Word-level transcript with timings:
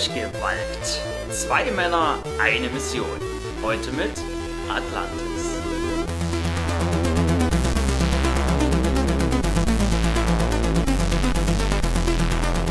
Durchgewalkt. 0.00 0.98
Zwei 1.30 1.70
Männer, 1.72 2.16
eine 2.40 2.70
Mission. 2.70 3.04
Heute 3.62 3.92
mit 3.92 4.12
Atlantis. 4.66 5.60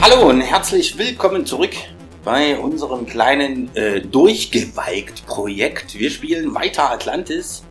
Hallo 0.01 0.29
und 0.29 0.41
herzlich 0.41 0.97
willkommen 0.97 1.45
zurück 1.45 1.75
bei 2.25 2.57
unserem 2.57 3.05
kleinen 3.05 3.75
äh, 3.75 4.01
Durchgewalkt-Projekt. 4.01 5.99
Wir 5.99 6.09
spielen 6.09 6.55
weiter 6.55 6.89
Atlantis. 6.89 7.63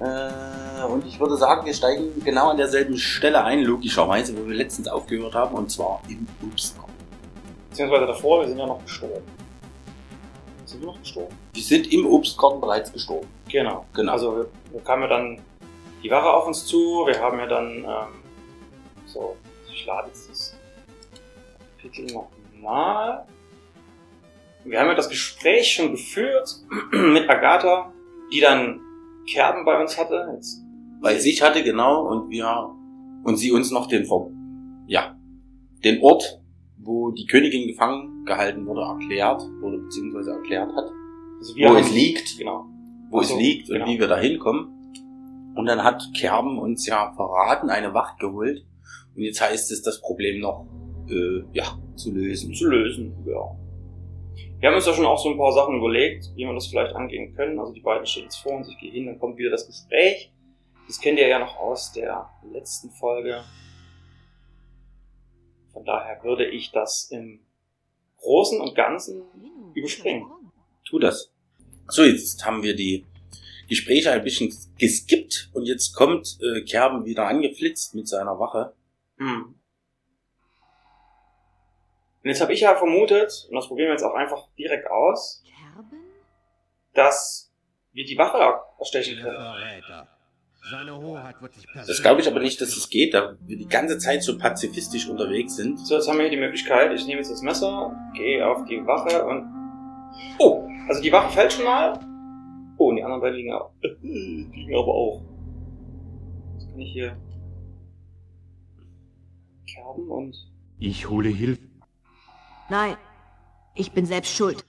Äh, 0.00 0.82
und 0.84 1.04
ich 1.06 1.20
würde 1.20 1.36
sagen, 1.36 1.66
wir 1.66 1.74
steigen 1.74 2.24
genau 2.24 2.48
an 2.48 2.56
derselben 2.56 2.96
Stelle 2.96 3.44
ein, 3.44 3.64
logischerweise, 3.64 4.34
wo 4.34 4.48
wir 4.48 4.56
letztens 4.56 4.88
aufgehört 4.88 5.34
haben, 5.34 5.54
und 5.56 5.70
zwar 5.70 6.00
im 6.08 6.26
Obstkorb. 6.42 6.87
Beziehungsweise 7.78 8.06
davor, 8.06 8.40
wir 8.40 8.48
sind 8.48 8.58
ja 8.58 8.66
noch 8.66 8.82
gestorben. 8.84 9.24
Sind 10.64 10.80
wir 10.80 10.86
noch 10.88 10.98
gestorben? 10.98 11.32
Wir 11.54 11.62
sind 11.62 11.92
im 11.92 12.06
Obstkorb 12.06 12.60
bereits 12.60 12.92
gestorben. 12.92 13.28
Genau. 13.48 13.84
Genau. 13.94 14.10
Also 14.10 14.36
wir, 14.36 14.46
wir 14.72 14.80
kamen 14.80 15.02
ja 15.02 15.08
dann 15.08 15.40
die 16.02 16.10
Wache 16.10 16.28
auf 16.28 16.48
uns 16.48 16.66
zu, 16.66 17.06
wir 17.06 17.20
haben 17.20 17.38
ja 17.38 17.46
dann 17.46 17.76
ähm, 17.84 17.84
so, 19.06 19.36
ich 19.72 19.86
lade 19.86 20.08
jetzt 20.08 20.28
das 20.28 20.56
Kapitel 21.80 22.06
nochmal. 22.12 23.24
Wir 24.64 24.80
haben 24.80 24.88
ja 24.88 24.94
das 24.96 25.08
Gespräch 25.08 25.70
schon 25.74 25.92
geführt 25.92 26.52
mit 26.90 27.30
Agatha, 27.30 27.92
die 28.32 28.40
dann 28.40 28.80
Kerben 29.30 29.64
bei 29.64 29.80
uns 29.80 29.96
hatte. 29.96 30.32
Jetzt, 30.34 30.64
bei 31.00 31.16
sich 31.16 31.40
hatte, 31.42 31.62
genau, 31.62 32.08
und 32.08 32.28
wir, 32.28 32.70
und 33.22 33.36
sie 33.36 33.52
uns 33.52 33.70
noch 33.70 33.86
den, 33.86 34.04
Ver- 34.04 34.30
ja, 34.88 35.16
den 35.84 36.02
Ort, 36.02 36.37
wo 36.80 37.10
die 37.10 37.26
Königin 37.26 37.68
gefangen 37.68 38.24
gehalten 38.24 38.66
wurde, 38.66 38.82
erklärt, 38.82 39.42
oder 39.62 39.78
beziehungsweise 39.78 40.32
erklärt 40.32 40.70
hat, 40.74 40.90
also 41.38 41.54
wo 41.54 41.76
es 41.76 41.92
liegt. 41.92 42.38
Genau. 42.38 42.66
wo 43.10 43.18
Ach 43.18 43.24
so, 43.24 43.34
es 43.34 43.40
liegt 43.40 43.68
und 43.70 43.74
genau. 43.76 43.86
wie 43.86 44.00
wir 44.00 44.08
da 44.08 44.18
hinkommen. 44.18 44.74
Und 45.54 45.66
dann 45.66 45.82
hat 45.82 46.02
Kerben 46.16 46.58
uns 46.58 46.86
ja 46.86 47.12
verraten, 47.16 47.68
eine 47.68 47.92
Wacht 47.92 48.20
geholt. 48.20 48.64
Und 49.16 49.22
jetzt 49.22 49.40
heißt 49.40 49.72
es, 49.72 49.82
das 49.82 50.00
Problem 50.00 50.40
noch 50.40 50.66
äh, 51.10 51.42
ja, 51.52 51.76
zu 51.96 52.12
lösen. 52.12 52.54
zu 52.54 52.68
lösen, 52.68 53.12
ja. 53.26 53.56
Wir 54.60 54.68
haben 54.68 54.74
uns 54.74 54.86
ja 54.86 54.92
schon 54.92 55.06
auch 55.06 55.18
so 55.18 55.30
ein 55.30 55.38
paar 55.38 55.52
Sachen 55.52 55.76
überlegt, 55.76 56.30
wie 56.34 56.44
wir 56.44 56.52
das 56.52 56.66
vielleicht 56.66 56.94
angehen 56.94 57.34
können. 57.34 57.58
Also 57.58 57.72
die 57.72 57.80
beiden 57.80 58.06
stehen 58.06 58.24
jetzt 58.24 58.36
vor 58.36 58.52
uns, 58.52 58.68
ich 58.68 58.78
gehe 58.78 58.90
hin, 58.90 59.06
dann 59.06 59.18
kommt 59.18 59.38
wieder 59.38 59.50
das 59.50 59.66
Gespräch. 59.66 60.32
Das 60.86 61.00
kennt 61.00 61.18
ihr 61.18 61.28
ja 61.28 61.38
noch 61.38 61.56
aus 61.58 61.92
der 61.92 62.28
letzten 62.52 62.90
Folge. 62.90 63.42
Von 65.78 65.84
daher 65.84 66.24
würde 66.24 66.44
ich 66.44 66.72
das 66.72 67.08
im 67.12 67.38
Großen 68.16 68.60
und 68.60 68.74
Ganzen 68.74 69.22
überspringen. 69.74 70.26
Tu 70.84 70.98
das. 70.98 71.32
So, 71.86 72.02
jetzt 72.02 72.44
haben 72.44 72.64
wir 72.64 72.74
die 72.74 73.06
Gespräche 73.68 74.10
ein 74.10 74.24
bisschen 74.24 74.52
geskippt 74.76 75.50
und 75.52 75.66
jetzt 75.66 75.94
kommt 75.94 76.36
äh, 76.42 76.62
Kerben 76.62 77.04
wieder 77.04 77.28
angeflitzt 77.28 77.94
mit 77.94 78.08
seiner 78.08 78.40
Wache. 78.40 78.74
Hm. 79.18 79.54
Und 82.24 82.28
jetzt 82.28 82.40
habe 82.40 82.52
ich 82.52 82.62
ja 82.62 82.74
vermutet, 82.74 83.46
und 83.48 83.54
das 83.54 83.68
probieren 83.68 83.90
wir 83.90 83.92
jetzt 83.92 84.02
auch 84.02 84.14
einfach 84.14 84.48
direkt 84.58 84.90
aus, 84.90 85.44
Kerben? 85.44 86.02
dass 86.92 87.52
wir 87.92 88.04
die 88.04 88.18
Wache 88.18 88.62
erstechen 88.80 89.22
können. 89.22 90.08
Seine 90.70 90.96
Hoheit 90.96 91.40
wird 91.40 91.54
sich 91.54 91.66
Das 91.74 92.02
glaube 92.02 92.20
ich 92.20 92.28
aber 92.28 92.40
nicht, 92.40 92.60
dass 92.60 92.76
es 92.76 92.90
geht, 92.90 93.14
da 93.14 93.36
wir 93.46 93.56
die 93.56 93.68
ganze 93.68 93.98
Zeit 93.98 94.22
so 94.22 94.36
pazifistisch 94.36 95.08
unterwegs 95.08 95.56
sind. 95.56 95.78
So, 95.78 95.94
jetzt 95.94 96.08
haben 96.08 96.18
wir 96.18 96.22
hier 96.28 96.36
die 96.36 96.44
Möglichkeit. 96.44 96.92
Ich 96.92 97.06
nehme 97.06 97.20
jetzt 97.20 97.30
das 97.30 97.42
Messer, 97.42 97.96
gehe 98.14 98.46
auf 98.46 98.66
die 98.66 98.84
Wache 98.86 99.24
und. 99.24 99.46
Oh! 100.38 100.68
Also 100.88 101.00
die 101.00 101.12
Wache 101.12 101.32
fällt 101.32 101.52
schon 101.52 101.64
mal. 101.64 101.98
Oh, 102.76 102.88
und 102.90 102.96
die 102.96 103.02
anderen 103.02 103.22
beiden 103.22 103.36
liegen 103.36 103.52
auch. 103.52 103.72
liegen 104.02 104.74
aber 104.74 104.88
auch. 104.88 105.22
Jetzt 106.54 106.70
kann 106.70 106.80
ich 106.80 106.92
hier. 106.92 107.16
Kerben 109.72 110.10
und. 110.10 110.36
Ich 110.78 111.08
hole 111.08 111.28
Hilfe. 111.28 111.62
Nein, 112.68 112.96
ich 113.74 113.92
bin 113.92 114.04
selbst 114.06 114.36
schuld. 114.36 114.64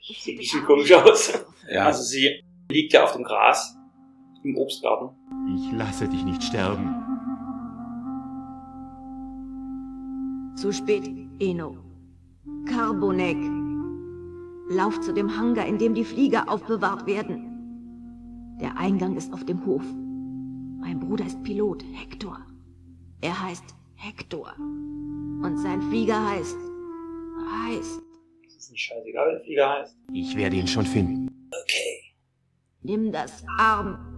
Sieht 0.00 0.36
ein 0.36 0.38
bisschen 0.38 0.64
komisch 0.64 0.92
aus. 0.92 1.32
Ja, 1.70 1.86
Also 1.86 2.02
sie 2.02 2.42
liegt 2.70 2.92
ja 2.92 3.04
auf 3.04 3.12
dem 3.12 3.22
Gras. 3.22 3.76
Im 4.42 4.56
Obstgarten. 4.56 5.10
Ich 5.54 5.72
lasse 5.72 6.08
dich 6.08 6.24
nicht 6.24 6.42
sterben. 6.42 6.94
Zu 10.56 10.72
spät, 10.72 11.10
Eno. 11.38 11.76
Carbonek. 12.66 13.36
Lauf 14.70 15.00
zu 15.00 15.12
dem 15.12 15.36
Hangar, 15.36 15.66
in 15.66 15.78
dem 15.78 15.94
die 15.94 16.04
Flieger 16.04 16.48
aufbewahrt 16.48 17.06
werden. 17.06 17.48
Der 18.60 18.76
Eingang 18.76 19.16
ist 19.16 19.32
auf 19.32 19.44
dem 19.44 19.64
Hof. 19.66 19.82
Mein 20.80 21.00
Bruder 21.00 21.26
ist 21.26 21.42
Pilot, 21.42 21.84
Hector. 21.92 22.38
Er 23.20 23.40
heißt 23.40 23.64
Hector. 23.94 24.54
Und 24.58 25.58
sein 25.58 25.82
Flieger 25.82 26.28
heißt. 26.30 26.56
heißt. 27.66 28.02
Das 28.44 28.56
ist 28.56 28.70
nicht 28.72 28.82
scheißegal, 28.82 29.28
wie 29.28 29.32
der 29.32 29.40
Flieger 29.44 29.70
heißt. 29.70 29.96
Ich 30.12 30.36
werde 30.36 30.56
ihn 30.56 30.66
schon 30.66 30.86
finden. 30.86 31.48
Okay. 31.62 32.14
Nimm 32.82 33.12
das 33.12 33.44
Arm. 33.58 34.11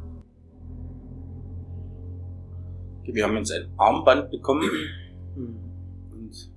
Wir 3.07 3.25
haben 3.25 3.37
jetzt 3.37 3.53
ein 3.53 3.73
Armband 3.77 4.31
bekommen 4.31 4.69
und 5.37 6.51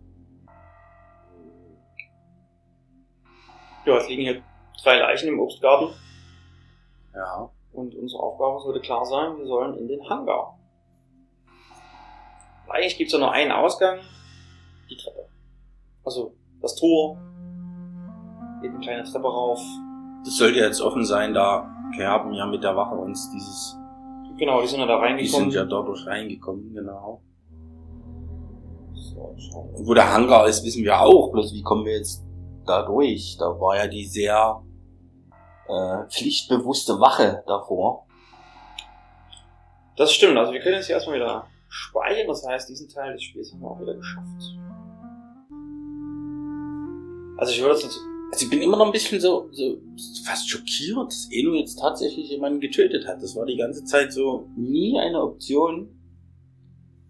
Ja, 3.86 3.98
es 3.98 4.08
liegen 4.10 4.24
hier 4.24 4.42
drei 4.84 5.00
Leichen 5.00 5.30
im 5.30 5.40
Obstgarten. 5.40 5.94
ja, 7.14 7.50
Und 7.72 7.96
unsere 7.96 8.22
Aufgabe 8.22 8.60
sollte 8.62 8.82
klar 8.82 9.06
sein, 9.06 9.38
wir 9.38 9.46
sollen 9.48 9.78
in 9.78 9.88
den 9.88 10.10
Hangar. 10.10 10.58
Eigentlich 12.70 12.98
gibt 12.98 13.08
es 13.08 13.14
ja 13.14 13.20
nur 13.20 13.32
einen 13.32 13.52
Ausgang, 13.52 14.00
die 14.90 14.98
Treppe. 14.98 15.30
Also 16.04 16.34
das 16.62 16.76
Tor, 16.76 17.18
geht 18.62 18.72
eine 18.72 18.80
kleine 18.80 19.04
Treppe 19.04 19.28
rauf. 19.28 19.62
das 20.26 20.36
sollte 20.36 20.60
jetzt 20.60 20.82
offen 20.82 21.06
sein, 21.06 21.34
da 21.34 21.74
Kerben 21.96 22.34
ja 22.34 22.46
mit 22.46 22.64
der 22.64 22.76
Wache 22.76 22.96
uns 22.96 23.32
dieses 23.32 23.78
Genau, 24.38 24.62
die 24.62 24.68
sind 24.68 24.80
ja 24.80 24.86
da 24.86 24.98
Die 25.00 25.06
reingekommen. 25.06 25.52
sind 25.52 25.54
ja 25.54 25.66
dadurch 25.66 26.06
reingekommen, 26.06 26.74
genau. 26.74 27.22
so. 28.94 29.34
Und 29.76 29.88
wo 29.88 29.94
der 29.94 30.14
Hangar 30.14 30.48
ist, 30.48 30.64
wissen 30.64 30.84
wir 30.84 31.00
auch. 31.02 31.32
Bloß 31.32 31.54
wie 31.54 31.64
kommen 31.64 31.86
wir 31.86 31.94
jetzt 31.98 32.24
da 32.66 32.84
durch? 32.84 33.36
Da 33.40 33.46
war 33.60 33.78
ja 33.78 33.88
die 33.88 34.06
sehr 34.06 34.62
äh, 35.68 36.08
pflichtbewusste 36.10 37.00
Wache 37.00 37.44
davor. 37.48 38.06
Das 39.96 40.14
stimmt, 40.14 40.38
also 40.38 40.54
wir 40.54 40.60
können 40.60 40.76
jetzt 40.76 40.86
hier 40.86 40.96
erstmal 40.96 41.16
wieder 41.16 41.48
speichern, 41.70 42.28
das 42.28 42.46
heißt, 42.48 42.70
diesen 42.70 42.88
Teil 42.88 43.14
des 43.14 43.24
Spiels 43.24 43.52
haben 43.52 43.62
wir 43.62 43.72
auch 43.72 43.82
wieder 43.82 43.96
geschafft. 43.96 44.28
Also 47.38 47.52
ich 47.54 47.62
würde 47.62 47.76
es 47.76 47.84
jetzt 47.84 48.00
Also 48.32 48.46
ich 48.46 48.50
bin 48.50 48.62
immer 48.62 48.78
noch 48.78 48.88
ein 48.88 48.92
bisschen 48.92 49.20
so, 49.22 49.48
so 49.52 49.78
fast 50.26 50.50
schockiert, 50.50 51.08
dass 51.08 51.30
Eno 51.32 51.54
jetzt 51.54 51.80
tatsächlich 51.80 52.30
jemanden 52.30 52.60
getötet 52.60 53.08
hat. 53.08 53.22
Das 53.22 53.36
war 53.36 53.46
die 53.46 53.56
ganze 53.58 53.84
Zeit 53.86 54.12
so 54.12 54.48
nie 54.58 54.98
eine 55.00 55.22
Option. 55.22 55.90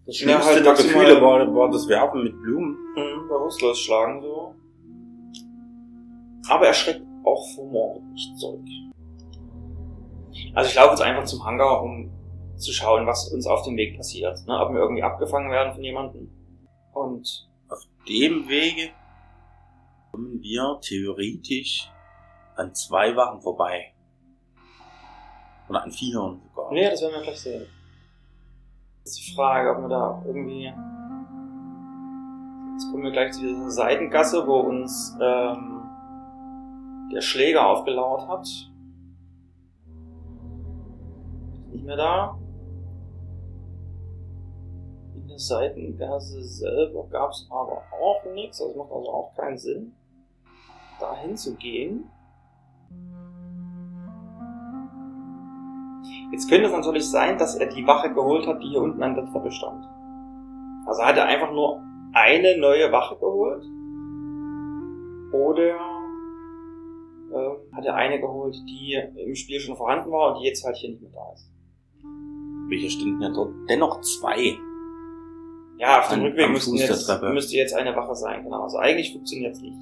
Das 0.06 0.18
Ja, 0.20 0.40
schlimmste 0.40 0.54
halt 0.54 0.64
der 0.66 0.74
Gefühle 0.74 1.20
war, 1.20 1.54
war 1.54 1.70
das 1.70 1.88
Werfen 1.88 2.22
mit 2.22 2.40
Blumen. 2.40 2.76
hm, 2.94 3.28
bewusstlos 3.28 3.78
schlagen 3.80 4.22
so. 4.22 4.54
Aber 6.48 6.66
er 6.66 6.72
schreckt 6.72 7.02
auch 7.24 7.44
vor 7.54 7.66
Mord 7.70 8.02
nicht 8.12 8.38
zurück. 8.38 8.60
Also 10.54 10.70
ich 10.70 10.76
laufe 10.76 10.90
jetzt 10.90 11.02
einfach 11.02 11.24
zum 11.24 11.44
Hangar, 11.44 11.82
um 11.82 12.10
zu 12.56 12.72
schauen, 12.72 13.06
was 13.06 13.28
uns 13.32 13.46
auf 13.46 13.64
dem 13.64 13.76
Weg 13.76 13.96
passiert. 13.96 14.38
Ne? 14.46 14.58
Ob 14.58 14.72
wir 14.72 14.80
irgendwie 14.80 15.02
abgefangen 15.02 15.50
werden 15.50 15.74
von 15.74 15.82
jemandem. 15.84 16.30
Und 16.94 17.48
Auf 17.68 17.80
dem 18.08 18.48
Wege 18.48 18.90
kommen 20.10 20.42
wir 20.42 20.78
theoretisch 20.80 21.90
an 22.56 22.74
zwei 22.74 23.14
Wachen 23.16 23.40
vorbei. 23.40 23.94
Oder 25.68 25.82
an 25.82 25.92
vieren 25.92 26.40
sogar. 26.48 26.72
nee, 26.72 26.88
das 26.88 27.02
werden 27.02 27.14
wir 27.14 27.22
gleich 27.22 27.40
sehen. 27.40 27.66
Jetzt 29.04 29.18
die 29.18 29.34
Frage, 29.34 29.70
ob 29.76 29.82
wir 29.82 29.88
da 29.88 30.22
irgendwie. 30.26 30.64
Jetzt 32.72 32.90
kommen 32.90 33.04
wir 33.04 33.10
gleich 33.10 33.32
zu 33.32 33.40
dieser 33.40 33.70
Seitengasse, 33.70 34.46
wo 34.46 34.60
uns 34.60 35.16
ähm, 35.20 35.82
der 37.12 37.20
Schläger 37.20 37.66
aufgelauert 37.66 38.28
hat. 38.28 38.46
Ist 38.46 38.70
Nicht 41.72 41.84
mehr 41.84 41.96
da. 41.96 42.38
Seitengasse 45.38 46.42
selber 46.42 47.06
gab 47.10 47.30
es 47.30 47.46
aber 47.50 47.82
auch 47.92 48.24
nichts. 48.34 48.58
Das 48.58 48.74
macht 48.74 48.90
also 48.90 49.08
auch 49.08 49.34
keinen 49.36 49.58
Sinn, 49.58 49.94
dahin 51.00 51.36
zu 51.36 51.54
gehen. 51.54 52.10
Jetzt 56.32 56.48
könnte 56.50 56.66
es 56.66 56.72
natürlich 56.72 57.08
sein, 57.08 57.38
dass 57.38 57.54
er 57.54 57.66
die 57.66 57.86
Wache 57.86 58.12
geholt 58.12 58.46
hat, 58.46 58.62
die 58.62 58.68
hier 58.68 58.82
unten 58.82 59.02
an 59.02 59.14
der 59.14 59.26
Treppe 59.26 59.50
stand. 59.50 59.84
Also 60.86 61.02
hat 61.02 61.16
er 61.16 61.26
einfach 61.26 61.52
nur 61.52 61.82
eine 62.12 62.58
neue 62.58 62.90
Wache 62.90 63.16
geholt 63.16 63.64
Oder 65.32 65.76
äh, 67.32 67.76
hat 67.76 67.84
er 67.84 67.94
eine 67.94 68.20
geholt, 68.20 68.56
die 68.66 68.94
im 69.16 69.34
Spiel 69.34 69.60
schon 69.60 69.76
vorhanden 69.76 70.10
war 70.10 70.34
und 70.34 70.40
die 70.40 70.46
jetzt 70.46 70.64
halt 70.64 70.76
hier 70.76 70.90
nicht 70.90 71.02
mehr 71.02 71.10
da 71.12 71.32
ist. 71.32 71.50
Welche 72.68 72.90
standen 72.90 73.22
ja 73.22 73.30
dort? 73.30 73.52
Dennoch 73.68 74.00
zwei. 74.00 74.58
Ja, 75.78 76.00
auf 76.00 76.08
dem 76.08 76.20
An- 76.20 76.26
Rückweg 76.26 76.50
müssten 76.50 76.76
der 76.76 76.88
jetzt, 76.88 77.22
müsste 77.22 77.56
jetzt 77.56 77.74
eine 77.74 77.94
Wache 77.94 78.14
sein, 78.14 78.42
genau. 78.44 78.62
Also 78.62 78.78
eigentlich 78.78 79.12
funktioniert 79.12 79.54
es 79.54 79.60
nicht. 79.60 79.76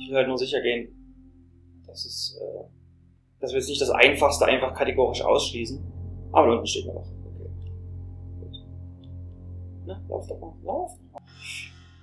Ich 0.00 0.08
will 0.10 0.16
halt 0.16 0.28
nur 0.28 0.38
sicher 0.38 0.60
gehen, 0.60 0.88
dass 1.86 2.04
es, 2.04 2.38
äh, 2.40 2.64
dass 3.40 3.52
wir 3.52 3.58
jetzt 3.58 3.68
nicht 3.68 3.80
das 3.80 3.90
Einfachste 3.90 4.44
einfach 4.46 4.74
kategorisch 4.74 5.22
ausschließen. 5.22 5.82
Aber 6.32 6.46
da 6.48 6.52
unten 6.54 6.66
steht 6.66 6.84
eine 6.88 6.94
Wache. 6.98 7.10
Okay. 7.26 7.50
Gut. 8.40 8.56
Na, 9.86 10.00
lauf 10.08 10.26
doch 10.26 10.38
mal, 10.40 10.52
lauf. 10.62 10.92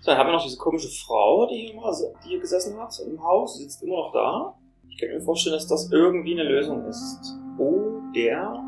So, 0.01 0.11
dann 0.11 0.17
haben 0.19 0.27
wir 0.27 0.33
noch 0.33 0.43
diese 0.43 0.57
komische 0.57 0.89
Frau, 1.05 1.47
die 1.47 1.67
hier, 1.67 1.75
mal, 1.75 1.93
die 2.23 2.29
hier 2.29 2.39
gesessen 2.39 2.77
hat 2.79 2.99
im 3.07 3.23
Haus, 3.23 3.57
sitzt 3.57 3.81
immer 3.83 3.97
noch 3.97 4.13
da. 4.13 4.55
Ich 4.89 4.97
könnte 4.99 5.15
mir 5.15 5.21
vorstellen, 5.21 5.55
dass 5.55 5.67
das 5.67 5.91
irgendwie 5.91 6.33
eine 6.39 6.43
Lösung 6.49 6.85
ist. 6.85 7.19
Oder 7.57 8.63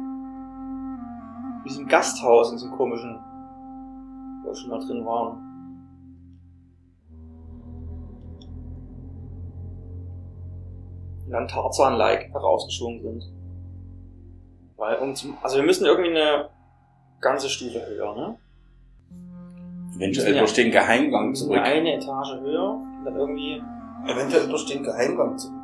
in 1.60 1.64
diesem 1.70 1.88
Gasthaus, 1.88 2.50
in 2.52 2.58
diesem 2.58 2.72
komischen, 2.72 3.20
wo 4.48 4.52
wir 4.52 4.56
schon 4.56 4.70
mal 4.70 4.80
drin 4.80 5.06
waren. 5.06 5.44
Und 11.26 11.32
dann 11.32 11.48
Tarzan-like 11.48 12.32
herausgeschwungen 12.32 13.02
sind. 13.02 13.24
Weil, 14.78 14.98
um 15.00 15.14
zum, 15.16 15.36
also 15.42 15.58
wir 15.58 15.64
müssen 15.64 15.86
irgendwie 15.86 16.12
eine 16.12 16.50
ganze 17.20 17.50
Stufe 17.50 17.86
höher, 17.86 18.16
ne? 18.16 18.38
Eventuell 19.98 20.34
Ja. 20.36 20.40
durch 20.40 20.54
den 20.54 20.72
Geheimgang 20.72 21.34
zurück. 21.34 21.58
eine 21.60 21.96
Etage 21.96 22.40
höher 22.42 22.74
und 22.74 23.04
dann 23.04 23.16
irgendwie 23.16 23.62
Eventuell 24.06 24.48
durch 24.48 24.66
den 24.68 24.84
Geheimgang 24.84 25.38
zurück. 25.38 25.56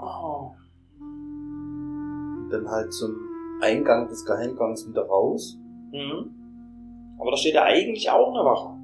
Oh. 0.00 0.52
Und 1.00 2.50
dann 2.50 2.68
halt 2.68 2.92
zum 2.92 3.16
Eingang 3.62 4.08
des 4.08 4.24
Geheimgangs 4.24 4.86
wieder 4.88 5.06
raus. 5.06 5.56
Mhm. 5.92 7.16
Aber 7.20 7.30
da 7.30 7.36
steht 7.36 7.54
ja 7.54 7.64
eigentlich 7.64 8.10
auch 8.10 8.34
eine 8.34 8.44
Wache. 8.44 8.78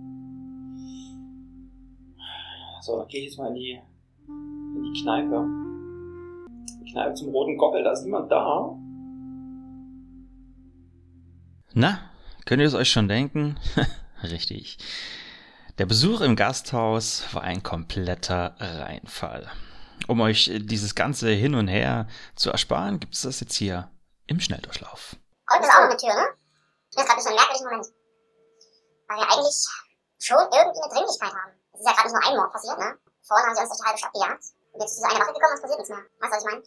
So, 2.82 2.98
dann 2.98 3.08
gehe 3.08 3.20
ich 3.20 3.26
jetzt 3.30 3.38
mal 3.38 3.48
in 3.48 3.54
die, 3.54 3.80
in 4.28 4.82
die 4.82 5.02
Kneipe. 5.02 5.46
Die 6.84 6.92
Kneipe 6.92 7.14
zum 7.14 7.30
roten 7.30 7.58
Gockel, 7.58 7.82
da 7.82 7.92
ist 7.92 8.04
niemand 8.04 8.30
da. 8.30 8.78
Na, 11.74 11.98
könnt 12.44 12.60
ihr 12.60 12.66
es 12.66 12.74
euch 12.74 12.90
schon 12.90 13.08
denken? 13.08 13.56
Richtig. 14.22 14.78
Der 15.78 15.86
Besuch 15.86 16.20
im 16.22 16.34
Gasthaus 16.34 17.24
war 17.32 17.42
ein 17.42 17.62
kompletter 17.62 18.56
Reinfall. 18.58 19.46
Um 20.06 20.20
euch 20.20 20.50
dieses 20.54 20.94
ganze 20.94 21.30
Hin 21.30 21.54
und 21.54 21.68
Her 21.68 22.06
zu 22.34 22.50
ersparen, 22.50 23.00
gibt 23.00 23.14
es 23.14 23.22
das 23.22 23.40
jetzt 23.40 23.54
hier 23.54 23.90
im 24.26 24.40
Schnelldurchlauf. 24.40 25.16
Heute 25.52 25.64
ist 25.64 25.70
auch 25.70 25.82
noch 25.82 25.90
eine 25.90 25.96
Tür, 25.96 26.14
ne? 26.14 26.37
Das 26.92 27.04
ist 27.04 27.08
gerade 27.08 27.22
so 27.22 27.28
ein 27.28 27.34
merkwürdiger 27.34 27.70
Moment. 27.70 27.88
Weil 29.08 29.16
wir 29.18 29.28
eigentlich 29.28 29.60
schon 30.18 30.38
irgendwie 30.38 30.82
eine 30.82 30.92
Dringlichkeit 30.92 31.32
haben. 31.32 31.52
Es 31.72 31.80
ist 31.80 31.86
ja 31.86 31.92
gerade 31.92 32.08
nicht 32.08 32.16
nur 32.16 32.24
ein 32.24 32.36
Mord 32.36 32.52
passiert, 32.52 32.78
ne? 32.78 32.98
Vorhin 33.22 33.46
haben 33.46 33.54
sie 33.54 33.62
uns 33.62 33.70
durch 33.70 33.80
die 33.80 33.86
halbe 33.86 33.98
Stadt 33.98 34.12
gejagt. 34.12 34.44
Und 34.72 34.80
jetzt 34.80 34.90
ist 34.92 34.98
diese 34.98 35.08
eine 35.08 35.20
Wache 35.20 35.32
gekommen 35.32 35.52
und 35.52 35.58
es 35.58 35.62
passiert 35.62 35.78
nichts 35.78 35.92
mehr. 35.92 36.04
Weißt 36.18 36.32
du, 36.32 36.36
was 36.36 36.42
ich 36.42 36.50
meine? 36.50 36.62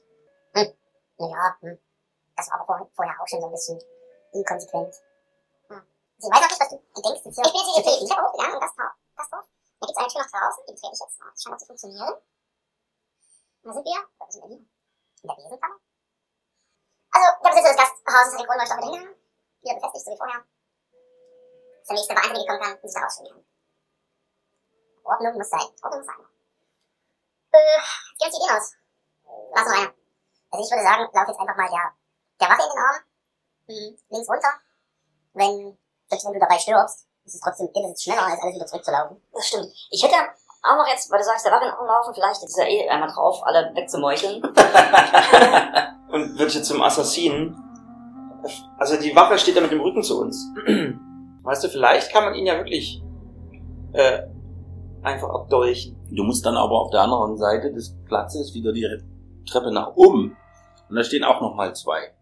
Hm. 0.55 0.67
Naja, 1.17 1.57
hm. 1.61 1.79
Das 2.37 2.47
war 2.49 2.55
aber 2.55 2.65
vor, 2.65 2.91
vorher 2.95 3.15
auch 3.21 3.27
schon 3.27 3.41
so 3.41 3.47
ein 3.47 3.51
bisschen 3.51 3.79
inkonsequent. 4.33 4.93
Hm. 5.69 5.81
Also 5.81 6.25
ich 6.25 6.31
weiß 6.31 6.41
auch 6.41 6.51
nicht, 6.51 6.61
was 6.61 6.69
du, 6.69 6.77
denkst. 7.01 7.21
Jetzt 7.25 7.35
hier 7.35 7.45
ich 7.45 7.53
bin 7.53 7.61
jetzt 7.75 7.87
hier 7.87 7.99
die 7.99 8.07
Treppe 8.07 8.23
hochgegangen 8.25 8.55
im 8.55 8.61
Gasthaus. 8.61 8.93
Gasthof. 9.17 9.45
Da 9.81 9.83
gibt's 9.85 9.97
eine 9.97 10.07
Tür 10.07 10.21
nach 10.21 10.31
draußen, 10.31 10.63
die 10.67 10.73
betrete 10.73 10.93
ich 10.93 11.01
jetzt. 11.01 11.17
Das 11.17 11.41
scheint 11.41 11.55
auch 11.55 11.61
zu 11.61 11.65
funktionieren. 11.65 12.13
Und 13.61 13.67
da 13.67 13.73
sind 13.73 13.85
wir. 13.85 14.01
Da 14.17 14.25
sind 14.29 14.41
wir 14.41 14.49
hier. 14.49 14.63
In 15.21 15.27
der 15.27 15.35
Besenkammer. 15.35 15.77
Also, 17.11 17.27
der 17.43 17.49
Besitzer 17.51 17.73
des 17.73 17.77
Gasthauses 17.77 18.33
hat 18.33 18.39
den 18.39 18.47
der 18.47 18.87
Hänge 18.87 19.20
wieder 19.61 19.75
befestigt, 19.75 20.05
so 20.05 20.11
wie 20.11 20.17
vorher. 20.17 20.41
Dass 20.41 21.87
der 21.87 21.95
nächste 21.95 22.15
Wahnsinnige 22.15 22.45
kommen 22.47 22.61
kann 22.61 22.73
und 22.73 22.81
sich 22.81 22.93
da 22.93 23.05
rausschwingen 23.05 23.33
kann. 23.33 23.45
Ordnung 25.03 25.37
muss 25.37 25.49
sein. 25.49 25.67
Ordnung 25.81 25.99
muss 26.01 26.07
sein. 26.07 26.25
Äh, 27.51 27.79
jetzt 28.19 28.19
gehen 28.19 28.27
uns 28.27 28.37
die 28.37 28.41
Ideen 28.41 28.55
aus. 28.57 28.67
Was 29.53 29.65
noch 29.65 29.77
einer? 29.77 29.93
Also 30.51 30.65
ich 30.65 30.71
würde 30.71 30.83
sagen, 30.83 31.09
lauf 31.11 31.27
jetzt 31.27 31.39
einfach 31.39 31.57
mal 31.57 31.69
der, 31.69 31.91
der 32.39 32.49
Wache 32.49 32.63
in 32.63 32.69
den 32.69 32.79
Arm. 32.79 32.99
Hm, 33.67 33.97
links 34.09 34.29
runter. 34.29 34.53
Wenn, 35.33 35.77
selbst 36.09 36.25
wenn 36.25 36.33
du 36.33 36.39
dabei 36.39 36.59
stirbst, 36.59 37.07
ist 37.25 37.35
es 37.35 37.41
trotzdem, 37.41 37.71
geht 37.71 37.85
es 37.85 38.03
schneller, 38.03 38.25
als 38.25 38.41
alles 38.41 38.55
wieder 38.55 38.65
zurückzulaufen. 38.65 39.21
Das 39.31 39.47
stimmt. 39.47 39.71
Ich 39.89 40.03
hätte 40.03 40.15
auch 40.63 40.75
noch 40.75 40.87
jetzt, 40.87 41.09
weil 41.09 41.19
du 41.19 41.25
sagst, 41.25 41.45
der 41.45 41.53
Wache 41.53 41.65
laufen, 41.65 42.13
vielleicht 42.13 42.43
ist 42.43 42.57
er 42.57 42.67
eh 42.67 42.89
einmal 42.89 43.09
drauf, 43.09 43.41
alle 43.43 43.73
wegzumeucheln. 43.73 44.43
Und 46.11 46.37
wird 46.37 46.53
jetzt 46.53 46.67
zum 46.67 46.81
Assassinen. 46.81 47.70
Also 48.77 48.99
die 49.01 49.15
Wache 49.15 49.37
steht 49.37 49.55
da 49.57 49.61
mit 49.61 49.71
dem 49.71 49.81
Rücken 49.81 50.03
zu 50.03 50.19
uns. 50.21 50.47
Weißt 51.43 51.63
du, 51.63 51.69
vielleicht 51.69 52.11
kann 52.11 52.23
man 52.25 52.35
ihn 52.35 52.45
ja 52.45 52.57
wirklich 52.57 53.01
äh, 53.93 54.19
einfach 55.01 55.29
abdolchen. 55.29 55.95
Du 56.11 56.23
musst 56.23 56.45
dann 56.45 56.55
aber 56.55 56.79
auf 56.81 56.91
der 56.91 57.01
anderen 57.01 57.37
Seite 57.37 57.71
des 57.73 57.95
Platzes 58.05 58.53
wieder 58.53 58.73
die 58.73 58.87
Treppe 59.49 59.71
nach 59.71 59.95
oben. 59.95 60.35
Und 60.89 60.95
da 60.95 61.03
stehen 61.03 61.23
auch 61.23 61.41
nochmal 61.41 61.73
zwei. 61.75 62.13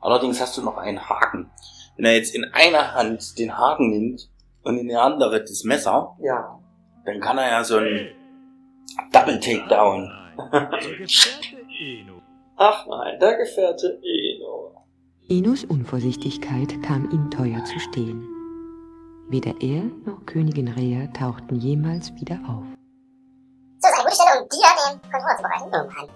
Allerdings 0.00 0.40
hast 0.40 0.56
du 0.56 0.62
noch 0.62 0.76
einen 0.76 1.08
Haken. 1.08 1.50
Wenn 1.96 2.04
er 2.06 2.14
jetzt 2.16 2.34
in 2.34 2.44
einer 2.52 2.94
Hand 2.94 3.38
den 3.38 3.56
Haken 3.56 3.90
nimmt 3.90 4.28
und 4.64 4.78
in 4.78 4.88
der 4.88 5.02
andere 5.02 5.40
das 5.40 5.64
Messer, 5.64 6.16
Ja. 6.20 6.58
dann 7.04 7.20
kann 7.20 7.38
er 7.38 7.50
ja 7.50 7.64
so 7.64 7.78
ein 7.78 8.08
Double 9.12 9.38
Takedown. 9.40 10.10
Der 10.52 10.68
Gefährte 10.70 11.56
Eno. 11.80 12.22
Ach 12.56 12.86
nein, 12.86 13.18
der 13.20 13.36
Gefährte 13.36 13.98
Eno. 14.02 14.31
Enos 15.28 15.62
Unvorsichtigkeit 15.64 16.82
kam 16.82 17.08
ihm 17.10 17.30
teuer 17.30 17.64
zu 17.64 17.78
stehen. 17.78 18.26
Weder 19.28 19.54
er 19.60 19.84
noch 20.04 20.26
Königin 20.26 20.66
Rea 20.66 21.06
tauchten 21.12 21.60
jemals 21.60 22.12
wieder 22.16 22.40
auf. 22.46 22.64
So 23.78 23.88
ist 23.88 23.94
eine 23.94 24.02
gute 24.02 24.16
Stelle, 24.16 24.42
um 24.42 24.48
dir 24.50 24.66
den 24.82 25.00
Controller 25.00 25.36
zu 25.36 25.42
bereiten. 25.42 25.70
Oh 25.72 25.86
Mann. 25.94 26.10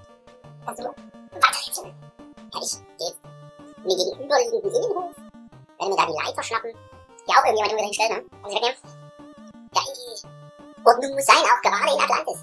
Kannst 0.66 0.80
du 0.80 0.84
weiter 0.84 1.54
rätseln? 1.54 1.94
Ja, 2.52 2.60
ich 2.60 2.72
gehe 2.98 3.06
jetzt 3.06 3.22
in 3.78 3.88
den 3.88 3.96
gegenüberliegenden 3.96 4.75
Innenhof, 4.75 5.14
werde 5.78 5.90
mir 5.90 5.96
da 5.96 6.06
die 6.06 6.26
Leiter 6.26 6.42
schnappen, 6.42 6.72
die 6.75 7.30
auch 7.30 7.44
irgendjemand 7.46 7.72
wieder 7.72 7.86
hinstellt, 7.86 8.10
ne? 8.10 8.18
Und 8.42 8.50
sie 8.50 8.56
wegnehmen. 8.58 8.82
Geil. 9.70 9.94
Ordnung 10.84 11.14
muss 11.14 11.26
sein, 11.26 11.46
auch 11.46 11.62
gerade 11.62 11.94
in 11.94 12.02
Atlantis. 12.02 12.42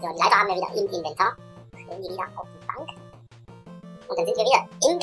So, 0.00 0.08
die 0.08 0.16
Leiter 0.16 0.36
haben 0.40 0.48
wir 0.48 0.56
wieder 0.56 0.72
im 0.80 0.88
Inventar. 0.96 1.36
Stellen 1.76 2.02
die 2.02 2.08
wieder 2.08 2.26
auf 2.40 2.48
die 2.48 2.66
Bank. 2.66 2.88
Und 4.08 4.16
dann 4.16 4.26
sind 4.26 4.36
wir 4.36 4.48
wieder 4.48 4.64
im 4.80 4.96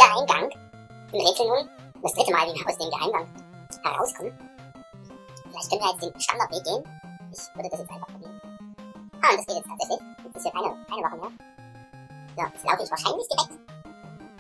Und 1.12 1.22
rätseln 1.22 1.50
nun 1.50 1.70
das 2.02 2.14
dritte 2.14 2.32
Mal, 2.32 2.48
wie 2.48 2.60
wir 2.60 2.68
aus 2.68 2.78
dem 2.78 2.90
Geheimgang 2.90 3.28
herauskommen. 3.84 4.34
Vielleicht 5.50 5.70
können 5.70 5.82
wir 5.82 5.92
jetzt 5.92 6.04
den 6.04 6.22
Standardweg 6.22 6.64
gehen. 6.64 6.84
Ich 7.32 7.56
würde 7.56 7.70
das 7.70 7.80
jetzt 7.80 7.92
einfach 7.92 8.08
probieren. 8.08 8.42
Ah, 9.22 9.32
und 9.32 9.38
das 9.38 9.46
geht 9.48 9.58
jetzt 9.58 9.70
tatsächlich. 9.70 10.00
Jetzt 10.24 10.36
ist 10.36 10.44
hier 10.44 10.52
keine, 10.52 10.86
keine 10.88 11.04
Wache 11.04 11.18
mehr. 11.18 11.32
So, 12.36 12.42
jetzt 12.44 12.66
laufe 12.66 12.84
ich 12.84 12.92
wahrscheinlich 12.92 13.28
direkt. 13.28 13.54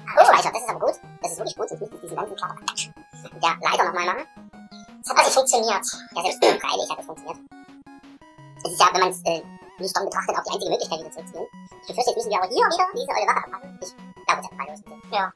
Ah, 0.07 0.25
Speicher, 0.25 0.51
das 0.51 0.62
ist 0.62 0.69
aber 0.69 0.79
gut. 0.86 0.95
Das 1.21 1.31
ist 1.31 1.38
wirklich 1.38 1.55
gut, 1.57 1.69
sonst 1.69 1.81
müsste 1.81 1.95
ich 1.95 2.01
diesen 2.01 2.17
ganzen 2.17 2.36
Klapperklatsch 2.36 2.89
mit 3.24 3.43
der 3.43 3.57
Leiter 3.62 3.83
nochmal 3.86 4.05
machen. 4.05 4.25
Es 5.03 5.09
hat 5.09 5.17
also 5.17 5.31
funktioniert. 5.31 5.86
Ja, 6.15 6.21
selbst 6.21 6.62
freilich 6.62 6.89
hat 6.89 7.00
es 7.00 7.05
funktioniert. 7.05 7.39
Es 8.63 8.71
ist 8.71 8.79
ja, 8.79 8.88
wenn 8.91 9.01
man 9.01 9.09
es 9.09 9.21
äh, 9.24 9.41
nicht 9.79 9.95
dann 9.95 10.05
betrachtet, 10.05 10.36
auch 10.38 10.43
die 10.43 10.51
einzige 10.51 10.71
Möglichkeit, 10.71 11.00
wieder 11.00 11.12
zurückzugehen. 11.12 11.47
Ich 11.81 11.88
befürchte, 11.88 12.12
jetzt 12.12 12.17
müssen 12.17 12.31
wir 12.31 12.38
aber 12.38 12.47
hier 12.47 12.65
wieder 12.67 12.88
diese 12.93 13.12
eure 13.12 13.27
Wache 13.27 13.43
abpacken. 13.45 13.79
Ich 13.81 14.25
glaube, 14.25 14.41
es 14.41 14.47
hat 14.47 14.57
mal 14.57 14.67
los. 14.67 14.81
Ja. 15.12 15.33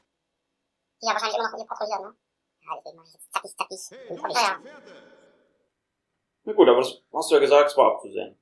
Die 1.02 1.06
ja 1.06 1.12
wahrscheinlich 1.14 1.38
immer 1.38 1.50
noch 1.50 1.56
hier 1.56 1.66
patrouillieren, 1.66 2.02
ne? 2.02 2.16
Ja, 2.64 2.76
deswegen 2.76 2.96
mache 2.96 3.08
ich 3.08 3.14
jetzt 3.14 3.32
zackig, 3.32 3.56
zackig. 3.56 4.10
Und 4.10 4.32
ja, 4.32 4.40
ja. 4.40 4.62
Na 6.44 6.52
gut, 6.52 6.68
aber 6.68 6.78
das 6.78 7.02
hast 7.12 7.30
du 7.30 7.34
ja 7.34 7.40
gesagt, 7.40 7.70
es 7.70 7.76
war 7.76 7.92
abzusehen. 7.92 8.38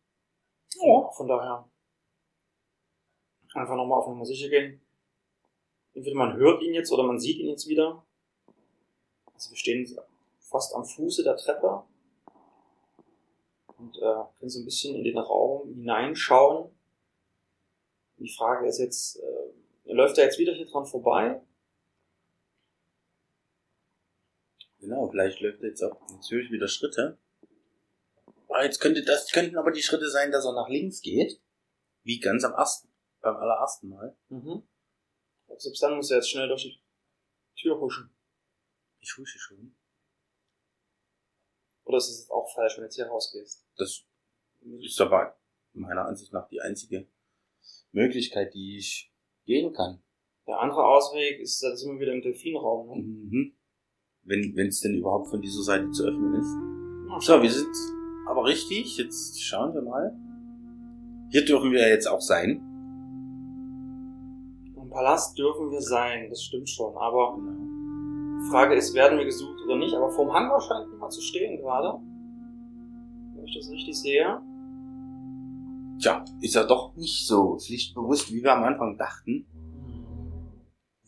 Ja. 0.75 1.11
Von 1.11 1.27
daher. 1.27 1.69
Einfach 3.55 3.77
nochmal 3.77 3.99
auf 3.99 4.07
Nummer 4.07 4.25
sicher 4.27 4.49
gehen. 4.49 4.81
Entweder 5.95 6.17
man 6.17 6.37
hört 6.37 6.63
ihn 6.63 6.75
jetzt 6.75 6.93
oder 6.93 7.03
man 7.03 7.19
sieht 7.19 7.39
ihn 7.39 7.49
jetzt 7.49 7.67
wieder. 7.67 8.05
Also 9.33 9.51
wir 9.51 9.57
stehen 9.57 9.99
fast 10.39 10.75
am 10.75 10.85
Fuße 10.85 11.25
der 11.25 11.37
Treppe. 11.37 11.85
Und 13.79 13.97
äh, 13.97 14.23
können 14.39 14.51
so 14.51 14.61
ein 14.61 14.67
bisschen 14.67 14.95
in 14.95 15.05
den 15.05 15.19
Raum 15.19 15.67
hineinschauen. 15.69 16.71
Die 18.19 18.29
Frage 18.29 18.69
ist 18.69 18.79
jetzt, 18.79 19.17
äh, 19.17 19.93
läuft 19.93 20.19
er 20.19 20.25
jetzt 20.25 20.39
wieder 20.39 20.53
hier 20.53 20.67
dran 20.67 20.85
vorbei? 20.85 21.41
Genau, 24.81 25.09
vielleicht 25.11 25.41
läuft 25.41 25.63
er 25.63 25.69
jetzt 25.69 25.83
auch. 25.83 26.01
Jetzt 26.11 26.31
höre 26.31 26.41
ich 26.41 26.51
wieder 26.51 26.69
Schritte. 26.69 27.19
Ah, 28.49 28.65
jetzt 28.65 28.81
könnte 28.81 29.05
das 29.05 29.31
könnten 29.31 29.57
aber 29.57 29.71
die 29.71 29.83
Schritte 29.83 30.11
sein, 30.11 30.33
dass 30.33 30.45
er 30.45 30.53
nach 30.53 30.69
links 30.69 31.01
geht. 31.03 31.41
Wie 32.03 32.19
ganz 32.19 32.45
am 32.45 32.53
ersten, 32.53 32.89
beim 33.21 33.37
allerersten 33.37 33.89
Mal. 33.89 34.17
Mhm. 34.29 34.67
Selbst 35.57 35.83
dann 35.83 35.97
muss 35.97 36.11
er 36.11 36.17
jetzt 36.17 36.31
schnell 36.31 36.49
durch 36.49 36.63
die 36.63 36.81
Tür 37.61 37.79
huschen. 37.79 38.15
Ich 39.01 39.17
husche 39.17 39.39
schon. 39.39 39.77
Oder 41.85 41.99
ist 41.99 42.09
es 42.09 42.21
jetzt 42.21 42.31
auch 42.31 42.53
falsch, 42.55 42.77
wenn 42.77 42.83
du 42.83 42.87
jetzt 42.87 42.95
hier 42.95 43.07
rausgehst? 43.07 43.67
Das 43.77 44.05
Ist 44.81 45.01
aber 45.01 45.39
meiner 45.73 46.07
Ansicht 46.07 46.33
nach 46.33 46.49
die 46.49 46.61
einzige 46.61 47.09
Möglichkeit, 47.93 48.55
die 48.55 48.79
ich 48.79 49.13
gehen 49.45 49.73
kann. 49.73 50.03
Der 50.47 50.59
andere 50.59 50.85
Ausweg 50.85 51.41
ist, 51.41 51.63
da 51.63 51.77
sind 51.77 51.93
wir 51.93 52.01
wieder 52.01 52.13
im 52.13 52.23
Delfinraum. 52.23 52.89
Ne? 52.89 53.03
Mhm. 53.03 53.60
Wenn 54.31 54.69
es 54.69 54.81
denn 54.81 54.95
überhaupt 54.95 55.29
von 55.29 55.41
dieser 55.41 55.63
Seite 55.63 55.91
zu 55.91 56.05
öffnen 56.05 56.35
ist. 56.35 56.57
So, 57.27 57.43
wir 57.43 57.51
sind 57.51 57.75
aber 58.29 58.45
richtig. 58.45 58.97
Jetzt 58.97 59.43
schauen 59.43 59.75
wir 59.75 59.83
mal. 59.83 60.17
Hier 61.31 61.45
dürfen 61.45 61.73
wir 61.73 61.89
jetzt 61.89 62.07
auch 62.07 62.21
sein. 62.21 62.63
Im 64.77 64.89
Palast 64.89 65.37
dürfen 65.37 65.73
wir 65.73 65.81
sein, 65.81 66.29
das 66.31 66.45
stimmt 66.45 66.69
schon. 66.69 66.97
Aber 66.97 67.39
die 67.41 68.51
Frage 68.51 68.77
ist, 68.77 68.95
werden 68.95 69.19
wir 69.19 69.25
gesucht 69.25 69.61
oder 69.65 69.77
nicht? 69.77 69.95
Aber 69.95 70.11
vorm 70.11 70.33
Hangar 70.33 70.61
scheint 70.61 70.93
niemand 70.93 71.13
zu 71.13 71.21
stehen 71.21 71.61
gerade. 71.61 71.99
Wenn 73.35 73.45
ich 73.45 73.57
das 73.57 73.69
richtig 73.69 73.99
sehe. 73.99 74.41
Tja, 76.01 76.25
ist 76.41 76.55
ja 76.55 76.63
doch 76.65 76.95
nicht 76.95 77.27
so 77.27 77.59
pflichtbewusst, 77.59 78.33
wie 78.33 78.45
wir 78.45 78.53
am 78.53 78.63
Anfang 78.63 78.97
dachten. 78.97 79.47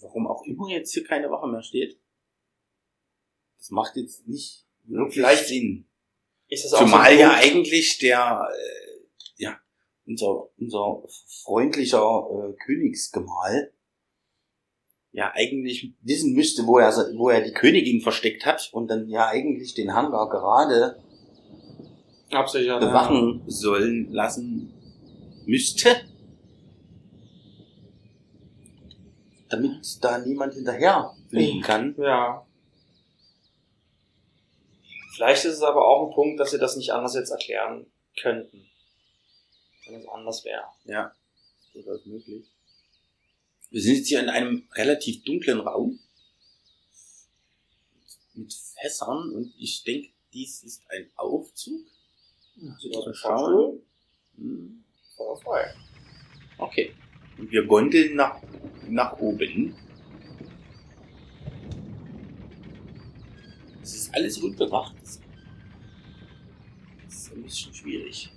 Warum 0.00 0.26
auch 0.26 0.42
immer 0.44 0.68
jetzt 0.68 0.92
hier 0.92 1.04
keine 1.04 1.30
Wache 1.30 1.46
mehr 1.46 1.62
steht. 1.62 2.01
Das 3.62 3.70
macht 3.70 3.94
jetzt 3.94 4.26
nicht 4.26 4.66
Vielleicht 5.10 5.46
Sinn. 5.46 5.86
Ist 6.48 6.64
das 6.64 6.74
auch 6.74 6.80
so 6.80 6.84
Zumal 6.86 7.12
ein 7.12 7.18
ja 7.20 7.32
eigentlich 7.34 7.96
der, 7.98 8.48
äh, 8.52 9.42
ja, 9.42 9.56
unser, 10.04 10.48
unser 10.58 11.04
freundlicher 11.44 12.26
äh, 12.28 12.52
Königsgemahl 12.64 13.72
ja 15.12 15.30
eigentlich 15.32 15.94
wissen 16.02 16.34
müsste, 16.34 16.66
wo 16.66 16.78
er, 16.78 16.90
wo 17.16 17.28
er 17.28 17.42
die 17.42 17.52
Königin 17.52 18.00
versteckt 18.00 18.44
hat 18.46 18.68
und 18.72 18.88
dann 18.88 19.08
ja 19.08 19.28
eigentlich 19.28 19.74
den 19.74 19.94
Hangar 19.94 20.28
gerade 20.28 21.00
absichern. 22.32 22.80
bewachen 22.80 23.44
sollen 23.46 24.10
lassen 24.10 24.74
müsste. 25.46 25.88
Damit 29.50 29.98
da 30.00 30.18
niemand 30.18 30.54
hinterher 30.54 31.14
fliegen 31.28 31.60
kann. 31.60 31.94
Ja. 31.96 32.44
Vielleicht 35.14 35.44
ist 35.44 35.56
es 35.56 35.62
aber 35.62 35.86
auch 35.86 36.08
ein 36.08 36.14
Punkt, 36.14 36.40
dass 36.40 36.50
sie 36.50 36.58
das 36.58 36.76
nicht 36.76 36.92
anders 36.92 37.14
jetzt 37.14 37.30
erklären 37.30 37.86
könnten. 38.20 38.66
Wenn 39.86 40.00
es 40.00 40.08
anders 40.08 40.44
wäre. 40.44 40.64
Ja, 40.84 41.12
ist 41.60 41.74
durchaus 41.74 42.06
möglich. 42.06 42.46
Wir 43.70 43.80
sind 43.80 43.96
jetzt 43.96 44.08
hier 44.08 44.20
in 44.20 44.28
einem 44.28 44.68
relativ 44.74 45.22
dunklen 45.24 45.60
Raum 45.60 45.98
mit 48.34 48.52
Fässern 48.80 49.30
und 49.32 49.54
ich 49.58 49.82
denke, 49.84 50.08
dies 50.32 50.62
ist 50.62 50.82
ein 50.88 51.10
Aufzug. 51.16 51.86
Sieht 52.80 52.96
aus 52.96 53.04
Mal 53.04 53.10
ein 53.10 53.14
schauen. 53.14 53.82
Hm, 54.36 54.84
Feuer 55.16 55.36
frei. 55.40 55.74
Okay. 56.58 56.94
Und 57.38 57.50
wir 57.50 57.66
gondeln 57.66 58.14
nach, 58.16 58.40
nach 58.88 59.18
oben. 59.18 59.74
Es 63.82 63.94
ist 63.94 64.14
alles 64.14 64.38
unbewacht. 64.38 64.94
Das 65.02 65.20
ist 67.08 67.32
ein 67.32 67.42
bisschen 67.42 67.74
schwierig. 67.74 68.30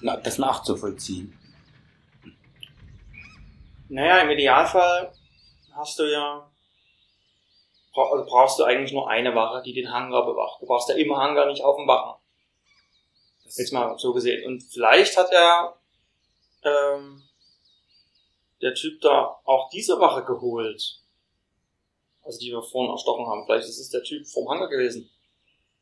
Na, 0.00 0.16
das 0.16 0.38
nachzuvollziehen. 0.38 1.36
Naja, 3.88 4.18
im 4.18 4.30
Idealfall 4.30 5.12
hast 5.74 5.98
du 5.98 6.10
ja, 6.10 6.50
also 7.94 8.24
brauchst 8.24 8.58
du 8.58 8.64
eigentlich 8.64 8.92
nur 8.92 9.08
eine 9.10 9.34
Wache, 9.34 9.62
die 9.62 9.74
den 9.74 9.92
Hangar 9.92 10.24
bewacht. 10.24 10.62
Du 10.62 10.66
brauchst 10.66 10.88
ja 10.88 10.94
im 10.94 11.14
Hangar 11.14 11.46
nicht 11.46 11.62
auf 11.62 11.76
dem 11.76 11.86
Wachen. 11.86 12.20
Jetzt 13.44 13.72
mal 13.72 13.98
so 13.98 14.14
gesehen. 14.14 14.46
Und 14.46 14.62
vielleicht 14.62 15.16
hat 15.16 15.30
er 15.30 15.76
ähm, 16.62 17.22
der 18.62 18.74
Typ 18.74 19.00
da 19.02 19.40
auch 19.44 19.68
diese 19.70 20.00
Wache 20.00 20.24
geholt. 20.24 21.01
Also 22.22 22.38
die 22.38 22.50
wir 22.50 22.62
vorhin 22.62 22.92
erstochen 22.92 23.26
haben. 23.26 23.44
Vielleicht 23.46 23.68
ist 23.68 23.78
es 23.78 23.90
der 23.90 24.02
Typ 24.02 24.26
vom 24.26 24.48
Hangar 24.48 24.68
gewesen. 24.68 25.10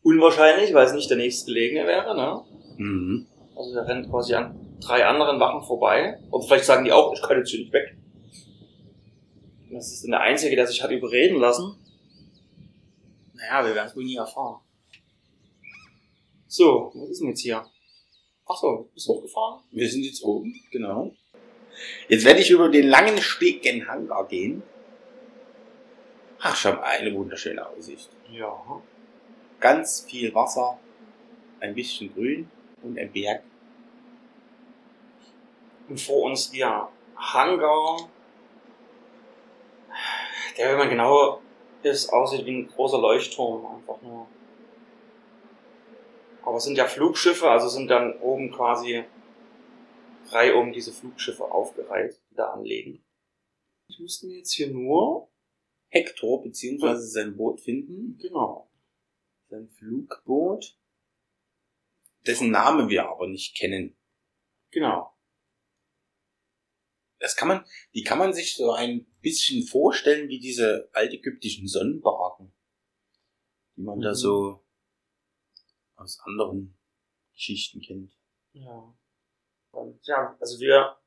Unwahrscheinlich, 0.03 0.73
weil 0.73 0.87
es 0.87 0.95
nicht 0.95 1.11
der 1.11 1.19
nächstgelegene 1.19 1.87
wäre, 1.87 2.17
ne? 2.17 2.43
Mhm. 2.79 3.27
Also 3.55 3.75
der 3.75 3.87
rennt 3.87 4.09
quasi 4.09 4.35
an 4.35 4.79
drei 4.81 5.05
anderen 5.05 5.39
Wachen 5.39 5.63
vorbei. 5.63 6.19
Und 6.31 6.45
vielleicht 6.45 6.65
sagen 6.65 6.85
die 6.85 6.93
auch, 6.93 7.13
ich 7.13 7.21
kann 7.21 7.37
jetzt 7.37 7.51
hier 7.51 7.61
nicht 7.61 7.73
weg. 7.73 7.97
Das 9.71 9.93
ist 9.93 10.05
dann 10.05 10.13
der 10.13 10.21
Einzige, 10.23 10.57
der 10.57 10.67
sich 10.67 10.83
hat 10.83 10.91
überreden 10.91 11.39
lassen. 11.39 11.77
Naja, 13.35 13.67
wir 13.67 13.75
werden 13.75 13.89
es 13.89 13.97
wohl 13.97 14.05
nie 14.05 14.17
erfahren. 14.17 14.61
So, 16.47 16.91
was 16.95 17.11
ist 17.11 17.21
denn 17.21 17.29
jetzt 17.29 17.43
hier? 17.43 17.65
Ach 18.47 18.57
so, 18.57 18.91
bist 18.93 19.07
du 19.07 19.13
hochgefahren? 19.13 19.63
Wir 19.71 19.89
sind 19.89 20.03
jetzt 20.03 20.25
oben, 20.25 20.53
genau. 20.73 21.13
Jetzt 22.09 22.25
werde 22.25 22.41
ich 22.41 22.51
über 22.51 22.69
den 22.69 22.89
langen 22.89 23.19
Steg 23.19 23.63
gen 23.63 23.87
Hangar 23.87 24.27
gehen. 24.27 24.63
Ach, 26.43 26.65
mal, 26.65 26.83
eine 26.83 27.15
wunderschöne 27.15 27.67
Aussicht. 27.67 28.09
Ja. 28.31 28.83
Ganz 29.61 30.07
viel 30.09 30.35
Wasser, 30.35 30.79
ein 31.61 31.75
bisschen 31.75 32.15
Grün 32.15 32.51
und 32.83 32.99
ein 32.99 33.13
Berg. 33.13 33.43
Und 35.89 36.01
vor 36.01 36.23
uns 36.23 36.51
der 36.51 36.89
Hangar, 37.17 38.09
der, 40.57 40.71
wenn 40.71 40.79
man 40.79 40.89
genau 40.89 41.43
ist, 41.83 42.11
aussieht 42.11 42.47
wie 42.47 42.63
ein 42.63 42.69
großer 42.69 42.99
Leuchtturm. 42.99 43.67
Einfach 43.67 44.01
nur. 44.01 44.27
Aber 46.43 46.57
es 46.57 46.65
sind 46.65 46.79
ja 46.79 46.87
Flugschiffe, 46.87 47.51
also 47.51 47.69
sind 47.69 47.89
dann 47.89 48.19
oben 48.21 48.51
quasi 48.51 49.05
reihum 50.31 50.73
diese 50.73 50.93
Flugschiffe 50.93 51.45
aufgereiht, 51.45 52.19
die 52.31 52.35
da 52.37 52.53
anlegen. 52.53 53.05
Ich 53.89 53.99
müsste 53.99 54.27
mir 54.27 54.39
jetzt 54.39 54.53
hier 54.53 54.71
nur, 54.71 55.30
Hector 55.91 56.43
beziehungsweise 56.43 57.07
sein 57.07 57.37
Boot 57.37 57.61
finden. 57.61 58.17
genau, 58.19 58.71
Sein 59.49 59.69
Flugboot. 59.69 60.77
Dessen 62.27 62.51
Name 62.51 62.89
wir 62.89 63.09
aber 63.09 63.27
nicht 63.29 63.57
kennen. 63.57 63.97
genau, 64.71 65.15
Das 67.19 67.35
kann 67.37 67.49
man, 67.49 67.65
die 67.95 68.03
kann 68.03 68.19
man 68.19 68.33
sich 68.33 68.55
so 68.57 68.73
ein 68.73 69.07
bisschen 69.21 69.67
vorstellen 69.67 70.29
wie 70.29 70.39
diese 70.39 70.89
altägyptischen 70.93 71.67
Sonnenbarken, 71.67 72.53
die 73.77 73.83
man 73.83 74.01
da 74.01 74.11
Mhm. 74.11 74.15
so 74.15 74.65
aus 75.97 76.19
anderen 76.25 76.79
Geschichten 77.35 77.81
kennt. 77.81 78.17
ja. 78.53 78.95
Und 79.73 80.05
ja, 80.07 80.37
also 80.41 80.59
wir 80.59 80.99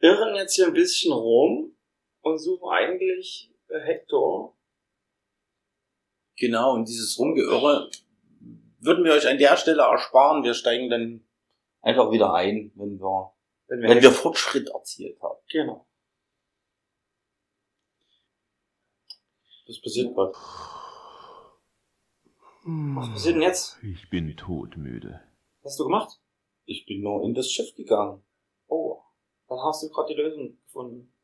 irren 0.00 0.34
jetzt 0.36 0.54
hier 0.54 0.66
ein 0.66 0.74
bisschen 0.74 1.12
rum 1.12 1.74
und 2.20 2.38
suchen 2.38 2.68
eigentlich 2.70 3.50
Hector. 3.68 4.56
Genau, 6.36 6.74
und 6.74 6.88
dieses 6.88 7.18
Rumgeirre 7.18 7.90
würden 8.80 9.04
wir 9.04 9.12
euch 9.12 9.26
an 9.28 9.38
der 9.38 9.56
Stelle 9.56 9.82
ersparen. 9.82 10.42
Wir 10.42 10.54
steigen 10.54 10.90
dann 10.90 11.26
einfach 11.80 12.10
wieder 12.10 12.34
ein, 12.34 12.72
wenn 12.74 12.98
wir, 12.98 13.32
Wenn 13.68 13.80
wir, 13.82 13.88
wenn 13.88 14.02
wir 14.02 14.10
Fortschritt 14.10 14.68
erzielt 14.68 15.20
haben. 15.22 15.38
genau. 15.48 15.86
Das 19.66 19.80
passiert 19.80 20.14
was. 20.14 20.36
Was 22.66 23.10
passiert 23.10 23.34
denn 23.36 23.42
jetzt? 23.42 23.78
Ich 23.82 24.10
bin 24.10 24.36
todmüde. 24.36 25.22
Was 25.62 25.72
hast 25.72 25.80
du 25.80 25.84
gemacht? 25.84 26.20
Ich 26.66 26.84
bin 26.86 27.02
nur 27.02 27.22
in 27.24 27.34
das 27.34 27.50
Schiff 27.50 27.74
gegangen. 27.74 28.22
Oh, 28.66 29.02
dann 29.48 29.58
hast 29.60 29.82
du 29.82 29.88
gerade 29.90 30.14
die 30.14 30.20
Lösung 30.20 30.58
gefunden. 30.64 31.14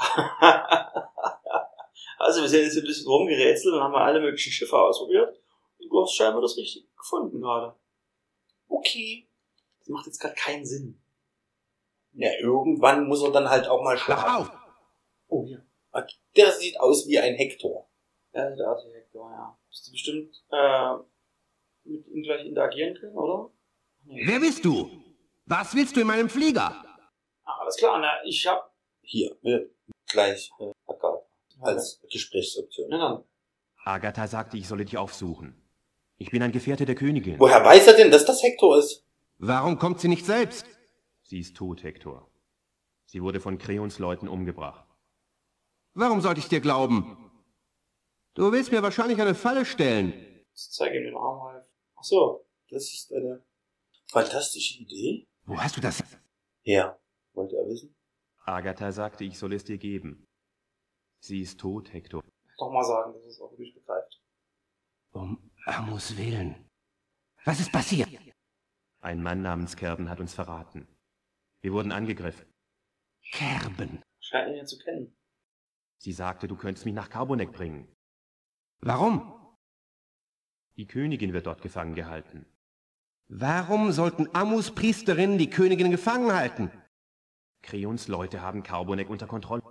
also 2.18 2.42
wir 2.42 2.48
sind 2.48 2.62
jetzt 2.62 2.78
ein 2.78 2.84
bisschen 2.84 3.06
rumgerätselt 3.06 3.74
und 3.74 3.82
haben 3.82 3.92
mal 3.92 4.04
alle 4.04 4.20
möglichen 4.20 4.52
Schiffe 4.52 4.78
ausprobiert. 4.78 5.38
Und 5.78 5.90
du 5.90 6.02
hast 6.02 6.14
scheinbar 6.14 6.42
das 6.42 6.56
Richtige 6.56 6.86
gefunden 6.96 7.40
gerade. 7.40 7.74
Okay. 8.68 9.28
Das 9.80 9.88
macht 9.88 10.06
jetzt 10.06 10.20
gerade 10.20 10.34
keinen 10.34 10.64
Sinn. 10.64 11.00
Ja, 12.12 12.30
irgendwann 12.40 13.06
muss 13.06 13.22
er 13.22 13.30
dann 13.30 13.48
halt 13.48 13.68
auch 13.68 13.82
mal 13.82 13.98
schlafen. 13.98 14.50
Oh, 15.28 15.46
hier. 15.46 15.64
Der 16.36 16.52
sieht 16.52 16.78
aus 16.80 17.08
wie 17.08 17.18
ein 17.18 17.34
Hector. 17.34 17.88
Ja, 18.32 18.50
der 18.50 18.68
Architektor, 18.68 19.30
ja. 19.30 19.58
Bist 19.68 19.88
du 19.88 19.92
bestimmt 19.92 20.44
äh, 20.50 20.94
mit 21.84 22.06
ihm 22.06 22.22
gleich 22.22 22.46
interagieren 22.46 22.94
können, 22.94 23.16
oder? 23.16 23.50
Nee. 24.04 24.22
Wer 24.26 24.40
bist 24.40 24.64
du? 24.64 24.90
Was 25.46 25.74
willst 25.74 25.96
du 25.96 26.00
in 26.00 26.06
meinem 26.06 26.28
Flieger? 26.28 26.84
Ah, 27.44 27.58
alles 27.60 27.76
klar, 27.76 27.98
na, 27.98 28.24
ich 28.24 28.46
hab. 28.46 28.70
Hier, 29.02 29.36
wir 29.42 29.68
gleich 30.12 30.50
äh, 30.60 30.70
Agatha 30.86 31.22
als 31.60 32.00
Gesprächsoption. 32.10 32.88
Na 32.90 32.98
dann. 32.98 33.24
Agatha 33.84 34.26
sagte, 34.26 34.56
ich 34.56 34.68
solle 34.68 34.84
dich 34.84 34.98
aufsuchen. 34.98 35.54
Ich 36.16 36.30
bin 36.30 36.42
ein 36.42 36.52
Gefährte 36.52 36.84
der 36.84 36.94
Königin. 36.94 37.38
Woher 37.40 37.64
weiß 37.64 37.86
er 37.86 37.94
denn, 37.94 38.10
dass 38.10 38.24
das 38.24 38.42
Hector 38.42 38.78
ist? 38.78 39.04
Warum 39.38 39.78
kommt 39.78 40.00
sie 40.00 40.08
nicht 40.08 40.26
selbst? 40.26 40.66
Sie 41.22 41.40
ist 41.40 41.56
tot, 41.56 41.82
Hector. 41.82 42.30
Sie 43.06 43.22
wurde 43.22 43.40
von 43.40 43.58
Creons 43.58 43.98
Leuten 43.98 44.28
umgebracht. 44.28 44.86
Warum 45.94 46.20
sollte 46.20 46.40
ich 46.40 46.48
dir 46.48 46.60
glauben? 46.60 47.30
Du 48.34 48.52
willst 48.52 48.70
mir 48.70 48.82
wahrscheinlich 48.82 49.20
eine 49.20 49.34
Falle 49.34 49.64
stellen. 49.64 50.12
Ich 50.54 50.70
zeige 50.70 50.98
ihm 50.98 51.04
den 51.04 51.16
Arm, 51.16 51.40
Ralf. 51.40 51.66
Ach 51.96 52.04
so. 52.04 52.46
Das 52.68 52.84
ist 52.92 53.12
eine 53.12 53.42
fantastische 54.08 54.82
Idee. 54.82 55.26
Wo 55.44 55.58
hast 55.58 55.76
du 55.76 55.80
das? 55.80 56.02
Ja. 56.62 56.98
Wollt 57.32 57.52
ihr 57.52 57.66
wissen? 57.66 57.96
Agatha 58.44 58.92
sagte, 58.92 59.24
ich 59.24 59.38
soll 59.38 59.52
es 59.52 59.64
dir 59.64 59.78
geben. 59.78 60.26
Sie 61.22 61.40
ist 61.40 61.60
tot, 61.60 61.92
Hector. 61.92 62.22
Doch 62.58 62.72
mal 62.72 62.84
sagen, 62.84 63.12
dass 63.14 63.24
es 63.24 63.40
auch 63.40 63.50
wirklich 63.52 63.74
begreift. 63.74 64.20
Um 65.12 65.50
Amos 65.66 66.16
Willen. 66.16 66.68
Was 67.44 67.60
ist 67.60 67.72
passiert? 67.72 68.08
Ein 69.00 69.22
Mann 69.22 69.42
namens 69.42 69.76
Kerben 69.76 70.08
hat 70.08 70.20
uns 70.20 70.34
verraten. 70.34 70.86
Wir 71.62 71.72
wurden 71.72 71.92
angegriffen. 71.92 72.46
Kerben? 73.32 74.02
Scheint 74.20 74.50
ihn 74.50 74.56
ja 74.56 74.64
zu 74.64 74.78
kennen. 74.78 75.16
Sie 75.98 76.12
sagte, 76.12 76.48
du 76.48 76.56
könntest 76.56 76.86
mich 76.86 76.94
nach 76.94 77.10
Carbonek 77.10 77.52
bringen. 77.52 77.94
Warum? 78.80 79.36
Die 80.76 80.86
Königin 80.86 81.32
wird 81.32 81.46
dort 81.46 81.60
gefangen 81.60 81.94
gehalten. 81.94 82.46
Warum 83.28 83.92
sollten 83.92 84.34
Amus 84.34 84.74
Priesterinnen 84.74 85.38
die 85.38 85.50
Königin 85.50 85.90
gefangen 85.90 86.32
halten? 86.32 86.70
Kreons 87.62 88.08
Leute 88.08 88.42
haben 88.42 88.62
Carbonek 88.62 89.10
unter 89.10 89.26
Kontrolle. 89.26 89.62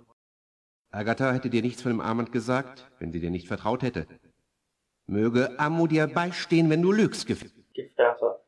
Agatha 0.90 1.32
hätte 1.32 1.50
dir 1.50 1.62
nichts 1.62 1.82
von 1.82 1.92
dem 1.92 2.00
Armand 2.00 2.32
gesagt, 2.32 2.90
wenn 2.98 3.12
sie 3.12 3.20
dir 3.20 3.30
nicht 3.30 3.48
vertraut 3.48 3.82
hätte. 3.82 4.06
Möge 5.06 5.58
Amu 5.58 5.86
dir 5.86 6.06
beistehen, 6.06 6.70
wenn 6.70 6.82
du 6.82 6.92
lügst, 6.92 7.26
Gef 7.26 7.44
Gefährter. 7.74 8.44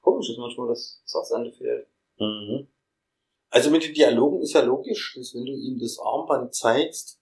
Komisch 0.00 0.30
ist 0.30 0.38
manchmal, 0.38 0.68
dass 0.68 1.00
das 1.04 1.12
Satzende 1.12 1.52
fehlt. 1.52 1.88
Mhm. 2.18 2.68
Also 3.50 3.70
mit 3.70 3.84
den 3.84 3.94
Dialogen 3.94 4.40
ist 4.42 4.52
ja 4.52 4.62
logisch, 4.62 5.14
dass 5.16 5.34
wenn 5.34 5.46
du 5.46 5.52
ihm 5.52 5.78
das 5.78 5.98
Armband 5.98 6.54
zeigst, 6.54 7.20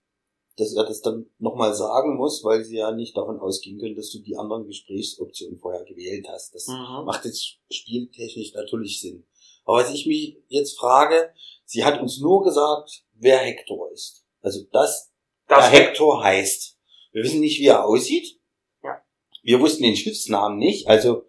dass 0.57 0.75
er 0.75 0.85
das 0.85 1.01
dann 1.01 1.27
nochmal 1.39 1.75
sagen 1.75 2.17
muss, 2.17 2.43
weil 2.45 2.65
sie 2.65 2.77
ja 2.79 2.93
nicht 2.93 3.17
davon 3.17 3.39
ausgehen 3.39 3.79
können, 3.79 3.97
dass 3.97 4.11
du 4.11 4.19
die 4.19 4.37
anderen 4.37 4.67
Gesprächsoptionen 4.67 5.59
vorher 5.59 5.85
gewählt 5.85 6.27
hast. 6.29 6.55
Das 6.55 6.69
Mhm. 6.69 7.05
macht 7.05 7.25
jetzt 7.25 7.59
spieltechnisch 7.71 8.53
natürlich 8.55 9.01
Sinn. 9.01 9.25
Aber 9.65 9.79
was 9.79 9.93
ich 9.93 10.07
mich 10.07 10.39
jetzt 10.49 10.79
frage, 10.79 11.33
sie 11.65 11.85
hat 11.85 12.01
uns 12.01 12.21
nur 12.21 12.43
gesagt, 12.43 13.05
wer 13.15 13.39
Hector 13.39 13.91
ist. 13.93 14.25
Also 14.41 14.61
das, 14.73 15.13
Das 15.49 15.71
der 15.71 15.81
Hector 15.81 16.23
heißt. 16.23 16.79
Wir 17.13 17.23
wissen 17.23 17.41
nicht, 17.41 17.61
wie 17.61 17.67
er 17.67 17.85
aussieht. 17.85 18.41
Ja. 18.83 19.03
Wir 19.43 19.61
wussten 19.61 19.83
den 19.83 19.97
Schiffsnamen 19.97 20.59
nicht, 20.59 20.89
also 20.89 21.25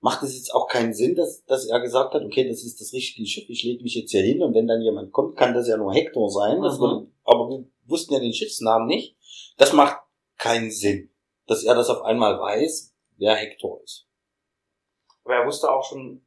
macht 0.00 0.22
es 0.22 0.36
jetzt 0.36 0.54
auch 0.54 0.68
keinen 0.68 0.94
Sinn, 0.94 1.14
dass, 1.14 1.44
dass 1.46 1.66
er 1.66 1.80
gesagt 1.80 2.14
hat, 2.14 2.22
okay, 2.22 2.48
das 2.48 2.62
ist 2.62 2.80
das 2.80 2.92
richtige 2.92 3.26
Schiff, 3.26 3.48
ich 3.48 3.62
lege 3.62 3.82
mich 3.82 3.94
jetzt 3.94 4.10
hier 4.10 4.22
hin 4.22 4.42
und 4.42 4.54
wenn 4.54 4.66
dann 4.66 4.82
jemand 4.82 5.12
kommt, 5.12 5.36
kann 5.36 5.54
das 5.54 5.68
ja 5.68 5.76
nur 5.76 5.92
Hector 5.92 6.30
sein. 6.30 6.58
Mhm. 6.58 6.62
würde, 6.78 7.10
aber 7.24 7.48
wir 7.48 7.64
wussten 7.86 8.14
ja 8.14 8.20
den 8.20 8.32
Schiffsnamen 8.32 8.86
nicht. 8.86 9.16
Das 9.56 9.72
macht 9.72 9.98
keinen 10.38 10.70
Sinn, 10.70 11.10
dass 11.46 11.64
er 11.64 11.74
das 11.74 11.88
auf 11.88 12.02
einmal 12.02 12.38
weiß, 12.38 12.94
wer 13.16 13.34
Hector 13.34 13.82
ist. 13.82 14.06
Aber 15.24 15.34
er 15.34 15.46
wusste 15.46 15.70
auch 15.70 15.84
schon 15.84 16.25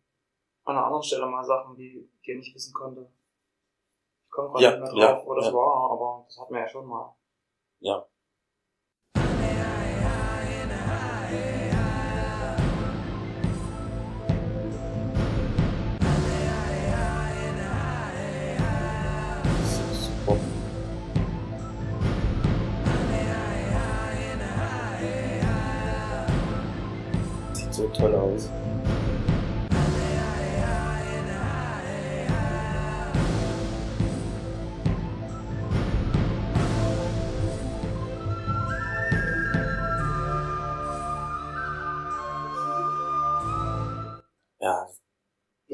an 0.66 0.76
einer 0.76 0.86
anderen 0.86 1.04
Stelle 1.04 1.26
mal 1.26 1.44
Sachen, 1.44 1.76
die, 1.76 2.10
die 2.26 2.32
er 2.32 2.38
nicht 2.38 2.54
wissen 2.54 2.74
konnte. 2.74 3.10
Ich 4.26 4.32
komme 4.32 4.50
gerade 4.50 4.64
Ja, 4.64 4.72
nicht 4.72 4.94
mehr 4.94 5.08
drauf, 5.08 5.22
ja, 5.24 5.26
wo 5.26 5.34
das 5.36 5.46
ja. 5.48 5.54
war, 5.54 5.92
aber 5.92 6.26
das 6.28 6.40
hatten 6.40 6.54
wir 6.54 6.62
ja 6.62 6.68
schon 6.68 6.86
mal. 6.86 7.16
Ja. 7.80 8.06
So 27.72 27.88
toll 27.90 28.14
aus. 28.14 28.50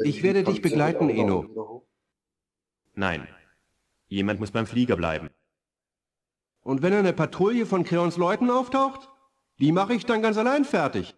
Ich 0.04 0.24
werde 0.24 0.44
dich 0.44 0.62
begleiten, 0.62 1.10
Eno. 1.10 1.86
Nein. 2.94 3.28
Jemand 4.08 4.40
muss 4.40 4.52
beim 4.52 4.68
Flieger 4.68 4.96
bleiben. 4.96 5.30
Und 6.62 6.82
wenn 6.82 6.94
eine 6.94 7.14
Patrouille 7.14 7.66
von 7.66 7.84
Creons 7.84 8.18
Leuten 8.18 8.50
auftaucht, 8.50 9.10
die 9.60 9.72
mache 9.72 9.94
ich 9.94 10.06
dann 10.06 10.22
ganz 10.22 10.38
allein 10.38 10.66
fertig. 10.66 11.16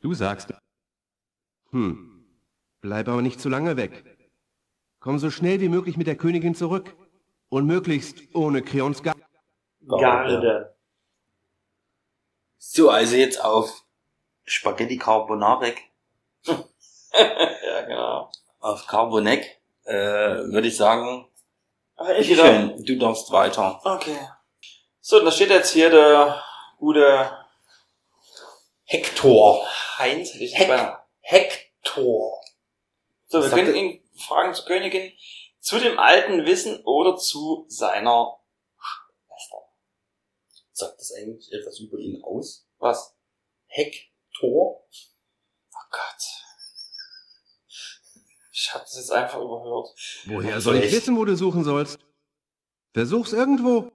Du 0.00 0.14
sagst, 0.14 0.52
Hm. 1.70 2.26
Bleib 2.80 3.08
aber 3.08 3.22
nicht 3.22 3.40
zu 3.40 3.48
lange 3.48 3.76
weg. 3.76 4.04
Komm 5.00 5.18
so 5.18 5.30
schnell 5.30 5.60
wie 5.60 5.68
möglich 5.68 5.96
mit 5.96 6.06
der 6.06 6.16
Königin 6.16 6.54
zurück. 6.54 6.94
Und 7.48 7.66
möglichst 7.66 8.34
ohne 8.34 8.62
Creons 8.62 9.02
Ga 9.02 9.14
Garde. 9.86 10.74
So, 12.56 12.88
also 12.88 13.16
jetzt 13.16 13.44
auf 13.44 13.84
Spaghetti 14.44 14.96
Carbonarek. 14.96 15.82
auf 18.62 18.86
Carbonek, 18.86 19.60
äh, 19.84 19.94
würde 19.94 20.68
ich 20.68 20.76
sagen, 20.76 21.28
Aber 21.96 22.16
ich 22.18 22.28
schön, 22.34 22.82
du 22.84 22.96
darfst 22.98 23.30
weiter. 23.32 23.80
Okay. 23.84 24.18
So, 25.00 25.18
und 25.18 25.24
da 25.24 25.32
steht 25.32 25.50
jetzt 25.50 25.70
hier 25.72 25.90
der 25.90 26.42
gute 26.78 27.36
Hector. 28.84 29.66
Heinz. 29.98 30.32
hätte 30.34 30.44
ich 30.44 30.54
Heck- 30.56 30.68
beinahe- 30.68 30.98
Hector. 31.20 32.40
So, 33.26 33.42
wir 33.42 33.50
können 33.50 33.66
sagt 33.66 33.68
er? 33.68 33.82
ihn 33.82 34.02
fragen 34.16 34.54
zur 34.54 34.64
Königin 34.66 35.12
zu 35.60 35.78
dem 35.78 35.98
alten 35.98 36.44
Wissen 36.44 36.82
oder 36.84 37.16
zu 37.16 37.64
seiner 37.68 38.38
Schwester. 38.78 39.58
Sagt 40.72 40.98
das 41.00 41.12
eigentlich 41.14 41.52
etwas 41.52 41.78
über 41.80 41.98
ihn 41.98 42.22
aus? 42.24 42.66
Was? 42.78 43.14
Hector? 43.66 44.82
Oh 44.84 45.86
Gott. 45.90 46.22
Ich 48.64 48.72
hab 48.72 48.82
das 48.82 48.94
jetzt 48.94 49.10
einfach 49.10 49.40
überhört. 49.40 49.88
Woher 50.26 50.60
soll 50.60 50.76
ich 50.76 50.92
wissen, 50.92 51.16
wo 51.16 51.24
du 51.24 51.36
suchen 51.36 51.64
sollst? 51.64 51.98
Versuch's 52.94 53.32
irgendwo. 53.32 53.90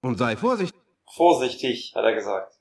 Und 0.00 0.16
sei 0.16 0.34
vorsichtig. 0.34 0.80
Vorsichtig, 1.12 1.92
hat 1.94 2.04
er 2.04 2.14
gesagt. 2.14 2.54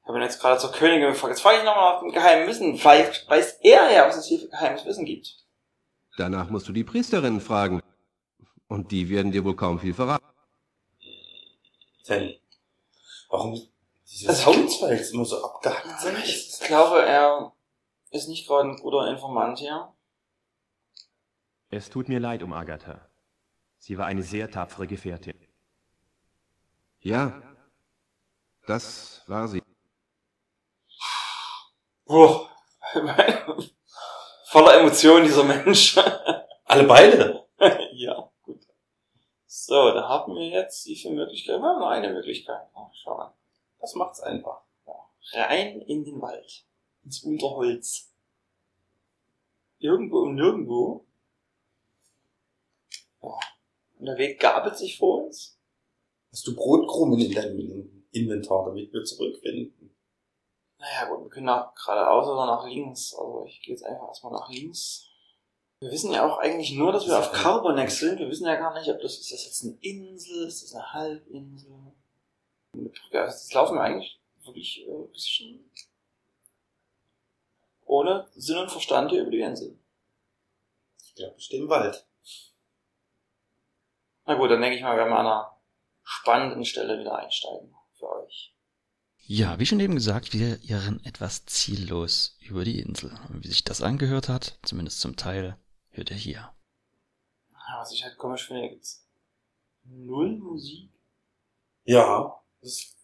Ich 0.00 0.08
habe 0.08 0.18
ihn 0.18 0.22
jetzt 0.22 0.40
gerade 0.40 0.58
zur 0.58 0.72
Königin 0.72 1.10
gefragt. 1.10 1.32
Jetzt 1.32 1.42
frage 1.42 1.58
ich 1.58 1.64
nochmal 1.64 1.94
nach 1.94 2.00
dem 2.00 2.12
geheimen 2.12 2.48
Wissen. 2.48 2.78
Vielleicht 2.78 3.28
weiß 3.28 3.58
er 3.60 3.92
ja, 3.92 4.08
was 4.08 4.16
es 4.16 4.26
hier 4.26 4.38
für 4.38 4.48
geheimes 4.48 4.86
Wissen 4.86 5.04
gibt. 5.04 5.36
Danach 6.16 6.48
musst 6.48 6.66
du 6.66 6.72
die 6.72 6.84
Priesterinnen 6.84 7.42
fragen. 7.42 7.82
Und 8.68 8.92
die 8.92 9.10
werden 9.10 9.32
dir 9.32 9.44
wohl 9.44 9.54
kaum 9.54 9.78
viel 9.78 9.92
verraten. 9.92 10.24
Denn 12.08 12.36
warum 13.28 13.60
diese 14.10 14.32
Soundsfiles 14.32 15.10
immer 15.10 15.26
so 15.26 15.44
abgehackt 15.44 16.00
sind? 16.00 16.18
Ich 16.24 16.58
glaube, 16.60 17.04
er 17.04 17.52
ist 18.10 18.28
nicht 18.28 18.46
gerade 18.46 18.70
ein 18.70 18.76
guter 18.76 19.10
Informant 19.10 19.58
hier. 19.58 19.92
Es 21.70 21.90
tut 21.90 22.08
mir 22.08 22.20
leid 22.20 22.42
um 22.42 22.52
Agatha. 22.52 23.08
Sie 23.78 23.98
war 23.98 24.06
eine 24.06 24.22
sehr 24.22 24.50
tapfere 24.50 24.86
Gefährtin. 24.86 25.38
Ja, 27.00 27.40
das 28.66 29.22
war 29.26 29.46
sie. 29.46 29.62
Boah. 32.04 32.50
Voller 34.46 34.80
Emotionen, 34.80 35.24
dieser 35.24 35.44
Mensch. 35.44 35.96
Alle 36.64 36.84
beide? 36.84 37.46
ja, 37.92 38.30
gut. 38.42 38.66
So, 39.46 39.92
da 39.92 40.08
haben 40.08 40.34
wir 40.34 40.48
jetzt 40.48 40.86
wie 40.86 40.96
viele 40.96 41.14
Möglichkeiten? 41.14 41.62
Wir 41.62 41.68
haben 41.68 41.78
nur 41.78 41.90
eine 41.90 42.12
Möglichkeit. 42.12 42.68
Oh, 42.74 42.88
schau 42.92 43.16
mal. 43.16 43.34
Das 43.80 43.94
macht's 43.94 44.20
einfach. 44.20 44.62
Ja. 44.86 45.44
Rein 45.44 45.80
in 45.82 46.04
den 46.04 46.20
Wald. 46.20 46.64
Ins 47.04 47.22
Unterholz. 47.22 48.12
Irgendwo 49.78 50.20
und 50.22 50.34
nirgendwo. 50.34 51.05
Ja. 53.22 53.38
Und 53.98 54.06
der 54.06 54.18
Weg 54.18 54.40
gabelt 54.40 54.76
sich 54.76 54.98
vor 54.98 55.24
uns. 55.24 55.58
Hast 56.32 56.46
du 56.46 56.54
Brotkrumen 56.54 57.18
in 57.18 57.32
deinem 57.32 58.06
Inventar, 58.12 58.66
damit 58.66 58.92
wir 58.92 59.04
zurückfinden? 59.04 59.96
Naja 60.78 61.08
gut, 61.08 61.24
wir 61.24 61.30
können 61.30 61.46
nach 61.46 61.74
geradeaus 61.74 62.28
oder 62.28 62.46
nach 62.46 62.66
links. 62.66 63.14
Also 63.14 63.44
ich 63.46 63.62
gehe 63.62 63.74
jetzt 63.74 63.84
einfach 63.84 64.08
erstmal 64.08 64.32
nach 64.32 64.48
links. 64.50 65.08
Wir 65.80 65.90
wissen 65.90 66.12
ja 66.12 66.26
auch 66.26 66.38
eigentlich 66.38 66.72
nur, 66.72 66.92
dass 66.92 67.06
wir 67.06 67.18
auf 67.18 67.32
Carbonex 67.32 67.98
sind. 67.98 68.18
Wir 68.18 68.28
wissen 68.28 68.46
ja 68.46 68.56
gar 68.56 68.78
nicht, 68.78 68.88
ob 68.90 69.00
das 69.00 69.18
ist 69.18 69.32
das 69.32 69.44
jetzt 69.44 69.64
eine 69.64 69.76
Insel, 69.80 70.46
ist 70.46 70.62
das 70.62 70.74
eine 70.74 70.92
Halbinsel. 70.92 71.72
Also 72.72 72.92
das 73.12 73.52
laufen 73.52 73.74
wir 73.74 73.82
eigentlich 73.82 74.20
wirklich 74.44 74.86
äh, 74.86 74.90
ein 74.90 75.12
bisschen 75.12 75.70
ohne 77.84 78.28
Sinn 78.34 78.58
und 78.58 78.70
Verstand 78.70 79.10
hier 79.10 79.22
über 79.22 79.30
die 79.30 79.40
Insel. 79.40 79.78
Ich 81.04 81.14
glaube, 81.14 81.34
ich 81.36 81.44
stehe 81.44 81.62
im 81.62 81.68
Wald. 81.68 82.05
Na 84.26 84.34
gut, 84.34 84.50
dann 84.50 84.60
denke 84.60 84.76
ich 84.76 84.82
mal, 84.82 84.96
werden 84.96 85.10
wir 85.10 85.18
an 85.18 85.26
einer 85.26 85.56
spannenden 86.02 86.64
Stelle 86.64 86.98
wieder 86.98 87.16
einsteigen 87.16 87.74
für 87.94 88.10
euch. 88.10 88.52
Ja, 89.28 89.58
wie 89.58 89.66
schon 89.66 89.80
eben 89.80 89.94
gesagt, 89.94 90.32
wir 90.32 90.62
irren 90.62 91.04
etwas 91.04 91.46
ziellos 91.46 92.36
über 92.40 92.64
die 92.64 92.80
Insel. 92.80 93.10
Und 93.28 93.42
wie 93.44 93.48
sich 93.48 93.64
das 93.64 93.82
angehört 93.82 94.28
hat, 94.28 94.58
zumindest 94.62 95.00
zum 95.00 95.16
Teil, 95.16 95.56
hört 95.90 96.10
ihr 96.10 96.16
hier. 96.16 96.52
Ja, 97.50 97.80
was 97.80 97.92
ich 97.92 98.04
halt 98.04 98.18
komisch 98.18 98.46
finde, 98.46 98.68
gibt's 98.68 99.04
null 99.84 100.36
Musik. 100.38 100.90
Ja. 101.84 102.40
Das, 102.62 102.94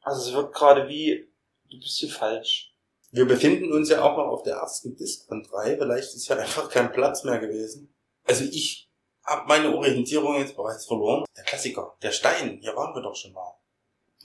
also 0.00 0.28
es 0.28 0.34
wirkt 0.34 0.54
gerade 0.54 0.88
wie, 0.88 1.28
du 1.70 1.78
bist 1.78 1.98
hier 1.98 2.10
falsch. 2.10 2.74
Wir 3.10 3.26
befinden 3.26 3.72
uns 3.72 3.88
ja 3.88 4.02
auch 4.02 4.16
noch 4.16 4.26
auf 4.26 4.42
der 4.42 4.56
ersten 4.56 4.96
Disk 4.96 5.26
von 5.26 5.42
drei. 5.42 5.76
Vielleicht 5.76 6.14
ist 6.14 6.28
ja 6.28 6.36
einfach 6.38 6.70
kein 6.70 6.92
Platz 6.92 7.24
mehr 7.24 7.38
gewesen. 7.38 7.94
Also 8.24 8.44
ich 8.44 8.85
habe 9.26 9.46
meine 9.46 9.74
Orientierung 9.74 10.36
jetzt 10.36 10.56
bereits 10.56 10.86
verloren. 10.86 11.24
Der 11.36 11.44
Klassiker, 11.44 11.96
der 12.02 12.12
Stein, 12.12 12.58
hier 12.60 12.76
waren 12.76 12.94
wir 12.94 13.02
doch 13.02 13.16
schon 13.16 13.32
mal. 13.32 13.54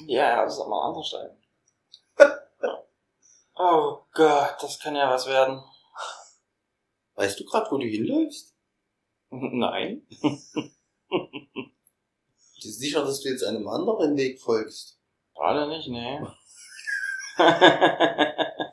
Ja, 0.06 0.30
ja, 0.30 0.44
das 0.46 0.58
ist 0.58 0.68
mal 0.68 0.80
ein 0.82 0.88
anderer 0.88 1.04
Stein. 1.04 1.38
oh 3.56 4.00
Gott, 4.14 4.56
das 4.62 4.80
kann 4.80 4.96
ja 4.96 5.10
was 5.10 5.28
werden. 5.28 5.64
Weißt 7.16 7.40
du 7.40 7.46
gerade, 7.46 7.70
wo 7.72 7.78
du 7.78 7.86
hinläufst? 7.86 8.56
Nein. 9.30 10.06
Bist 12.62 12.66
du 12.66 12.70
sicher, 12.70 13.04
dass 13.04 13.22
du 13.22 13.30
jetzt 13.30 13.44
einem 13.44 13.68
anderen 13.68 14.16
Weg 14.18 14.40
folgst? 14.40 15.00
Gerade 15.36 15.68
nicht, 15.68 15.88
nee. 15.90 16.20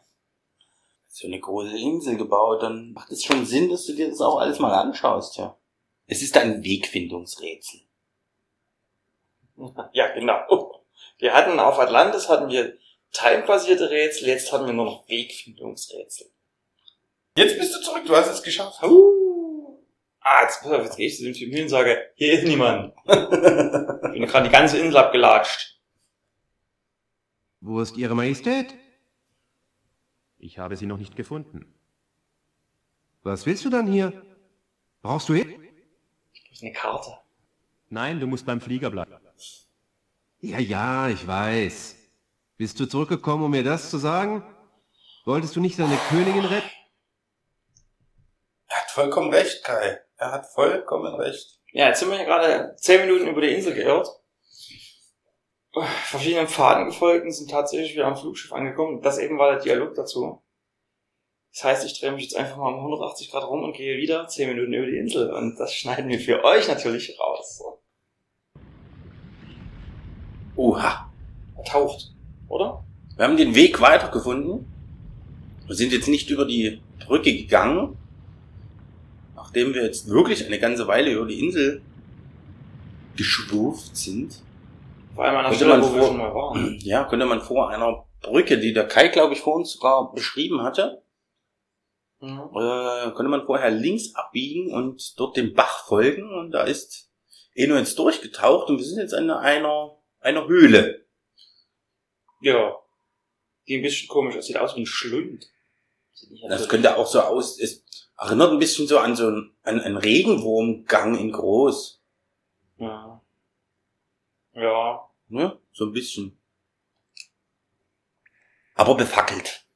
so 1.08 1.26
eine 1.26 1.40
große 1.40 1.76
Insel 1.76 2.16
gebaut, 2.16 2.62
dann 2.62 2.92
macht 2.92 3.10
es 3.10 3.24
schon 3.24 3.44
Sinn, 3.46 3.68
dass 3.70 3.86
du 3.86 3.94
dir 3.94 4.08
das 4.08 4.20
auch 4.20 4.38
alles 4.38 4.58
mal 4.58 4.72
anschaust, 4.72 5.36
ja. 5.36 5.57
Es 6.08 6.22
ist 6.22 6.36
ein 6.38 6.64
Wegfindungsrätsel. 6.64 7.80
ja, 9.92 10.08
genau. 10.14 10.84
Wir 11.18 11.34
hatten 11.34 11.60
auf 11.60 11.78
Atlantis 11.78 12.28
hatten 12.28 12.48
wir 12.50 12.78
timebasierte 13.12 13.90
Rätsel, 13.90 14.28
jetzt 14.28 14.50
haben 14.50 14.66
wir 14.66 14.72
nur 14.72 14.86
noch 14.86 15.08
Wegfindungsrätsel. 15.08 16.28
Jetzt 17.36 17.58
bist 17.58 17.74
du 17.74 17.80
zurück, 17.82 18.04
du 18.06 18.16
hast 18.16 18.28
es 18.28 18.42
geschafft. 18.42 18.82
Uh. 18.82 19.84
Ah, 20.20 20.42
jetzt, 20.42 20.62
pass 20.62 20.72
auf, 20.72 20.84
jetzt 20.84 20.96
gehe 20.96 21.06
ich 21.08 21.16
zu 21.16 21.24
dem 21.24 21.34
Typen 21.34 21.54
hin 21.54 21.64
und 21.64 21.68
sage, 21.68 22.10
hier 22.14 22.32
ist 22.32 22.44
niemand. 22.44 22.94
ich 23.06 23.14
bin 23.14 24.26
gerade 24.26 24.48
die 24.48 24.52
ganze 24.52 24.78
Insel 24.78 24.96
abgelatscht. 24.96 25.78
Wo 27.60 27.80
ist 27.80 27.96
Ihre 27.98 28.14
Majestät? 28.14 28.74
Ich 30.38 30.58
habe 30.58 30.76
sie 30.76 30.86
noch 30.86 30.98
nicht 30.98 31.16
gefunden. 31.16 31.74
Was 33.22 33.44
willst 33.44 33.64
du 33.64 33.70
dann 33.70 33.86
hier? 33.86 34.22
Brauchst 35.02 35.28
du 35.28 35.34
hin? 35.34 35.67
Eine 36.60 36.72
Karte. 36.72 37.18
Nein, 37.88 38.20
du 38.20 38.26
musst 38.26 38.46
beim 38.46 38.60
Flieger 38.60 38.90
bleiben. 38.90 39.14
Ja, 40.40 40.58
ja, 40.58 41.08
ich 41.08 41.26
weiß. 41.26 41.96
Bist 42.56 42.78
du 42.78 42.86
zurückgekommen, 42.86 43.44
um 43.44 43.50
mir 43.50 43.64
das 43.64 43.90
zu 43.90 43.98
sagen? 43.98 44.44
Wolltest 45.24 45.56
du 45.56 45.60
nicht 45.60 45.78
deine 45.78 45.96
Königin 46.08 46.44
retten? 46.44 46.70
Er 48.68 48.76
hat 48.76 48.90
vollkommen 48.90 49.32
recht, 49.32 49.64
Kai. 49.64 50.00
Er 50.16 50.32
hat 50.32 50.46
vollkommen 50.46 51.14
recht. 51.14 51.58
Ja, 51.72 51.88
jetzt 51.88 52.00
sind 52.00 52.10
wir 52.10 52.16
hier 52.16 52.26
gerade 52.26 52.74
zehn 52.76 53.00
Minuten 53.06 53.28
über 53.28 53.40
die 53.40 53.54
Insel 53.54 53.74
geirrt. 53.74 54.08
Verschiedenen 56.04 56.48
Pfaden 56.48 56.86
gefolgt 56.86 57.24
und 57.24 57.32
sind 57.32 57.50
tatsächlich 57.50 57.94
wieder 57.94 58.06
am 58.06 58.16
Flugschiff 58.16 58.52
angekommen. 58.52 59.02
Das 59.02 59.18
eben 59.18 59.38
war 59.38 59.52
der 59.52 59.60
Dialog 59.60 59.94
dazu. 59.94 60.42
Das 61.58 61.64
heißt, 61.64 61.86
ich 61.86 61.98
drehe 61.98 62.12
mich 62.12 62.22
jetzt 62.22 62.36
einfach 62.36 62.56
mal 62.56 62.68
um 62.68 62.76
180 62.76 63.32
Grad 63.32 63.42
rum 63.42 63.64
und 63.64 63.74
gehe 63.74 63.96
wieder 63.96 64.28
10 64.28 64.50
Minuten 64.50 64.72
über 64.74 64.86
die 64.86 64.96
Insel. 64.96 65.32
Und 65.32 65.58
das 65.58 65.74
schneiden 65.74 66.08
wir 66.08 66.20
für 66.20 66.44
euch 66.44 66.68
natürlich 66.68 67.18
raus. 67.18 67.60
Oha. 70.54 71.10
Er 71.56 71.64
taucht, 71.64 72.14
oder? 72.48 72.84
Wir 73.16 73.24
haben 73.24 73.36
den 73.36 73.56
Weg 73.56 73.80
weitergefunden. 73.80 74.72
Wir 75.66 75.74
sind 75.74 75.92
jetzt 75.92 76.06
nicht 76.06 76.30
über 76.30 76.44
die 76.44 76.80
Brücke 77.04 77.32
gegangen. 77.32 77.96
Nachdem 79.34 79.74
wir 79.74 79.82
jetzt 79.82 80.08
wirklich 80.08 80.46
eine 80.46 80.60
ganze 80.60 80.86
Weile 80.86 81.10
über 81.10 81.26
die 81.26 81.40
Insel 81.40 81.82
geschwurft 83.16 83.96
sind. 83.96 84.44
Vor 85.12 85.24
allem 85.24 85.38
an 85.38 85.50
der 85.50 85.56
Stelle, 85.56 85.70
man 85.76 85.82
wo 85.82 85.92
wir 85.92 86.06
schon 86.06 86.18
mal 86.18 86.32
waren. 86.32 86.78
Ja, 86.82 87.02
könnte 87.02 87.26
man 87.26 87.40
vor 87.40 87.68
einer 87.70 88.04
Brücke, 88.20 88.58
die 88.58 88.72
der 88.72 88.86
Kai, 88.86 89.08
glaube 89.08 89.32
ich, 89.34 89.40
vor 89.40 89.56
uns 89.56 89.72
sogar 89.72 90.12
beschrieben 90.12 90.62
hatte, 90.62 91.02
Mhm. 92.20 92.50
äh, 92.54 93.10
könnte 93.12 93.28
man 93.28 93.46
vorher 93.46 93.70
links 93.70 94.14
abbiegen 94.14 94.72
und 94.72 95.18
dort 95.20 95.36
dem 95.36 95.54
Bach 95.54 95.86
folgen 95.86 96.34
und 96.34 96.50
da 96.50 96.64
ist 96.64 97.08
Eno 97.54 97.76
jetzt 97.76 97.98
durchgetaucht 97.98 98.68
und 98.68 98.78
wir 98.78 98.84
sind 98.84 98.98
jetzt 98.98 99.14
an 99.14 99.30
einer, 99.30 99.96
einer 100.20 100.46
Höhle. 100.46 101.06
Ja. 102.40 102.76
Die 103.66 103.76
ein 103.76 103.82
bisschen 103.82 104.08
komisch 104.08 104.36
aussieht. 104.36 104.54
Sieht 104.54 104.56
aus 104.56 104.76
wie 104.76 104.82
ein 104.82 104.86
Schlund. 104.86 105.50
Das 106.48 106.68
könnte 106.68 106.96
auch 106.96 107.06
so 107.06 107.20
aus, 107.20 107.60
es 107.60 107.84
erinnert 108.16 108.50
ein 108.50 108.58
bisschen 108.58 108.86
so 108.86 108.98
an 108.98 109.14
so 109.14 109.26
einen, 109.26 109.56
an 109.62 109.80
einen 109.80 109.96
Regenwurmgang 109.96 111.16
in 111.16 111.32
groß. 111.32 112.00
Ja. 112.78 113.20
Ja. 114.54 115.08
Ne? 115.28 115.58
So 115.72 115.86
ein 115.86 115.92
bisschen. 115.92 116.38
Aber 118.74 118.96
befackelt. 118.96 119.66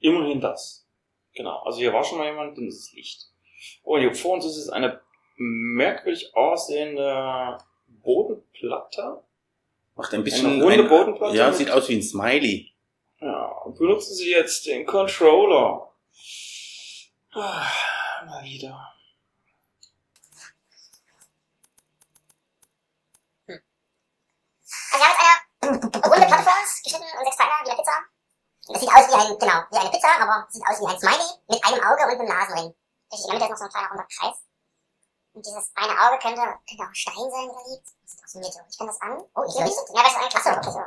Immerhin 0.00 0.40
das. 0.40 0.83
Genau. 1.34 1.62
Also 1.64 1.78
hier 1.78 1.92
war 1.92 2.04
schon 2.04 2.18
mal 2.18 2.26
jemand, 2.26 2.56
dann 2.56 2.68
ist 2.68 2.80
es 2.80 2.92
Licht. 2.92 3.26
Oh, 3.82 3.98
hier 3.98 4.14
vor 4.14 4.34
uns 4.34 4.44
ist 4.44 4.56
es 4.56 4.68
eine 4.68 5.00
merkwürdig 5.36 6.34
aussehende 6.36 7.58
Bodenplatte. 7.86 9.22
Macht 9.96 10.12
ein 10.14 10.24
bisschen 10.24 10.46
Eine 10.54 10.64
runde 10.64 10.82
ein- 10.84 10.88
Bodenplatte 10.88 11.36
Ja, 11.36 11.46
mit- 11.48 11.56
sieht 11.56 11.70
aus 11.70 11.88
wie 11.88 11.96
ein 11.96 12.02
Smiley. 12.02 12.72
Ja, 13.20 13.46
und 13.64 13.78
benutzen 13.78 14.14
Sie 14.14 14.30
jetzt 14.30 14.66
den 14.66 14.84
Controller. 14.86 15.90
Ah, 17.32 17.66
mal 18.26 18.44
wieder. 18.44 18.92
Also 23.46 25.04
wir 25.04 25.06
haben 25.06 25.74
jetzt 25.74 25.94
eine 25.94 26.04
runde 26.12 26.26
Platte 26.26 26.42
vor 26.44 26.52
uns, 26.60 26.82
geschnitten 26.82 27.04
und 27.18 27.24
sechs 27.24 27.36
Teile 27.36 27.50
wie 27.64 27.70
eine 27.70 27.76
Pizza. 27.78 28.13
Das 28.68 28.80
sieht 28.80 28.88
aus 28.88 29.08
wie 29.08 29.14
ein, 29.14 29.38
genau, 29.38 29.60
wie 29.70 29.76
eine 29.76 29.90
Pizza, 29.90 30.08
aber 30.20 30.46
sieht 30.48 30.64
aus 30.66 30.80
wie 30.80 30.86
ein 30.86 30.98
Smiley 30.98 31.28
mit 31.48 31.64
einem 31.64 31.84
Auge 31.84 32.02
und 32.04 32.20
einem 32.20 32.28
Nasenring. 32.28 32.74
Richtig, 33.12 33.32
Mitte 33.32 33.44
ist 33.44 33.50
noch 33.50 33.58
so 33.58 33.64
ein 33.64 33.70
kleiner 33.70 33.88
runder 33.88 34.06
Kreis. 34.08 34.36
Und 35.34 35.44
dieses 35.44 35.70
eine 35.74 35.92
Auge 35.92 36.18
könnte, 36.18 36.40
könnte 36.40 36.82
auch 36.84 36.88
ein 36.88 36.94
Stein 36.94 37.30
sein, 37.30 37.48
der 37.50 37.64
liegt. 37.68 37.86
Das 38.02 38.10
sieht 38.10 38.24
aus 38.24 38.34
wie 38.34 38.38
Mitte. 38.38 38.64
Ich 38.70 38.78
kann 38.78 38.86
das 38.86 39.00
an. 39.02 39.20
Oh, 39.34 39.44
hier 39.44 39.64
liegt. 39.66 39.88
Ja, 39.92 40.02
das 40.02 40.12
ist 40.12 40.18
eigentlich. 40.18 40.36
Achso, 40.36 40.50
okay, 40.50 40.70
so. 40.70 40.78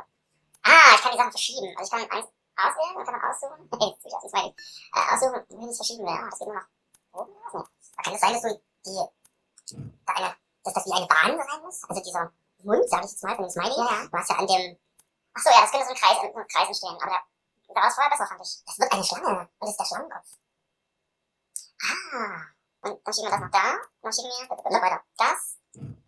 Ah, 0.64 0.94
ich 0.94 1.00
kann 1.02 1.12
die 1.12 1.18
Sachen 1.18 1.30
verschieben. 1.30 1.76
Also 1.76 1.84
ich 1.84 1.90
kann 1.90 2.18
eins 2.18 2.28
auswählen 2.56 2.96
und 2.96 3.04
kann 3.04 3.14
dann 3.14 3.30
aussuchen. 3.30 3.68
Jetzt 3.78 4.02
bin 4.02 4.08
ich 4.08 4.14
aus 4.14 4.22
dem 4.22 4.30
Smiley. 4.30 4.54
Äh, 4.94 5.14
aussuchen, 5.14 5.44
wohin 5.48 5.68
ich 5.68 5.70
es 5.70 5.76
verschieben 5.76 6.02
will. 6.02 6.16
Ah, 6.16 6.26
das 6.30 6.38
geht 6.38 6.48
nur 6.48 6.56
nach 6.56 6.68
oben 7.12 7.32
oder? 7.32 7.58
Nee. 7.58 7.64
Da 7.96 8.02
kann 8.02 8.14
es 8.14 8.20
sein, 8.20 8.32
dass 8.32 8.42
du 8.42 8.60
die, 8.86 9.86
da 10.06 10.12
eine, 10.14 10.36
dass 10.64 10.74
das 10.74 10.86
wie 10.86 10.92
eine 10.96 11.06
Bahn 11.06 11.36
sein 11.38 11.62
muss. 11.62 11.84
Also 11.84 12.02
dieser 12.02 12.32
Mund, 12.64 12.88
sag 12.88 13.04
ich 13.04 13.10
jetzt 13.12 13.22
mal, 13.22 13.36
von 13.36 13.44
dem 13.44 13.50
Smiley. 13.50 13.76
Ja, 13.76 13.84
ja. 13.84 14.06
Du 14.08 14.16
hast 14.18 14.30
ja 14.30 14.36
an 14.36 14.46
dem, 14.46 14.78
ach 15.34 15.42
so, 15.42 15.50
ja, 15.50 15.60
das 15.60 15.70
könnte 15.70 15.86
so 15.86 15.92
ein 15.92 16.00
Kreis, 16.00 16.16
so 16.18 16.26
ein 16.26 16.48
Kreis 16.48 16.68
entstehen. 16.68 16.96
Aber 16.98 17.10
der, 17.12 17.22
da 17.74 17.82
war 17.82 18.10
besser, 18.10 18.26
fand 18.26 18.40
ich. 18.40 18.64
Das 18.64 18.78
wird 18.78 18.92
eine 18.92 19.04
Schlange. 19.04 19.40
Und 19.40 19.50
das 19.60 19.70
ist 19.70 19.80
der 19.80 19.84
Schlangenkopf. 19.84 20.28
Ah. 21.82 22.42
Und 22.80 23.06
dann 23.06 23.14
schieben 23.14 23.30
wir 23.30 23.30
das 23.30 23.40
noch 23.40 23.50
da. 23.50 23.76
Dann 24.02 24.12
schieben 24.12 24.30
wir 24.30 24.70
noch 24.70 24.82
weiter. 24.82 25.02
Das. 25.16 25.58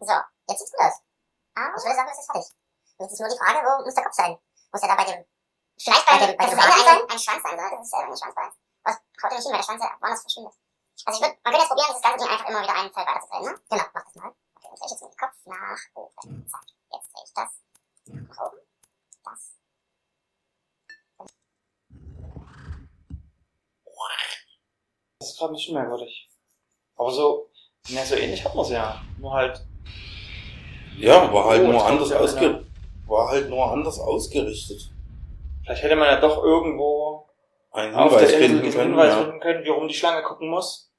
So. 0.01 0.15
Jetzt 0.49 0.59
sieht's 0.59 0.73
gut 0.73 0.81
aus. 0.81 1.03
Aber 1.55 1.77
ich 1.77 1.85
würde 1.85 1.97
sagen, 1.97 2.11
es 2.11 2.19
ist 2.19 2.27
fertig. 2.27 2.51
Und 2.97 3.05
jetzt 3.05 3.13
ist 3.13 3.21
nur 3.21 3.29
die 3.29 3.39
Frage, 3.39 3.59
wo 3.67 3.85
muss 3.85 3.95
der 3.95 4.05
Kopf 4.05 4.15
sein? 4.15 4.39
Muss 4.73 4.83
er 4.83 4.89
da 4.89 4.95
bei 4.95 5.05
dem, 5.05 5.25
vielleicht 5.79 6.07
bei, 6.07 6.19
dem, 6.19 6.37
bei 6.37 6.47
dem 6.47 6.59
Ende 6.59 6.91
ein, 6.91 7.11
ein 7.11 7.19
Schwanz 7.19 7.43
sein, 7.43 7.55
oder? 7.55 7.71
Das 7.71 7.81
ist 7.81 7.91
selber 7.91 8.13
ein 8.13 8.17
Schwanzbein. 8.17 8.53
Was 8.85 8.97
haut 8.97 9.31
er 9.31 9.37
nicht 9.37 9.43
hin, 9.43 9.53
weil 9.53 9.59
der 9.59 9.65
Schwanz 9.65 9.83
ja 9.83 9.97
woanders 10.01 10.21
verschwindet. 10.21 10.55
Also 11.05 11.17
ich 11.17 11.27
würde, 11.27 11.39
man 11.43 11.53
könnte 11.53 11.61
jetzt 11.61 11.69
probieren, 11.69 11.93
das 11.93 12.03
ganze 12.03 12.19
Ding 12.25 12.33
einfach 12.33 12.49
immer 12.49 12.63
wieder 12.63 12.75
ein 12.75 12.93
Feld 12.93 13.07
weiter 13.07 13.21
zu 13.21 13.29
drehen, 13.29 13.45
ne? 13.45 13.61
Genau, 13.71 13.85
mach 13.95 14.05
das 14.05 14.15
mal. 14.15 14.29
Okay, 14.29 14.69
dann 14.69 14.77
drehe 14.77 14.87
ich 14.87 14.91
jetzt 14.91 15.03
mit 15.03 15.13
dem 15.13 15.19
Kopf 15.19 15.37
nach 15.45 15.81
oben. 15.95 16.49
Zack. 16.49 16.67
Jetzt 16.93 17.09
drehe 17.13 17.25
ich 17.25 17.35
das 17.35 17.51
nach 18.07 18.39
oben. 18.47 18.59
Das. 19.25 19.60
Das 25.19 25.31
ist 25.31 25.39
gerade 25.39 25.53
ein 25.53 25.57
bisschen 25.57 25.75
merkwürdig. 25.75 26.29
Aber 26.97 27.11
so, 27.11 27.51
ja, 27.89 28.05
so 28.05 28.15
ähnlich 28.15 28.45
hat 28.45 28.55
man 28.55 28.65
es 28.65 28.71
ja. 28.71 29.01
Nur 29.19 29.33
halt, 29.33 29.61
Ja, 30.97 31.33
war 31.33 31.45
halt 31.51 31.63
Oh, 31.63 31.73
nur 31.73 31.85
anders 31.87 32.09
kommt 32.09 32.21
ja 32.21 32.25
ausge 32.25 32.41
genau. 32.41 32.61
war 33.07 33.29
halt 33.29 33.49
nur 33.51 33.71
anders 33.71 33.99
ausgerichtet. 33.99 34.91
vielleicht 35.65 35.83
hätte 35.83 35.97
man 35.97 36.09
ja 36.09 36.21
doch 36.21 36.43
irgendwo 36.43 37.29
Ein 37.73 37.95
auf 37.95 38.11
Hinweis 38.13 38.29
der 38.31 38.41
Insel 38.41 38.49
finden 38.61 38.73
können. 38.73 38.91
Hinweis 38.91 39.13
Ja. 39.15 39.23
finden 39.23 39.41
können, 39.41 39.65
wie 39.65 39.69
rum 39.69 39.89
die 39.89 39.95
Schlange 39.95 40.23
gucken 40.23 40.49
muss. 40.49 40.91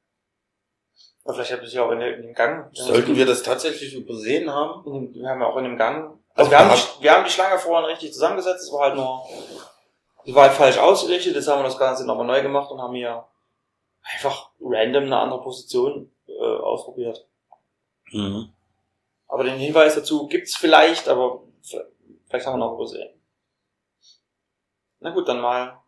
Oder 1.23 1.35
vielleicht 1.35 1.51
hat 1.53 1.61
es 1.61 1.73
ja 1.73 1.83
auch 1.85 1.91
in, 1.91 1.99
der, 1.99 2.17
dem 2.17 2.33
Gang. 2.33 2.69
Sollten 2.75 3.15
wir 3.15 3.25
das 3.27 3.43
tatsächlich 3.43 3.93
übersehen 3.93 4.51
haben? 4.51 4.83
Dem, 4.83 5.13
wir 5.13 5.29
haben 5.29 5.41
ja 5.41 5.47
auch 5.47 5.57
in 5.57 5.65
dem 5.65 5.77
Gang. 5.77 6.17
Also 6.33 6.49
wir 6.49 6.57
haben, 6.59 6.71
die, 6.73 7.03
wir 7.03 7.11
haben 7.11 7.23
die 7.25 7.29
Schlange 7.29 7.59
vorhin 7.59 7.85
richtig 7.85 8.13
zusammengesetzt, 8.13 8.63
es 8.63 8.71
war 8.71 8.81
halt 8.87 8.95
nur, 8.95 9.21
war 10.27 10.43
halt 10.43 10.53
falsch 10.53 10.77
ausgerichtet, 10.77 11.35
jetzt 11.35 11.47
haben 11.47 11.59
wir 11.59 11.63
das 11.65 11.77
Ganze 11.77 12.05
nochmal 12.05 12.27
neu 12.27 12.41
gemacht 12.41 12.71
und 12.71 12.81
haben 12.81 12.95
hier 12.95 13.25
einfach 14.15 14.49
random 14.59 15.05
eine 15.05 15.17
andere 15.19 15.41
Position 15.41 16.11
äh, 16.27 16.31
ausprobiert. 16.61 17.27
Mhm. 18.11 18.49
Aber 19.27 19.43
den 19.43 19.57
Hinweis 19.57 19.95
dazu 19.95 20.27
gibt's 20.27 20.55
vielleicht, 20.55 21.07
aber 21.07 21.41
vielleicht 22.27 22.45
haben 22.45 22.59
wir 22.59 22.65
noch 22.65 22.73
übersehen. 22.73 23.09
Na 24.99 25.09
gut, 25.11 25.27
dann 25.27 25.41
mal 25.41 25.79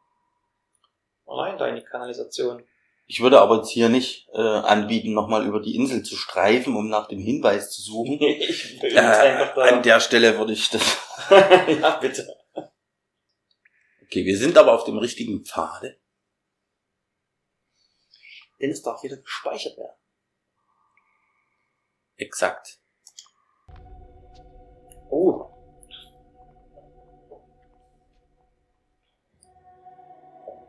allein 1.27 1.57
da 1.57 1.67
in 1.67 1.75
die 1.75 1.83
Kanalisation. 1.83 2.63
Ich 3.05 3.21
würde 3.21 3.41
aber 3.41 3.57
jetzt 3.57 3.69
hier 3.69 3.89
nicht 3.89 4.29
äh, 4.33 4.39
anbieten, 4.41 5.13
nochmal 5.13 5.45
über 5.45 5.59
die 5.59 5.75
Insel 5.75 6.03
zu 6.03 6.15
streifen, 6.15 6.75
um 6.75 6.87
nach 6.87 7.07
dem 7.09 7.19
Hinweis 7.19 7.69
zu 7.71 7.81
suchen. 7.81 8.13
ich 8.21 8.81
will 8.81 8.91
Äh, 8.91 8.95
jetzt 8.95 9.19
einfach 9.19 9.53
da. 9.55 9.61
an 9.63 9.83
der 9.83 9.99
Stelle 9.99 10.37
würde 10.37 10.53
ich 10.53 10.69
das. 10.69 10.97
ja, 11.29 11.97
bitte. 11.97 12.25
Okay, 14.13 14.25
wir 14.25 14.37
sind 14.37 14.59
aber 14.59 14.73
auf 14.73 14.83
dem 14.83 14.99
richtigen 14.99 15.43
Pfade. 15.43 15.97
Denn 18.61 18.69
es 18.69 18.83
darf 18.83 19.01
wieder 19.01 19.17
gespeichert 19.17 19.75
werden. 19.75 19.95
Exakt. 22.17 22.79
Oh. 25.09 25.49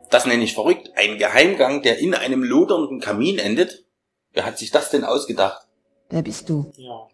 Das 0.09 0.25
nenne 0.25 0.43
ich 0.43 0.55
verrückt. 0.55 0.93
Ein 0.95 1.19
Geheimgang, 1.19 1.83
der 1.83 1.99
in 1.99 2.15
einem 2.15 2.41
lodernden 2.41 2.99
Kamin 2.99 3.37
endet. 3.37 3.85
Wer 4.31 4.47
hat 4.47 4.57
sich 4.57 4.71
das 4.71 4.89
denn 4.89 5.03
ausgedacht? 5.03 5.67
Wer 6.09 6.23
bist 6.23 6.49
du? 6.49 6.71
Ja. 6.77 7.07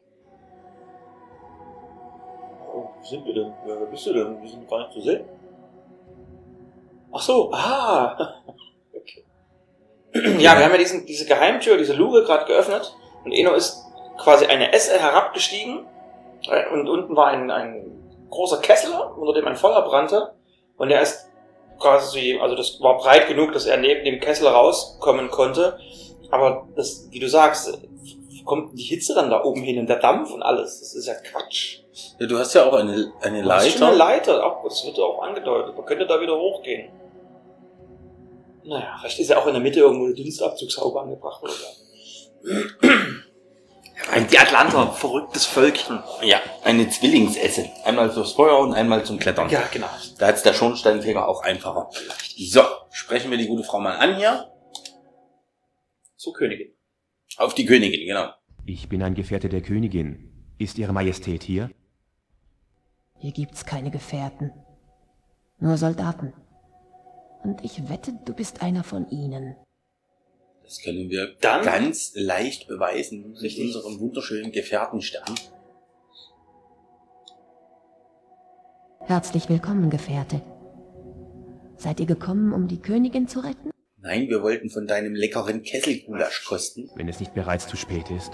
Oh, 2.74 2.90
wo 2.96 3.04
sind 3.04 3.26
wir 3.26 3.34
denn? 3.34 3.54
Wer 3.66 3.86
bist 3.88 4.06
du 4.06 4.14
denn? 4.14 4.42
Wir 4.42 4.50
sind 4.50 4.66
gar 4.70 4.88
nicht 4.88 4.94
zu 4.94 5.02
sehen. 5.02 5.41
Ach 7.12 7.22
so, 7.22 7.52
ah. 7.54 8.36
okay. 8.94 9.26
Ja, 10.40 10.58
wir 10.58 10.66
haben 10.66 10.72
ja 10.72 10.78
diesen, 10.78 11.06
diese 11.06 11.26
Geheimtür, 11.26 11.78
diese 11.78 11.94
Luke 11.94 12.24
gerade 12.24 12.46
geöffnet 12.46 12.96
und 13.24 13.32
Eno 13.32 13.54
ist 13.54 13.86
quasi 14.18 14.46
eine 14.46 14.74
Esse 14.74 15.00
herabgestiegen 15.00 15.86
äh, 16.50 16.70
und 16.72 16.88
unten 16.88 17.16
war 17.16 17.28
ein, 17.28 17.50
ein 17.52 18.28
großer 18.30 18.62
Kessel, 18.62 18.94
unter 19.18 19.34
dem 19.34 19.48
ein 19.48 19.56
Feuer 19.56 19.82
brannte 19.82 20.34
und 20.78 20.90
er 20.90 21.02
ist 21.02 21.30
quasi, 21.80 22.40
also 22.42 22.56
das 22.56 22.80
war 22.82 22.98
breit 22.98 23.28
genug, 23.28 23.52
dass 23.54 23.66
er 23.66 23.78
neben 23.78 24.06
dem 24.06 24.20
Kessel 24.20 24.48
rauskommen 24.48 25.30
konnte, 25.30 25.80
aber 26.30 26.68
das, 26.76 27.08
wie 27.12 27.20
du 27.20 27.28
sagst, 27.28 27.82
kommt 28.46 28.78
die 28.78 28.84
Hitze 28.84 29.14
dann 29.14 29.30
da 29.30 29.44
oben 29.44 29.62
hin 29.62 29.80
und 29.80 29.88
der 29.88 30.00
Dampf 30.00 30.32
und 30.32 30.44
alles, 30.44 30.80
das 30.80 30.96
ist 30.96 31.08
ja 31.08 31.14
Quatsch. 31.16 31.80
Ja, 32.20 32.28
du 32.28 32.38
hast 32.38 32.54
ja 32.54 32.66
auch 32.66 32.74
eine, 32.74 33.12
eine 33.22 33.44
Das 33.44 33.66
ist 33.66 33.78
schon 33.78 33.88
eine 33.88 33.96
Leiter. 33.98 34.34
Leiter, 34.34 34.46
auch, 34.46 34.64
das 34.64 34.86
wird 34.86 35.00
auch 35.00 35.22
angedeutet. 35.22 35.76
Man 35.76 35.86
könnte 35.86 36.08
da 36.08 36.20
wieder 36.22 36.38
hochgehen. 36.38 36.92
Naja, 38.64 38.96
vielleicht 39.00 39.20
ist 39.20 39.30
ja 39.30 39.38
auch 39.38 39.48
in 39.48 39.54
der 39.54 39.62
Mitte 39.62 39.80
irgendwo 39.80 40.06
eine 40.06 40.14
Dienstabzugshaube 40.14 41.02
angebracht 41.02 41.42
oder 41.44 41.52
so. 41.54 42.88
Ein 44.12 44.28
Die 44.28 44.40
Atlanter, 44.40 44.92
verrücktes 44.94 45.46
Völkchen. 45.46 46.02
Ja, 46.24 46.40
eine 46.64 46.90
Zwillingsesse. 46.90 47.70
Einmal 47.86 48.12
fürs 48.12 48.34
Feuer 48.34 48.60
und 48.60 48.74
einmal 48.74 49.04
zum 49.06 49.20
Klettern. 49.20 49.50
Ja, 49.50 49.64
genau. 49.72 49.88
Da 50.18 50.28
hat's 50.28 50.44
der 50.44 50.54
Schornsteinfeger 50.54 51.28
auch 51.28 51.44
einfacher. 51.44 51.90
So, 52.38 52.62
sprechen 52.90 53.30
wir 53.32 53.38
die 53.38 53.48
gute 53.48 53.64
Frau 53.64 53.80
mal 53.80 53.96
an 53.96 54.16
hier. 54.18 54.52
Zur 56.18 56.34
Königin. 56.34 56.74
Auf 57.38 57.54
die 57.54 57.66
Königin, 57.66 58.06
genau. 58.06 58.30
Ich 58.66 58.90
bin 58.90 59.02
ein 59.02 59.16
Gefährte 59.16 59.50
der 59.50 59.62
Königin. 59.62 60.32
Ist 60.58 60.78
Ihre 60.78 60.94
Majestät 60.94 61.44
hier? 61.44 61.72
Hier 63.18 63.32
gibt's 63.32 63.66
keine 63.66 63.92
Gefährten. 63.92 64.52
Nur 65.60 65.78
Soldaten. 65.78 66.34
Und 67.44 67.64
ich 67.64 67.90
wette, 67.90 68.14
du 68.26 68.34
bist 68.34 68.62
einer 68.62 68.84
von 68.84 69.10
ihnen. 69.10 69.56
Das 70.64 70.82
können 70.84 71.10
wir 71.10 71.36
Dann- 71.42 71.66
ganz 71.66 72.14
leicht 72.16 72.68
beweisen 72.68 73.36
mit 73.42 73.58
unserem 73.58 74.00
wunderschönen 74.00 74.52
Gefährtenstern. 74.52 75.36
Herzlich 79.02 79.50
willkommen, 79.50 79.90
Gefährte. 79.90 80.42
Seid 81.76 82.00
ihr 82.00 82.06
gekommen, 82.06 82.54
um 82.54 82.68
die 82.68 82.80
Königin 82.80 83.28
zu 83.28 83.40
retten? 83.40 83.72
Nein, 83.98 84.30
wir 84.30 84.42
wollten 84.44 84.70
von 84.70 84.88
deinem 84.88 85.16
leckeren 85.16 85.64
Kesselgulasch 85.64 86.46
kosten. 86.46 86.90
Wenn 86.96 87.10
es 87.10 87.20
nicht 87.20 87.34
bereits 87.34 87.68
zu 87.68 87.76
spät 87.76 88.10
ist. 88.12 88.32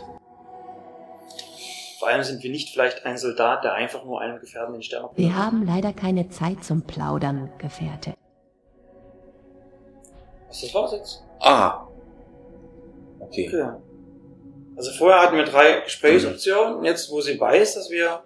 Vor 2.00 2.10
allem 2.10 2.24
sind 2.24 2.44
wir 2.44 2.52
nicht 2.52 2.70
vielleicht 2.70 3.06
ein 3.06 3.18
Soldat, 3.18 3.64
der 3.64 3.74
einfach 3.74 4.06
nur 4.06 4.22
einem 4.22 4.40
Gefährten 4.40 4.74
den 4.74 4.84
Stern 4.84 5.10
Wir 5.16 5.36
haben 5.36 5.66
leider 5.66 5.94
keine 5.94 6.30
Zeit 6.30 6.64
zum 6.64 6.84
Plaudern, 6.84 7.50
Gefährte. 7.58 8.14
Was 10.48 10.62
das 10.62 10.74
war's 10.74 10.92
jetzt? 10.94 11.24
Ah. 11.40 11.88
Okay. 13.20 13.48
Okay. 13.48 13.70
Also 14.76 14.92
vorher 14.92 15.22
hatten 15.22 15.36
wir 15.38 15.44
drei 15.46 15.82
Gesprächsoptionen. 15.82 16.76
und 16.78 16.86
Jetzt, 16.86 17.12
wo 17.12 17.20
sie 17.22 17.40
weiß, 17.40 17.76
dass 17.76 17.90
wir 17.90 18.24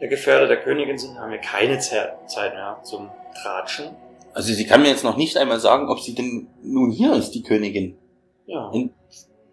der 0.00 0.08
Gefährte 0.08 0.48
der 0.48 0.60
Königin 0.62 0.96
sind, 0.98 1.18
haben 1.18 1.30
wir 1.30 1.38
keine 1.38 1.78
Ze- 1.78 2.14
Zeit 2.26 2.54
mehr 2.54 2.80
zum 2.84 3.10
Tratschen. 3.42 3.94
Also 4.32 4.52
sie 4.54 4.66
kann 4.66 4.80
mir 4.82 4.88
jetzt 4.88 5.04
noch 5.04 5.16
nicht 5.16 5.36
einmal 5.36 5.60
sagen, 5.60 5.88
ob 5.90 6.00
sie 6.00 6.14
denn 6.14 6.48
nun 6.62 6.90
hier 6.90 7.12
ist, 7.14 7.32
die 7.32 7.42
Königin. 7.42 7.98
Ja. 8.46 8.66
Und 8.68 8.92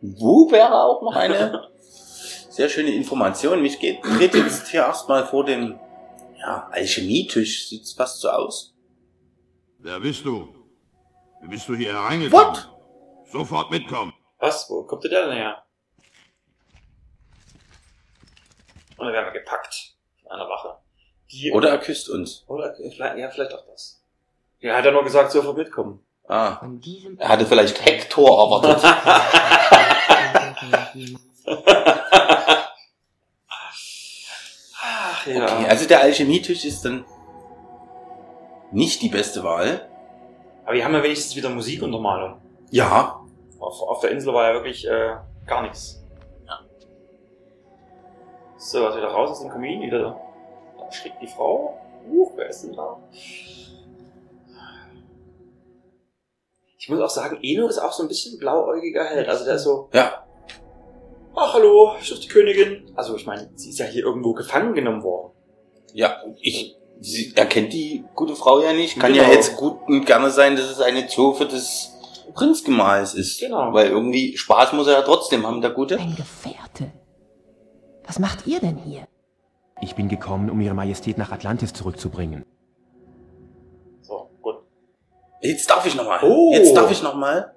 wo 0.01 0.49
wäre 0.51 0.83
auch 0.83 1.01
noch 1.01 1.15
eine 1.15 1.67
sehr 2.49 2.69
schöne 2.69 2.91
Information. 2.91 3.65
Ich 3.65 3.79
gehe 3.79 3.99
tritt 4.01 4.33
jetzt 4.35 4.67
hier 4.69 4.81
erstmal 4.81 5.25
vor 5.25 5.43
den 5.43 5.77
ja, 6.39 6.67
Alchemietisch. 6.71 7.67
Sieht's 7.67 7.93
fast 7.93 8.21
so 8.21 8.29
aus. 8.29 8.73
Wer 9.79 9.99
bist 9.99 10.23
du? 10.23 10.47
Wie 11.41 11.47
bist 11.47 11.67
du 11.69 11.75
hier 11.75 11.93
hereingekommen? 11.93 12.55
What? 12.55 12.69
Sofort 13.31 13.71
mitkommen. 13.71 14.13
Was? 14.39 14.69
Wo 14.69 14.83
kommt 14.83 15.03
der 15.03 15.25
denn 15.27 15.35
her? 15.35 15.63
Und 18.97 19.05
dann 19.05 19.13
werden 19.13 19.33
wir 19.33 19.39
gepackt 19.39 19.95
von 20.21 20.31
einer 20.31 20.49
Wache. 20.49 20.77
Die 21.31 21.51
Oder 21.51 21.69
er 21.69 21.77
küsst 21.79 22.09
uns. 22.09 22.43
Oder 22.47 22.73
vielleicht- 22.75 23.17
ja, 23.17 23.29
vielleicht 23.29 23.53
auch 23.53 23.65
das. 23.67 24.03
Ja, 24.59 24.75
hat 24.77 24.85
er 24.85 24.91
nur 24.91 25.03
gesagt, 25.03 25.31
sofort 25.31 25.57
mitkommen. 25.57 26.03
Ah. 26.27 26.59
Er 27.19 27.29
hatte 27.29 27.45
vielleicht 27.45 27.85
Hector 27.85 28.43
erwartet. 28.43 28.83
Ach 34.81 35.25
ja. 35.27 35.43
Okay, 35.43 35.65
also 35.67 35.87
der 35.87 36.01
Alchemietisch 36.01 36.65
ist 36.65 36.83
dann 36.85 37.05
nicht 38.71 39.01
die 39.01 39.09
beste 39.09 39.43
Wahl. 39.43 39.89
Aber 40.67 40.75
wir 40.75 40.83
haben 40.83 40.93
ja 40.93 41.01
wenigstens 41.01 41.33
wieder 41.37 41.49
Musikuntermalung. 41.49 42.41
Ja. 42.71 43.21
Auf, 43.57 43.81
auf 43.83 44.01
der 44.01 44.11
Insel 44.11 44.33
war 44.33 44.49
ja 44.49 44.53
wirklich 44.53 44.85
äh, 44.85 45.15
gar 45.45 45.61
nichts. 45.61 46.03
Ja. 46.45 46.59
So, 48.57 48.83
was 48.83 48.97
wieder 48.97 49.07
raus 49.07 49.29
aus 49.29 49.39
dem 49.39 49.49
Kamin, 49.49 49.81
wieder 49.81 49.99
da. 49.99 50.21
Da 50.77 50.91
schlägt 50.91 51.21
die 51.21 51.27
Frau. 51.27 51.79
Uh, 52.09 52.29
wer 52.35 52.49
ist 52.49 52.63
denn 52.65 52.73
da? 52.75 52.97
Ich 56.77 56.89
muss 56.89 56.99
auch 56.99 57.09
sagen, 57.09 57.39
Eno 57.41 57.67
ist 57.69 57.79
auch 57.79 57.93
so 57.93 58.03
ein 58.03 58.09
bisschen 58.09 58.37
blauäugiger 58.37 59.05
Held. 59.05 59.29
Also 59.29 59.45
der 59.45 59.55
ist 59.55 59.63
so, 59.63 59.87
Ja. 59.93 60.25
ach 61.33 61.53
hallo, 61.53 61.95
ich 61.97 62.09
suche 62.09 62.19
die 62.19 62.27
Königin. 62.27 62.91
Also 62.97 63.15
ich 63.15 63.25
meine, 63.25 63.49
sie 63.55 63.69
ist 63.69 63.79
ja 63.79 63.85
hier 63.85 64.03
irgendwo 64.03 64.33
gefangen 64.33 64.73
genommen 64.73 65.01
worden. 65.01 65.31
Ja, 65.93 66.21
ich, 66.41 66.75
sie 66.99 67.33
erkennt 67.35 67.73
die 67.73 68.03
gute 68.15 68.35
Frau 68.35 68.59
ja 68.61 68.73
nicht. 68.73 68.99
Kann 68.99 69.13
ja 69.15 69.23
Genau. 69.23 69.35
jetzt 69.35 69.55
gut 69.57 69.79
und 69.87 70.05
gerne 70.05 70.29
sein, 70.31 70.55
dass 70.55 70.65
es 70.69 70.79
eine 70.81 71.07
Zofe 71.07 71.45
des 71.45 71.91
Prinzgemahls 72.33 73.13
ist. 73.13 73.39
Genau. 73.39 73.73
Weil 73.73 73.87
irgendwie 73.89 74.37
Spaß 74.37 74.73
muss 74.73 74.87
er 74.87 74.93
ja 74.93 75.01
trotzdem 75.01 75.45
haben, 75.45 75.61
der 75.61 75.71
Gute. 75.71 75.97
ein 75.99 76.15
Gefährte. 76.15 76.91
Was 78.05 78.19
macht 78.19 78.47
ihr 78.47 78.59
denn 78.59 78.77
hier? 78.77 79.07
Ich 79.81 79.95
bin 79.95 80.07
gekommen, 80.09 80.49
um 80.49 80.59
Ihre 80.61 80.73
Majestät 80.73 81.17
nach 81.17 81.31
Atlantis 81.31 81.73
zurückzubringen. 81.73 82.45
So, 84.01 84.29
gut. 84.41 84.55
Jetzt 85.41 85.69
darf 85.69 85.85
ich 85.85 85.95
nochmal. 85.95 86.19
Oh. 86.23 86.51
Jetzt 86.53 86.75
darf 86.75 86.89
ich 86.91 87.03
nochmal. 87.03 87.53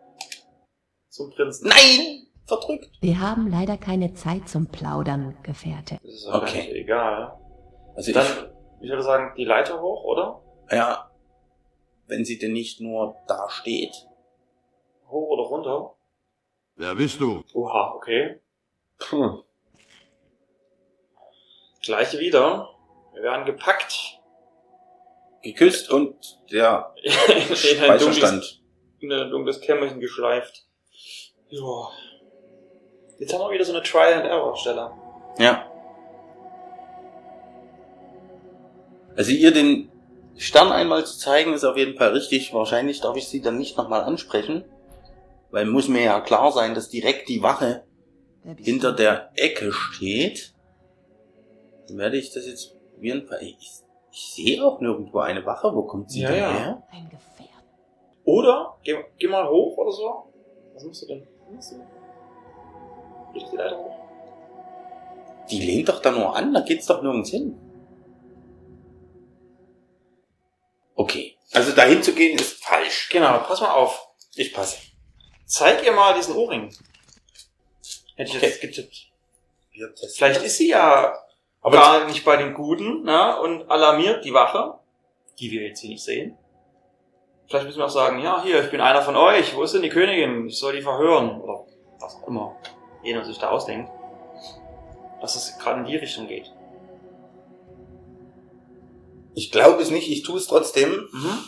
Zum 1.08 1.30
Prinzen. 1.30 1.68
Nein! 1.68 2.26
Verdrückt. 2.46 2.90
Wir 3.00 3.20
haben 3.20 3.48
leider 3.48 3.76
keine 3.76 4.12
Zeit 4.14 4.48
zum 4.48 4.66
Plaudern, 4.66 5.36
Gefährte. 5.44 5.98
Das 6.02 6.12
ist 6.14 6.26
Okay. 6.26 6.72
egal. 6.82 7.38
Also 7.94 8.12
Dann, 8.12 8.26
ich 8.26 8.32
würde 8.88 9.02
sagen, 9.02 9.34
die 9.36 9.44
Leiter 9.44 9.80
hoch, 9.80 10.04
oder? 10.04 10.40
ich, 10.68 10.76
ja, 10.76 11.10
wenn 12.06 12.24
sie 12.24 12.38
denn 12.38 12.52
nicht 12.52 12.80
nur 12.80 13.16
da 13.26 13.48
steht. 13.50 14.06
Hoch 15.08 15.28
oder 15.28 15.42
runter? 15.42 15.94
Wer 16.76 16.94
bist 16.94 17.20
du? 17.20 17.42
Oha, 17.52 17.92
okay. 17.94 18.40
Puh. 18.98 19.42
Gleiche 21.82 22.18
wieder. 22.18 22.70
Wir 23.12 23.22
werden 23.22 23.44
gepackt. 23.44 24.20
Geküsst 25.42 25.90
und 25.90 26.14
der 26.50 26.94
in 27.02 27.82
ein 27.82 27.98
dunkles, 27.98 28.60
in 29.00 29.12
ein 29.12 29.30
dunkles 29.30 29.60
Kämmerchen 29.60 30.00
geschleift. 30.00 30.66
Ja. 31.48 31.88
Jetzt 33.18 33.32
haben 33.32 33.40
wir 33.40 33.50
wieder 33.50 33.64
so 33.64 33.72
eine 33.72 33.82
Trial-and-Error-Stelle. 33.82 34.90
Ja. 35.38 35.69
Also 39.16 39.32
ihr 39.32 39.52
den 39.52 39.90
Stern 40.36 40.72
einmal 40.72 41.04
zu 41.04 41.18
zeigen, 41.18 41.52
ist 41.52 41.64
auf 41.64 41.76
jeden 41.76 41.96
Fall 41.96 42.10
richtig. 42.12 42.52
Wahrscheinlich 42.54 43.00
darf 43.00 43.16
ich 43.16 43.28
sie 43.28 43.40
dann 43.40 43.58
nicht 43.58 43.76
nochmal 43.76 44.02
ansprechen. 44.02 44.64
Weil 45.50 45.66
muss 45.66 45.88
mir 45.88 46.02
ja 46.02 46.20
klar 46.20 46.52
sein, 46.52 46.74
dass 46.74 46.88
direkt 46.88 47.28
die 47.28 47.42
Wache 47.42 47.84
hinter 48.56 48.92
der 48.92 49.30
Ecke 49.34 49.72
steht. 49.72 50.54
Dann 51.88 51.98
werde 51.98 52.16
ich 52.16 52.32
das 52.32 52.46
jetzt 52.46 52.74
probieren. 52.94 53.28
Ich 53.40 53.56
Ich 54.12 54.32
sehe 54.34 54.64
auch 54.64 54.80
nirgendwo 54.80 55.18
eine 55.18 55.44
Wache. 55.44 55.74
Wo 55.74 55.82
kommt 55.82 56.10
sie 56.10 56.20
Ja, 56.20 56.28
denn 56.30 56.38
ja. 56.38 56.52
her? 56.52 56.82
Oder, 58.24 58.76
geh, 58.84 58.96
geh 59.18 59.26
mal 59.28 59.48
hoch 59.48 59.76
oder 59.76 59.90
so. 59.92 60.32
Was 60.74 60.84
musst 60.84 61.02
du 61.02 61.06
denn? 61.08 61.26
Was 61.46 61.54
musst 61.54 61.72
du? 61.72 61.76
Geht 63.34 63.52
die 63.52 63.56
Leiter 63.56 63.76
hoch? 63.78 63.96
Die 65.50 65.60
lehnt 65.60 65.88
doch 65.88 66.00
da 66.00 66.12
nur 66.12 66.36
an, 66.36 66.54
da 66.54 66.60
geht's 66.60 66.86
doch 66.86 67.02
nirgends 67.02 67.30
hin. 67.30 67.58
Dahin 71.80 72.02
zu 72.02 72.14
gehen 72.14 72.38
ist 72.38 72.64
falsch. 72.64 73.08
Genau, 73.10 73.38
pass 73.38 73.60
mal 73.60 73.72
auf. 73.72 74.08
Ich 74.34 74.52
passe. 74.52 74.78
Zeig 75.46 75.84
ihr 75.84 75.92
mal 75.92 76.14
diesen 76.14 76.36
Ohrring. 76.36 76.74
Hätte 78.16 78.30
ich 78.30 78.36
Okay. 78.36 78.46
jetzt 78.46 78.60
getippt. 78.60 79.06
Vielleicht 80.14 80.42
ist 80.42 80.58
sie 80.58 80.68
ja 80.68 81.14
Aber 81.62 81.76
gar 81.76 82.06
nicht 82.06 82.24
bei 82.24 82.36
den 82.36 82.52
Guten 82.54 83.02
ne, 83.04 83.40
und 83.40 83.70
alarmiert 83.70 84.24
die 84.24 84.34
Wache, 84.34 84.74
die 85.38 85.50
wir 85.50 85.62
jetzt 85.62 85.80
hier 85.80 85.90
nicht 85.90 86.04
sehen. 86.04 86.36
Vielleicht 87.48 87.66
müssen 87.66 87.78
wir 87.78 87.86
auch 87.86 87.90
sagen, 87.90 88.20
ja, 88.20 88.42
hier, 88.42 88.62
ich 88.62 88.70
bin 88.70 88.80
einer 88.80 89.02
von 89.02 89.16
euch. 89.16 89.56
Wo 89.56 89.62
ist 89.62 89.74
denn 89.74 89.82
die 89.82 89.88
Königin? 89.88 90.46
Ich 90.46 90.58
soll 90.58 90.76
die 90.76 90.82
verhören. 90.82 91.40
Oder 91.40 91.66
was 91.98 92.14
auch 92.14 92.28
immer. 92.28 92.56
Jeder 93.02 93.24
sich 93.24 93.38
da 93.38 93.50
ausdenkt. 93.50 93.90
Dass 95.20 95.34
es 95.34 95.58
gerade 95.58 95.80
in 95.80 95.86
die 95.86 95.96
Richtung 95.96 96.28
geht. 96.28 96.52
Ich 99.34 99.50
glaube 99.50 99.82
es 99.82 99.90
nicht, 99.90 100.10
ich 100.10 100.22
tue 100.22 100.36
es 100.38 100.46
trotzdem. 100.46 101.08
Mhm. 101.12 101.38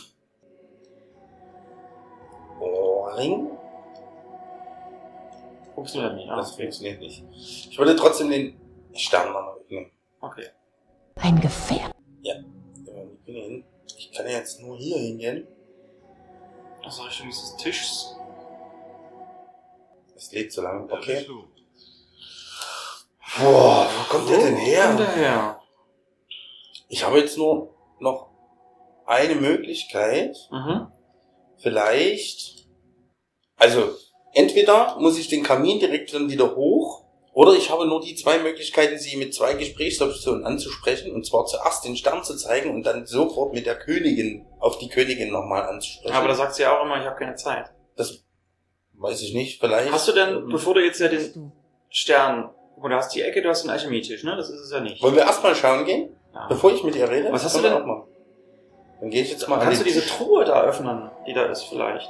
Ohrring? 3.13 3.49
Funktioniert 5.75 6.15
nicht. 6.15 6.29
Ah, 6.29 6.35
Das 6.37 6.53
okay. 6.53 6.63
funktioniert 6.63 6.99
nicht. 6.99 7.23
Ich 7.69 7.77
würde 7.77 7.95
trotzdem 7.95 8.29
den 8.29 8.59
Stern 8.93 9.31
noch 9.33 9.57
mitnehmen. 9.57 9.91
okay. 10.21 10.45
Ein 11.15 11.39
Gefährt. 11.39 11.91
Ja, 12.23 12.33
ich 12.35 13.23
bin 13.25 13.35
hin. 13.35 13.63
Ich 13.97 14.11
kann 14.11 14.25
ja 14.25 14.33
jetzt 14.33 14.59
nur 14.61 14.77
hier 14.77 14.97
hingehen. 14.97 15.47
Das 16.83 16.95
ist 16.97 17.05
Richtung 17.05 17.27
dieses 17.27 17.55
Tischs. 17.57 18.15
Es 20.15 20.31
lädt 20.31 20.51
so 20.51 20.61
lange. 20.63 20.91
Okay. 20.91 21.25
Boah, 23.39 23.87
wo 23.87 24.09
kommt 24.09 24.29
der 24.29 24.37
denn 24.39 24.55
Kommt 24.55 24.65
her? 24.67 24.95
der 24.97 25.11
her? 25.11 25.61
Ich 26.89 27.05
habe 27.05 27.19
jetzt 27.19 27.37
nur 27.37 27.73
noch 27.99 28.29
eine 29.05 29.35
Möglichkeit. 29.35 30.35
Mhm. 30.51 30.87
Vielleicht. 31.57 32.62
Also, 33.57 33.95
entweder 34.33 34.97
muss 34.99 35.17
ich 35.17 35.27
den 35.29 35.43
Kamin 35.43 35.79
direkt 35.79 36.13
dann 36.13 36.29
wieder 36.29 36.55
hoch, 36.55 37.03
oder 37.33 37.53
ich 37.53 37.71
habe 37.71 37.87
nur 37.87 37.99
die 38.01 38.15
zwei 38.15 38.37
Möglichkeiten, 38.37 38.99
sie 38.99 39.17
mit 39.17 39.33
zwei 39.33 39.53
Gesprächsoptionen 39.55 40.45
anzusprechen, 40.45 41.11
und 41.13 41.25
zwar 41.25 41.45
zuerst 41.45 41.83
den 41.83 41.95
Stern 41.95 42.23
zu 42.23 42.35
zeigen 42.35 42.69
und 42.71 42.83
dann 42.83 43.07
sofort 43.07 43.53
mit 43.53 43.65
der 43.65 43.75
Königin, 43.75 44.45
auf 44.59 44.77
die 44.77 44.87
Königin 44.87 45.31
nochmal 45.31 45.63
anzusprechen. 45.63 46.15
Aber 46.15 46.27
da 46.27 46.35
sagt 46.35 46.55
sie 46.55 46.61
ja 46.63 46.77
auch 46.77 46.85
immer, 46.85 46.99
ich 46.99 47.05
habe 47.05 47.17
keine 47.17 47.35
Zeit. 47.35 47.71
das 47.95 48.23
weiß 48.95 49.21
ich 49.23 49.33
nicht, 49.33 49.59
vielleicht. 49.59 49.91
Hast 49.91 50.07
du 50.07 50.11
denn, 50.11 50.35
Ähm, 50.37 50.49
bevor 50.49 50.75
du 50.75 50.83
jetzt 50.85 50.99
ja 50.99 51.07
den 51.07 51.51
Stern, 51.89 52.49
wo 52.77 52.87
du 52.87 52.95
hast 52.95 53.13
die 53.15 53.21
Ecke, 53.21 53.41
du 53.41 53.49
hast 53.49 53.63
den 53.63 53.71
Alchemietisch, 53.71 54.23
ne? 54.23 54.35
Das 54.35 54.49
ist 54.49 54.59
es 54.61 54.71
ja 54.71 54.79
nicht. 54.79 55.01
Wollen 55.01 55.15
wir 55.15 55.23
erstmal 55.23 55.55
schauen 55.55 55.85
gehen, 55.85 56.15
Ja. 56.33 56.47
bevor 56.47 56.71
ich 56.71 56.83
mit 56.83 56.95
ihr 56.95 57.09
rede? 57.09 57.31
Was 57.31 57.43
hast 57.43 57.57
du 57.57 57.61
denn-. 57.61 57.83
Dann 59.01 59.09
gehe 59.09 59.23
ich 59.23 59.31
jetzt 59.31 59.49
mal 59.49 59.59
Kannst 59.59 59.81
du 59.81 59.85
diese. 59.85 60.05
Truhe 60.05 60.45
da 60.45 60.61
öffnen, 60.63 61.09
die 61.27 61.33
da 61.33 61.45
ist 61.45 61.63
vielleicht? 61.63 62.09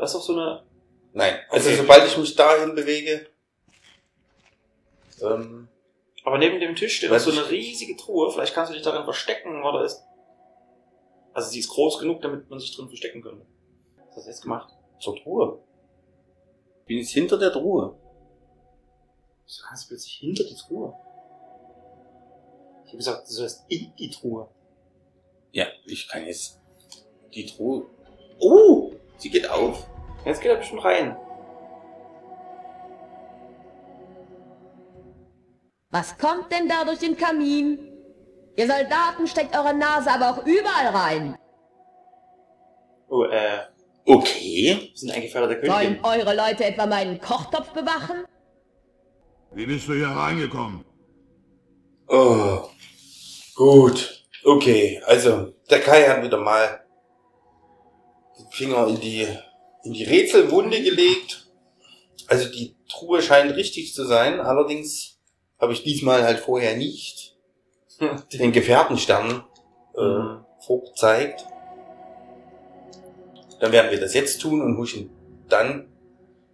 Da 0.00 0.06
ist 0.06 0.14
doch 0.14 0.22
so 0.22 0.32
eine... 0.32 0.62
Nein, 1.12 1.40
also 1.50 1.68
Okay. 1.68 1.76
sobald 1.76 2.06
ich 2.06 2.16
mich 2.16 2.34
dahin 2.34 2.74
bewege, 2.74 3.26
ähm, 5.20 5.68
Aber 6.24 6.38
neben 6.38 6.58
dem 6.58 6.74
Tisch 6.74 6.96
steht 6.96 7.20
so 7.20 7.30
eine 7.30 7.50
riesige 7.50 7.94
Truhe. 7.98 8.30
Vielleicht 8.30 8.54
kannst 8.54 8.70
du 8.70 8.74
dich 8.74 8.82
darin 8.82 9.04
verstecken, 9.04 9.62
oder 9.62 9.84
ist... 9.84 10.02
Also 11.34 11.50
sie 11.50 11.58
ist 11.58 11.68
groß 11.68 11.98
genug, 11.98 12.22
damit 12.22 12.48
man 12.48 12.58
sich 12.58 12.74
drin 12.74 12.88
verstecken 12.88 13.20
könnte. 13.20 13.44
Was 14.08 14.16
hast 14.16 14.24
du 14.24 14.30
jetzt 14.30 14.42
gemacht? 14.42 14.72
zur 15.00 15.16
Truhe. 15.16 15.58
Bin 16.86 16.96
jetzt 16.96 17.10
hinter 17.10 17.36
der 17.36 17.52
Truhe. 17.52 17.94
Du 19.46 19.66
kannst 19.68 19.88
plötzlich 19.88 20.14
hinter 20.14 20.44
die 20.44 20.56
Truhe. 20.56 20.94
Ich 22.84 22.88
habe 22.88 22.96
gesagt, 22.96 23.28
du 23.28 23.32
sollst 23.32 23.64
in 23.68 23.92
die 23.98 24.08
Truhe. 24.08 24.48
Ja, 25.52 25.66
ich 25.84 26.08
kann 26.08 26.24
jetzt 26.24 26.58
die 27.34 27.44
Truhe. 27.44 27.84
Oh, 28.38 28.89
sie 29.20 29.30
geht 29.30 29.48
auf. 29.48 29.86
Jetzt 30.24 30.40
geht 30.40 30.50
er 30.50 30.56
bestimmt 30.58 30.84
rein. 30.84 31.16
Was 35.90 36.16
kommt 36.18 36.52
denn 36.52 36.68
da 36.68 36.84
durch 36.84 36.98
den 36.98 37.16
Kamin? 37.16 37.78
Ihr 38.56 38.66
Soldaten 38.66 39.26
steckt 39.26 39.56
eure 39.56 39.74
Nase 39.74 40.10
aber 40.10 40.30
auch 40.30 40.46
überall 40.46 40.88
rein. 40.88 41.38
Oh, 43.08 43.24
äh, 43.24 43.60
Okay. 44.06 44.90
sind 44.94 45.10
ein 45.12 45.22
Gefährder 45.22 45.48
der 45.48 45.60
Königin. 45.60 46.00
Sollen 46.02 46.04
eure 46.04 46.34
Leute 46.34 46.64
etwa 46.64 46.86
meinen 46.86 47.20
Kochtopf 47.20 47.70
bewachen? 47.70 48.24
Wie 49.52 49.66
bist 49.66 49.88
du 49.88 49.94
hier 49.94 50.08
reingekommen? 50.08 50.84
Oh, 52.08 52.68
gut. 53.54 54.24
Okay, 54.44 55.00
also 55.06 55.52
der 55.68 55.80
Kai 55.80 56.04
hat 56.08 56.22
wieder 56.22 56.38
mal 56.38 56.80
Finger 58.50 58.86
in 58.88 59.00
die 59.00 59.26
in 59.82 59.92
die 59.94 60.04
Rätselwunde 60.04 60.82
gelegt. 60.82 61.46
Also 62.26 62.50
die 62.50 62.76
Truhe 62.88 63.22
scheint 63.22 63.54
richtig 63.56 63.94
zu 63.94 64.04
sein. 64.04 64.40
Allerdings 64.40 65.18
habe 65.58 65.72
ich 65.72 65.82
diesmal 65.82 66.22
halt 66.22 66.38
vorher 66.38 66.76
nicht 66.76 67.36
den 68.32 68.52
Gefährtenstern 68.52 69.44
äh, 69.96 70.00
Mhm. 70.00 70.44
vorgezeigt. 70.60 71.44
Dann 73.60 73.72
werden 73.72 73.90
wir 73.90 74.00
das 74.00 74.14
jetzt 74.14 74.40
tun 74.40 74.62
und 74.62 74.76
huschen 74.78 75.10
dann 75.48 75.92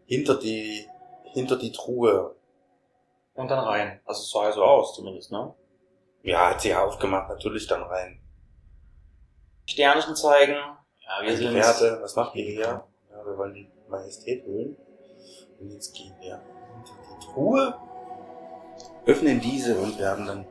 hinter 0.07 0.37
die 0.37 0.87
hinter 1.35 1.57
die 1.57 1.70
Truhe. 1.72 2.35
Und 3.35 3.49
dann 3.49 3.59
rein. 3.59 4.01
Also 4.07 4.22
es 4.22 4.31
sah 4.31 4.44
ja 4.44 4.53
so 4.53 4.62
aus 4.64 4.94
zumindest, 4.94 5.31
ne? 5.31 5.55
Ja, 6.22 6.51
hat 6.51 6.62
sie 6.62 6.70
ja 6.70 6.83
aufgemacht, 6.85 7.29
natürlich 7.29 7.66
dann 7.66 7.83
rein. 7.83 8.20
Sternchen 9.66 10.16
zeigen. 10.16 10.57
Ja, 11.07 11.27
wir 11.27 11.37
sind... 11.37 11.55
Gefährte, 11.55 11.99
was 12.03 12.16
macht 12.16 12.35
ihr 12.37 12.45
hier? 12.45 12.61
Ja, 12.62 13.25
wir 13.25 13.37
wollen 13.38 13.55
die 13.55 13.69
Majestät 13.88 14.45
holen. 14.47 14.77
Und 15.61 15.71
jetzt 15.73 15.95
gehen 15.95 16.12
wir 16.21 16.40
hinter 16.75 16.92
die 17.21 17.25
Truhe, 17.27 17.75
öffnen 19.07 19.40
diese 19.40 19.77
und 19.77 19.99
werden 19.99 20.27
dann. 20.27 20.47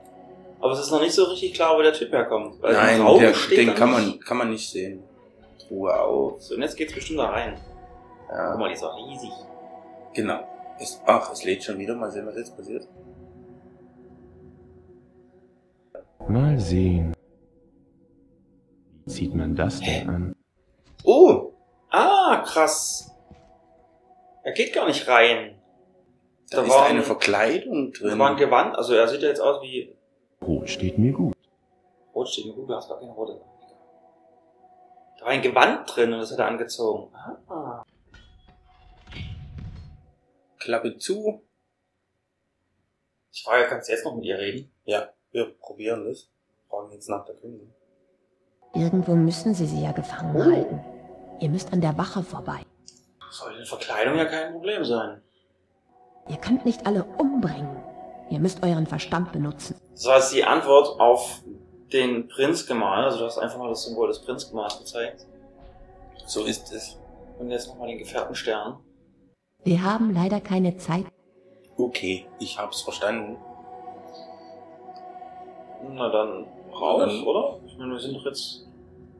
Aber 0.60 0.72
es 0.74 0.80
ist 0.80 0.92
noch 0.92 1.02
nicht 1.02 1.14
so 1.14 1.26
richtig 1.26 1.54
klar, 1.54 1.78
wo 1.78 1.82
der 1.82 1.94
Typ 1.94 2.12
herkommt. 2.12 2.62
Weil 2.62 2.72
im 2.72 2.78
Nein, 2.78 3.02
Raum 3.02 3.20
der, 3.20 3.34
steht 3.34 3.58
den 3.60 3.76
kann 3.76 3.92
nicht. 3.92 4.08
man, 4.08 4.20
kann 4.22 4.38
man 4.38 4.50
nicht 4.50 4.68
sehen. 4.70 5.04
Truhe 5.68 6.00
auf. 6.00 6.42
So, 6.42 6.56
und 6.56 6.62
jetzt 6.62 6.76
geht's 6.76 6.94
bestimmt 6.94 7.20
da 7.20 7.26
rein. 7.30 7.60
Guck 8.28 8.36
Ja, 8.36 8.58
mal, 8.58 8.68
die 8.70 8.74
ist 8.74 8.84
auch 8.84 8.98
riesig. 8.98 9.30
genau. 10.14 10.40
Es, 10.80 11.00
ach, 11.06 11.32
es 11.32 11.44
lädt 11.44 11.64
schon 11.64 11.78
wieder. 11.78 11.96
Mal 11.96 12.12
sehen, 12.12 12.26
was 12.26 12.36
jetzt 12.36 12.56
passiert. 12.58 12.88
Mal 16.28 16.60
sehen. 16.60 17.14
Wie 19.06 19.12
zieht 19.12 19.36
man 19.36 19.56
das 19.56 19.80
denn 19.80 20.10
an? 20.10 20.35
Oh, 21.06 21.52
Ah, 21.92 22.44
krass. 22.46 23.12
Er 24.44 24.52
geht 24.52 24.74
gar 24.74 24.86
nicht 24.88 25.08
rein. 25.08 25.60
da, 26.50 26.58
Da 26.58 26.64
ist 26.64 26.70
war 26.70 26.86
eine 26.86 27.00
ein- 27.00 27.06
Verkleidung 27.06 27.92
Da 27.94 28.00
drin. 28.10 28.20
war 28.20 28.30
ein 28.32 28.38
Gewand, 28.38 28.76
also 28.76 28.94
er 28.94 29.08
sieht 29.08 29.22
ja 29.22 29.30
jetzt 29.30 29.40
aus 29.40 29.62
wie... 29.62 29.96
Rot 30.42 30.70
steht 30.70 30.98
mir 30.98 31.14
gut. 31.14 31.34
Rot 32.14 32.28
steht 32.30 32.46
mir 32.48 32.54
gut, 32.54 32.70
du 32.70 32.76
hast 32.76 32.90
gar 32.90 33.00
keine 33.00 33.12
rote. 33.12 33.40
Da 35.20 35.26
war 35.26 35.32
ein 35.32 35.42
Gewand 35.42 35.84
drin 35.96 36.14
und 36.14 36.20
das 36.20 36.32
hat 36.32 36.40
er 36.40 36.48
angezogen. 36.48 37.14
Ah. 37.48 37.84
Klappe 40.60 40.98
zu. 40.98 41.42
Ich 43.32 43.44
frage, 43.44 43.68
kannst 43.68 43.88
du 43.90 43.94
jetzt 43.94 44.04
noch 44.06 44.16
mit 44.16 44.26
ihr 44.26 44.38
reden? 44.38 44.72
Ja, 44.86 45.10
wir 45.32 45.46
probieren 45.60 46.06
das. 46.06 46.30
Fragen 46.70 46.92
jetzt 46.92 47.10
nach 47.10 47.26
der 47.26 47.36
Königin. 47.36 47.74
Irgendwo 48.74 49.16
müssen 49.16 49.54
sie 49.54 49.66
sie 49.66 49.82
ja 49.84 49.92
gefangen 49.94 50.44
halten. 50.44 50.82
Ihr 51.40 51.50
müsst 51.50 51.74
an 51.74 51.82
der 51.82 51.98
Wache 51.98 52.24
vorbei. 52.24 52.62
Soll 53.30 53.56
in 53.58 53.66
Verkleidung 53.66 54.16
ja 54.18 54.26
kein 54.26 54.54
Problem 54.54 54.86
sein. 54.86 55.22
Ihr 56.30 56.38
könnt 56.38 56.66
nicht 56.66 56.86
alle 56.88 57.04
umbringen. 57.04 57.76
Ihr 58.30 58.40
müsst 58.40 58.64
euren 58.64 58.88
Verstand 58.88 59.32
benutzen. 59.32 59.76
Das 59.92 60.06
war 60.06 60.16
jetzt 60.18 60.34
die 60.34 60.44
Antwort 60.44 61.00
auf 61.00 61.42
den 61.94 62.28
Prinzgemahl. 62.28 63.04
Also 63.06 63.20
du 63.20 63.26
hast 63.26 63.38
einfach 63.38 63.58
mal 63.60 63.70
das 63.70 63.84
Symbol 63.84 64.08
des 64.08 64.20
Prinzgemahls 64.20 64.80
gezeigt. 64.80 65.26
So 66.26 66.46
ist 66.46 66.72
es. 66.72 66.98
Und 67.38 67.52
jetzt 67.52 67.68
nochmal 67.68 67.88
den 67.90 68.00
Gefährtenstern. 68.00 68.80
Wir 69.64 69.84
haben 69.84 70.14
leider 70.14 70.40
keine 70.42 70.78
Zeit. 70.78 71.06
Okay, 71.78 72.26
ich 72.40 72.58
hab's 72.58 72.82
verstanden. 72.82 73.38
Na 75.90 76.10
dann 76.10 76.48
raus, 76.72 77.02
Dann- 77.06 77.24
oder? 77.24 77.60
Ich 77.66 77.78
meine, 77.78 77.92
wir 77.92 78.00
sind 78.00 78.16
doch 78.16 78.26
jetzt 78.26 78.66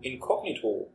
inkognito. 0.02 0.88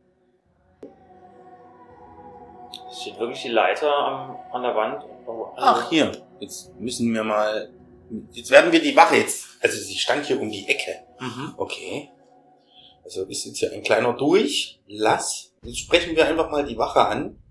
Es 2.91 3.01
steht 3.01 3.17
wirklich 3.19 3.41
die 3.41 3.47
Leiter 3.49 3.91
am, 3.95 4.37
an 4.51 4.63
der 4.63 4.75
Wand. 4.75 5.03
Oh, 5.25 5.45
also- 5.45 5.53
Ach, 5.57 5.89
hier. 5.89 6.11
Jetzt 6.39 6.73
müssen 6.79 7.13
wir 7.13 7.23
mal 7.23 7.71
jetzt 8.31 8.51
werden 8.51 8.71
wir 8.73 8.81
die 8.81 8.95
Wache 8.95 9.15
jetzt, 9.15 9.45
also 9.61 9.77
sie 9.77 9.95
stand 9.95 10.25
hier 10.25 10.41
um 10.41 10.49
die 10.49 10.67
Ecke. 10.67 11.03
Mhm. 11.19 11.53
Okay. 11.55 12.09
Also 13.05 13.23
ist 13.25 13.45
jetzt 13.45 13.59
hier 13.59 13.71
ein 13.71 13.83
kleiner 13.83 14.13
Durchlass. 14.13 15.53
Jetzt 15.63 15.79
sprechen 15.79 16.15
wir 16.15 16.25
einfach 16.27 16.49
mal 16.49 16.65
die 16.65 16.77
Wache 16.77 16.99
an. 17.07 17.41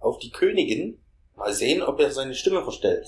Auf 0.00 0.18
die 0.18 0.30
Königin. 0.30 1.00
Mal 1.36 1.52
sehen, 1.54 1.82
ob 1.82 1.98
er 2.00 2.10
seine 2.10 2.34
Stimme 2.34 2.62
verstellt. 2.62 3.06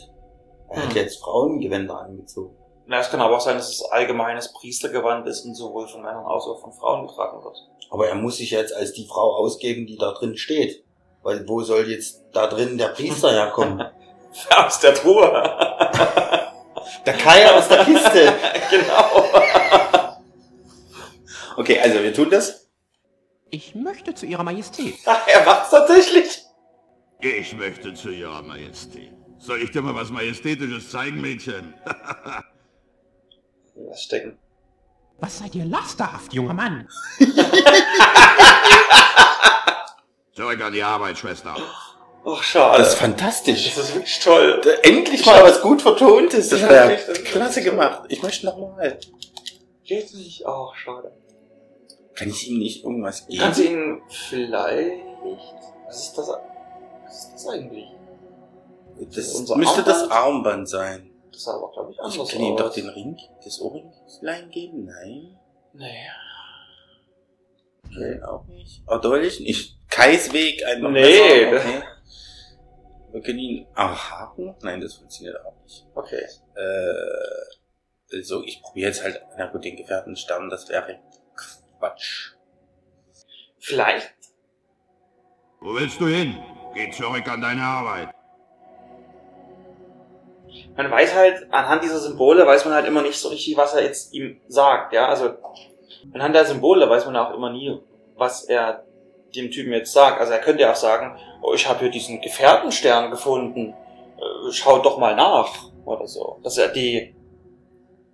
Er 0.71 0.83
hat 0.83 0.91
Hm. 0.91 0.97
jetzt 0.97 1.21
Frauengewänder 1.23 2.01
angezogen. 2.01 2.57
Na, 2.87 3.01
es 3.01 3.11
kann 3.11 3.21
aber 3.21 3.37
auch 3.37 3.41
sein, 3.41 3.57
dass 3.57 3.69
es 3.69 3.83
allgemeines 3.83 4.53
Priestergewand 4.55 5.27
ist 5.29 5.45
und 5.45 5.55
sowohl 5.55 5.87
von 5.89 6.03
Männern 6.03 6.25
als 6.25 6.45
auch 6.45 6.61
von 6.61 6.73
Frauen 6.73 7.07
getragen 7.07 7.43
wird. 7.45 7.57
Aber 7.91 8.09
er 8.09 8.15
muss 8.15 8.39
sich 8.39 8.51
jetzt 8.53 8.75
als 8.75 8.93
die 8.93 9.07
Frau 9.07 9.37
ausgeben, 9.37 9.87
die 9.87 9.97
da 9.99 10.13
drin 10.13 10.37
steht. 10.37 10.85
Weil 11.27 11.49
wo 11.49 11.61
soll 11.61 11.91
jetzt 11.91 12.23
da 12.33 12.47
drin 12.47 12.79
der 12.79 12.91
Priester 12.91 13.33
herkommen? 13.33 13.85
Aus 14.57 14.79
der 14.79 14.95
Truhe. 14.95 15.25
Der 17.05 17.15
Kai 17.15 17.51
aus 17.51 17.67
der 17.67 17.85
Kiste. 17.85 18.33
genau. 18.71 19.25
Okay, 21.57 21.81
also 21.81 22.01
wir 22.01 22.15
tun 22.15 22.31
das. 22.31 22.69
Ich 23.51 23.75
möchte 23.75 24.15
zu 24.15 24.25
Ihrer 24.25 24.45
Majestät. 24.45 24.95
Ach, 25.05 25.27
er 25.27 25.45
macht's 25.45 25.71
tatsächlich. 25.71 26.45
Ich 27.21 27.57
möchte 27.57 27.95
zu 27.95 28.11
Ihrer 28.11 28.43
Majestät. 28.43 29.13
Soll 29.39 29.63
ich 29.63 29.73
dir 29.73 29.83
mal 29.83 29.97
was 29.97 30.11
Majestätisches 30.11 30.91
zeigen, 30.91 31.21
Mädchen? 31.21 31.75
Was 33.75 34.03
stecken? 34.03 34.39
Was 35.19 35.39
seid 35.39 35.55
ihr 35.55 35.65
lasterhaft, 35.65 36.33
junger 36.33 36.55
Mann? 36.55 36.89
Zurück 40.37 40.61
an 40.61 40.73
die 40.75 40.83
Arbeit, 40.83 41.17
Schwester. 41.17 41.57
Ach, 42.27 42.43
schade. 42.43 42.79
Das 42.79 42.89
ist 42.93 42.99
fantastisch. 42.99 43.75
Das 43.75 43.89
ist 43.89 43.95
wirklich 43.95 44.21
toll. 44.21 44.61
Endlich 44.83 45.25
mal 45.25 45.43
was 45.43 45.63
gut 45.63 45.81
vertontes. 45.81 46.51
Das 46.51 46.61
das 46.61 47.09
ist 47.09 47.25
klasse 47.25 47.63
so. 47.63 47.71
gemacht. 47.71 48.03
Ich 48.09 48.23
möchte 48.23 48.45
nochmal. 48.45 48.99
Geht 49.85 50.13
nicht. 50.13 50.47
Ach, 50.47 50.75
schade. 50.75 51.11
Kann 52.15 52.29
ich 52.29 52.51
ihm 52.51 52.59
nicht 52.59 52.85
irgendwas 52.85 53.27
geben? 53.27 53.41
Kannst 53.41 53.61
du 53.61 53.65
ihn 53.65 54.03
vielleicht... 54.09 55.05
Was 55.87 56.03
ist 56.03 56.19
das? 56.19 56.29
Was 56.29 57.25
ist 57.25 57.33
das 57.35 57.49
eigentlich? 57.49 57.87
das 59.15 59.35
unser 59.35 59.57
müsste 59.57 59.83
das 59.83 60.03
Armband? 60.03 60.13
Armband 60.13 60.69
sein. 60.69 61.11
Das 61.33 61.45
sah 61.45 61.55
aber, 61.55 61.71
glaube 61.73 61.93
ich, 61.93 62.01
anders 62.01 62.17
Ich 62.17 62.33
kann 62.33 62.43
ihm 62.43 62.57
doch 62.57 62.73
den 62.73 62.89
Ring, 62.89 63.17
das 63.45 63.61
Ohrringlein 63.61 64.51
geben? 64.51 64.85
Nein. 64.85 65.39
Nee. 67.97 68.15
Okay, 68.15 68.23
auch 68.23 68.45
nicht. 68.47 68.83
Erdolch 68.89 69.41
nicht. 69.41 69.79
Kais 69.89 70.33
Weg 70.33 70.65
einfach 70.67 70.91
Nee. 70.91 71.47
besser. 71.51 71.69
Okay. 71.69 71.83
Wir 73.13 73.23
können 73.23 73.39
ihn 73.39 73.67
erhaken. 73.75 74.55
Nein, 74.63 74.81
das 74.81 74.95
funktioniert 74.95 75.37
auch 75.45 75.55
nicht. 75.63 75.87
Okay. 75.95 76.23
Äh, 76.57 78.17
also 78.17 78.43
ich 78.45 78.61
probiere 78.63 78.89
jetzt 78.89 79.03
halt, 79.03 79.21
na 79.39 79.47
gut, 79.47 79.65
den 79.65 79.77
Gefährtenstern, 79.77 80.51
das 80.51 80.69
wäre 80.69 80.99
Quatsch. 81.79 82.33
Vielleicht. 83.59 84.15
Wo 85.61 85.75
willst 85.75 86.01
du 86.01 86.07
hin? 86.07 86.37
Geh 86.75 86.91
zurück 86.91 87.27
an 87.29 87.41
deine 87.41 87.63
Arbeit. 87.63 88.11
Man 90.77 90.91
weiß 90.91 91.15
halt, 91.15 91.47
anhand 91.53 91.83
dieser 91.83 91.99
Symbole 91.99 92.47
weiß 92.47 92.65
man 92.67 92.75
halt 92.75 92.87
immer 92.87 93.03
nicht 93.03 93.19
so 93.19 93.29
richtig, 93.29 93.57
was 93.57 93.75
er 93.75 93.83
jetzt 93.83 94.13
ihm 94.13 94.41
sagt, 94.47 94.93
ja. 94.93 95.09
Also, 95.09 95.37
anhand 96.13 96.35
der 96.35 96.45
Symbole 96.45 96.89
weiß 96.89 97.07
man 97.07 97.17
auch 97.17 97.35
immer 97.35 97.51
nie, 97.51 97.79
was 98.17 98.45
er 98.45 98.85
dem 99.35 99.51
Typen 99.51 99.73
jetzt 99.73 99.93
sagt. 99.93 100.21
Also 100.21 100.33
er 100.33 100.41
könnte 100.41 100.63
ja 100.63 100.73
auch 100.73 100.77
sagen, 100.77 101.19
oh, 101.43 101.53
ich 101.55 101.69
habe 101.69 101.81
hier 101.81 101.91
diesen 101.91 102.21
Gefährtenstern 102.21 103.11
gefunden, 103.11 103.75
äh, 104.17 104.53
schaut 104.53 104.85
doch 104.85 104.99
mal 104.99 105.15
nach, 105.15 105.71
oder 105.85 106.07
so. 106.07 106.39
Dass 106.43 106.59
er 106.59 106.69
die, 106.69 107.15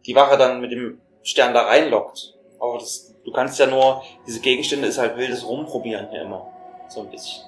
die 0.07 0.15
Wache 0.15 0.37
dann 0.37 0.61
mit 0.61 0.73
dem 0.73 1.01
Stern 1.23 1.55
da 1.55 1.63
reinlockt. 1.63 2.35
Aber 2.61 2.79
das, 2.79 3.15
du 3.25 3.33
kannst 3.33 3.59
ja 3.59 3.67
nur, 3.67 4.03
diese 4.27 4.41
Gegenstände 4.41 4.89
ist 4.89 4.99
halt 4.99 5.17
wildes 5.17 5.47
Rumprobieren 5.47 6.11
hier 6.11 6.23
immer. 6.23 6.47
So 6.89 7.01
ein 7.01 7.11
bisschen. 7.11 7.45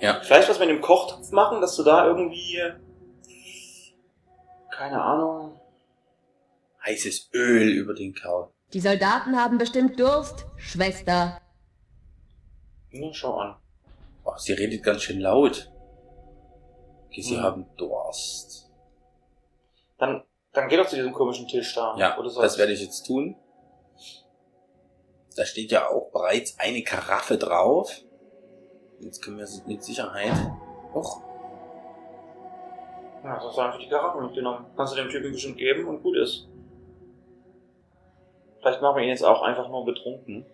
Ja. 0.00 0.20
Vielleicht 0.22 0.48
was 0.48 0.58
mit 0.58 0.68
dem 0.68 0.80
Kochtopf 0.80 1.30
machen, 1.30 1.60
dass 1.60 1.76
du 1.76 1.82
da 1.82 2.06
irgendwie, 2.06 2.58
keine 4.70 5.02
Ahnung, 5.02 5.60
Heißes 6.84 7.30
Öl 7.34 7.68
über 7.68 7.92
den 7.92 8.14
Kerl. 8.14 8.48
Die 8.72 8.80
Soldaten 8.80 9.36
haben 9.36 9.58
bestimmt 9.58 9.98
Durst, 9.98 10.46
Schwester. 10.56 11.40
Na, 12.92 13.12
schau 13.12 13.34
an. 13.38 13.56
Oh, 14.24 14.32
sie 14.36 14.52
redet 14.52 14.82
ganz 14.84 15.02
schön 15.02 15.20
laut. 15.20 15.70
Okay, 17.08 17.22
sie 17.22 17.36
Hm. 17.36 17.42
haben 17.42 17.66
Durst. 17.76 18.70
Dann, 19.98 20.22
dann 20.52 20.68
geh 20.68 20.76
doch 20.76 20.86
zu 20.86 20.96
diesem 20.96 21.12
komischen 21.12 21.48
Tisch 21.48 21.74
da. 21.74 21.96
Ja, 21.96 22.16
du 22.16 22.22
das 22.22 22.58
werde 22.58 22.72
ich 22.72 22.80
jetzt 22.80 23.04
tun. 23.06 23.36
Da 25.36 25.44
steht 25.44 25.70
ja 25.72 25.88
auch 25.88 26.10
bereits 26.12 26.58
eine 26.58 26.82
Karaffe 26.82 27.38
drauf. 27.38 27.92
Jetzt 29.00 29.22
können 29.22 29.38
wir 29.38 29.46
sie 29.46 29.62
mit 29.66 29.82
Sicherheit. 29.82 30.34
Och, 30.94 31.22
Ja, 33.24 33.34
das 33.36 33.44
hast 33.44 33.56
du 33.56 33.60
einfach 33.60 33.78
die 33.78 33.88
Karaffe 33.88 34.20
mitgenommen. 34.20 34.66
Kannst 34.76 34.92
du 34.92 34.96
dem 34.96 35.08
Typen 35.08 35.32
bestimmt 35.32 35.56
geben 35.56 35.86
und 35.88 36.02
gut 36.02 36.16
ist. 36.16 36.48
Vielleicht 38.60 38.82
machen 38.82 38.96
wir 38.96 39.02
ihn 39.02 39.08
jetzt 39.10 39.24
auch 39.24 39.42
einfach 39.42 39.68
nur 39.68 39.84
betrunken. 39.84 40.44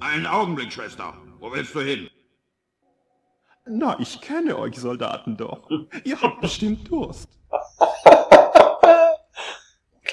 Einen 0.00 0.26
Augenblick, 0.26 0.72
Schwester. 0.72 1.14
Wo 1.38 1.52
willst 1.52 1.74
du 1.74 1.80
hin? 1.80 2.08
Na, 3.66 3.96
ich 3.98 4.20
kenne 4.20 4.58
euch 4.58 4.76
Soldaten 4.76 5.36
doch. 5.36 5.68
Ihr 6.04 6.20
habt 6.20 6.40
bestimmt 6.40 6.90
Durst. 6.90 7.28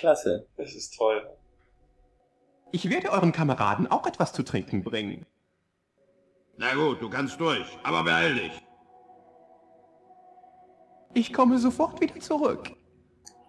klasse. 0.02 0.48
Das 0.58 0.74
ist 0.74 0.98
toll. 0.98 1.22
Ich 2.72 2.90
werde 2.90 3.12
euren 3.12 3.32
Kameraden 3.32 3.88
auch 3.88 4.08
etwas 4.08 4.34
zu 4.34 4.44
trinken 4.44 4.84
bringen. 4.84 5.26
Na 6.58 6.74
gut, 6.74 7.02
du 7.02 7.10
kannst 7.10 7.40
durch, 7.40 7.68
aber 7.84 8.04
beeil 8.04 8.36
dich. 8.36 8.52
Ich 11.14 11.34
komme 11.34 11.58
sofort 11.60 12.00
wieder 12.00 12.20
zurück. 12.20 12.72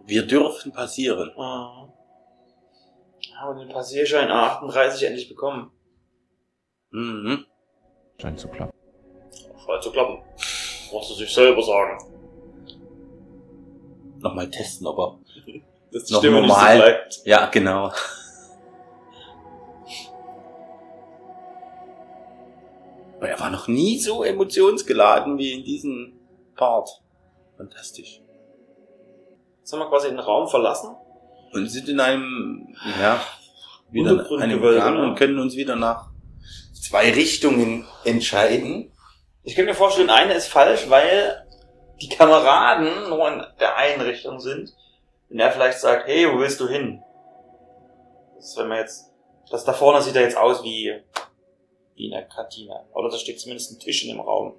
Wir 0.04 0.26
dürfen 0.26 0.72
passieren. 0.72 1.30
Ah. 1.36 1.88
Haben 3.36 3.58
wir 3.58 3.64
den 3.66 3.72
Passierschein 3.72 4.28
A38 4.28 5.04
endlich 5.06 5.28
bekommen. 5.28 5.70
Mhm. 6.90 7.44
Scheint 8.20 8.38
zu 8.40 8.48
klappen. 8.48 8.76
Scheint 9.64 9.82
zu 9.82 9.90
klappen. 9.92 10.18
Musst 10.92 11.10
du 11.10 11.14
sich 11.14 11.32
selber 11.32 11.62
sagen. 11.62 11.98
Nochmal 14.18 14.50
testen, 14.50 14.86
ob 14.86 14.98
er 14.98 15.18
die 15.46 15.62
noch 16.12 16.18
Stimme 16.18 16.40
nicht 16.40 16.48
so 16.50 16.54
normal. 16.54 16.76
bleibt. 16.76 17.20
ja, 17.24 17.46
genau. 17.46 17.90
Aber 23.16 23.28
er 23.28 23.38
war 23.38 23.50
noch 23.50 23.68
nie 23.68 23.98
so 23.98 24.24
emotionsgeladen 24.24 25.38
wie 25.38 25.52
in 25.52 25.64
diesem 25.64 26.12
Part. 26.56 27.02
Fantastisch. 27.56 28.20
Jetzt 29.60 29.72
haben 29.72 29.80
wir 29.80 29.88
quasi 29.88 30.08
den 30.08 30.18
Raum 30.18 30.48
verlassen. 30.48 30.96
Und 31.52 31.68
sind 31.68 31.88
in 31.88 32.00
einem, 32.00 32.74
ja, 33.00 33.20
wieder 33.90 34.26
in 34.30 34.42
einem 34.42 34.60
Gang 34.60 34.98
und 34.98 35.14
können 35.16 35.38
uns 35.38 35.54
wieder 35.54 35.76
nach 35.76 36.08
zwei 36.72 37.12
Richtungen 37.12 37.86
entscheiden. 38.04 38.90
Ich 39.44 39.54
könnte 39.54 39.70
mir 39.70 39.76
vorstellen, 39.76 40.10
eine 40.10 40.34
ist 40.34 40.48
falsch, 40.48 40.88
weil 40.88 41.46
die 42.00 42.08
Kameraden 42.08 43.08
nur 43.08 43.28
in 43.28 43.44
der 43.60 43.76
einen 43.76 44.00
Richtung 44.00 44.40
sind. 44.40 44.74
Wenn 45.28 45.38
er 45.38 45.52
vielleicht 45.52 45.78
sagt, 45.78 46.06
hey, 46.06 46.26
wo 46.32 46.38
willst 46.38 46.60
du 46.60 46.68
hin? 46.68 47.02
Das 48.36 48.50
ist, 48.50 48.58
wenn 48.58 48.68
man 48.68 48.78
jetzt, 48.78 49.12
das 49.50 49.64
da 49.64 49.72
vorne 49.72 50.02
sieht 50.02 50.16
er 50.16 50.22
jetzt 50.22 50.36
aus 50.36 50.62
wie, 50.64 50.92
wie 51.94 52.06
in 52.06 52.12
der 52.12 52.24
Kantine. 52.24 52.84
Oder 52.92 53.10
da 53.10 53.16
steht 53.16 53.40
zumindest 53.40 53.72
ein 53.72 53.78
Tisch 53.78 54.04
in 54.04 54.10
dem 54.10 54.20
Raum. 54.20 54.54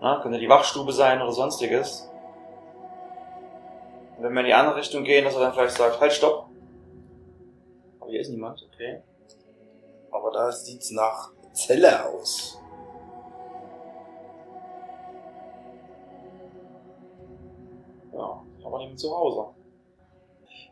Na, 0.00 0.20
könnte 0.22 0.38
die 0.38 0.48
Wachstube 0.48 0.92
sein 0.92 1.20
oder 1.20 1.32
sonstiges. 1.32 2.09
Und 4.20 4.26
wenn 4.26 4.34
wir 4.34 4.40
in 4.40 4.46
die 4.48 4.52
andere 4.52 4.76
Richtung 4.76 5.02
gehen, 5.02 5.24
dass 5.24 5.34
er 5.34 5.40
dann 5.40 5.54
vielleicht 5.54 5.78
sagt, 5.78 5.98
halt, 5.98 6.12
stopp. 6.12 6.50
Aber 7.98 8.10
hier 8.10 8.20
ist 8.20 8.28
niemand, 8.28 8.62
okay. 8.62 9.02
Aber 10.10 10.30
da 10.30 10.52
sieht's 10.52 10.90
nach 10.90 11.30
Zelle 11.54 12.04
aus. 12.06 12.60
Ja, 18.12 18.44
aber 18.62 18.78
niemand 18.80 19.00
zu 19.00 19.10
Hause. 19.10 19.54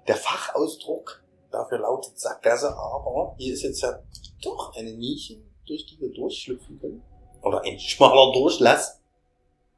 Der 0.06 0.16
Fachausdruck 0.16 1.24
dafür 1.50 1.78
lautet 1.78 2.18
Sackgasse, 2.18 2.76
aber 2.76 3.34
hier 3.38 3.54
ist 3.54 3.62
jetzt 3.62 3.80
ja 3.80 3.98
doch 4.42 4.76
eine 4.76 4.92
Nische, 4.92 5.40
durch 5.66 5.86
die 5.86 5.98
wir 5.98 6.12
durchschlüpfen 6.12 6.78
können. 6.78 7.02
Oder 7.40 7.62
ein 7.62 7.78
schmaler 7.78 8.30
Durchlass. 8.34 9.00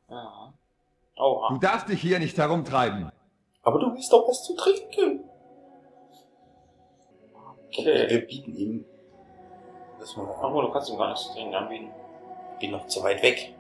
Ja. 0.09 0.53
Oha. 1.17 1.55
Du 1.55 1.61
darfst 1.61 1.89
dich 1.89 2.01
hier 2.01 2.19
nicht 2.19 2.37
herumtreiben. 2.37 3.13
Aber 3.63 3.79
du 3.79 3.93
willst 3.93 4.13
doch 4.13 4.27
was 4.29 4.43
zu 4.45 4.55
trinken. 4.55 5.25
Okay. 7.67 8.07
Wir 8.09 8.27
bieten 8.27 8.55
ihm. 8.55 8.85
Das 9.99 10.17
mal 10.17 10.27
Ach, 10.29 10.51
du 10.51 10.73
kannst 10.73 10.91
ihm 10.91 10.97
gar 10.97 11.09
nichts 11.11 11.27
zu 11.27 11.33
trinken 11.35 11.55
anbieten. 11.55 11.91
bin 12.59 12.71
noch 12.71 12.87
zu 12.87 13.03
weit 13.03 13.23
weg. 13.23 13.55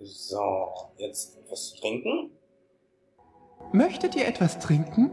So, 0.00 0.40
jetzt 0.96 1.38
etwas 1.38 1.70
zu 1.70 1.80
trinken. 1.80 2.30
Möchtet 3.72 4.16
ihr 4.16 4.26
etwas 4.26 4.58
trinken? 4.58 5.12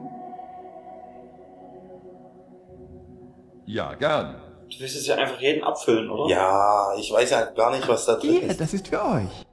Ja, 3.68 3.94
gern. 3.94 4.42
Du 4.68 4.80
willst 4.80 4.96
es 4.96 5.06
ja 5.06 5.16
einfach 5.16 5.40
jeden 5.40 5.64
abfüllen, 5.64 6.10
oder? 6.10 6.28
Ja, 6.34 6.96
ich 6.98 7.12
weiß 7.12 7.30
ja 7.30 7.46
gar 7.52 7.72
nicht, 7.72 7.88
was 7.88 8.06
da 8.06 8.16
drin 8.16 8.32
Hier, 8.32 8.44
ist. 8.44 8.60
das 8.60 8.74
ist 8.74 8.88
für 8.88 9.00
euch. 9.02 9.46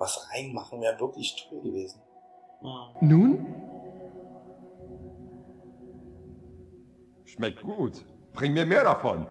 Was 0.00 0.30
reinmachen 0.32 0.80
wäre 0.80 0.98
wirklich 0.98 1.36
toll 1.36 1.60
gewesen. 1.60 2.00
Nun? 3.02 3.46
Schmeckt 7.26 7.62
gut. 7.62 8.02
Bring 8.32 8.54
mir 8.54 8.64
mehr 8.64 8.82
davon. 8.82 9.26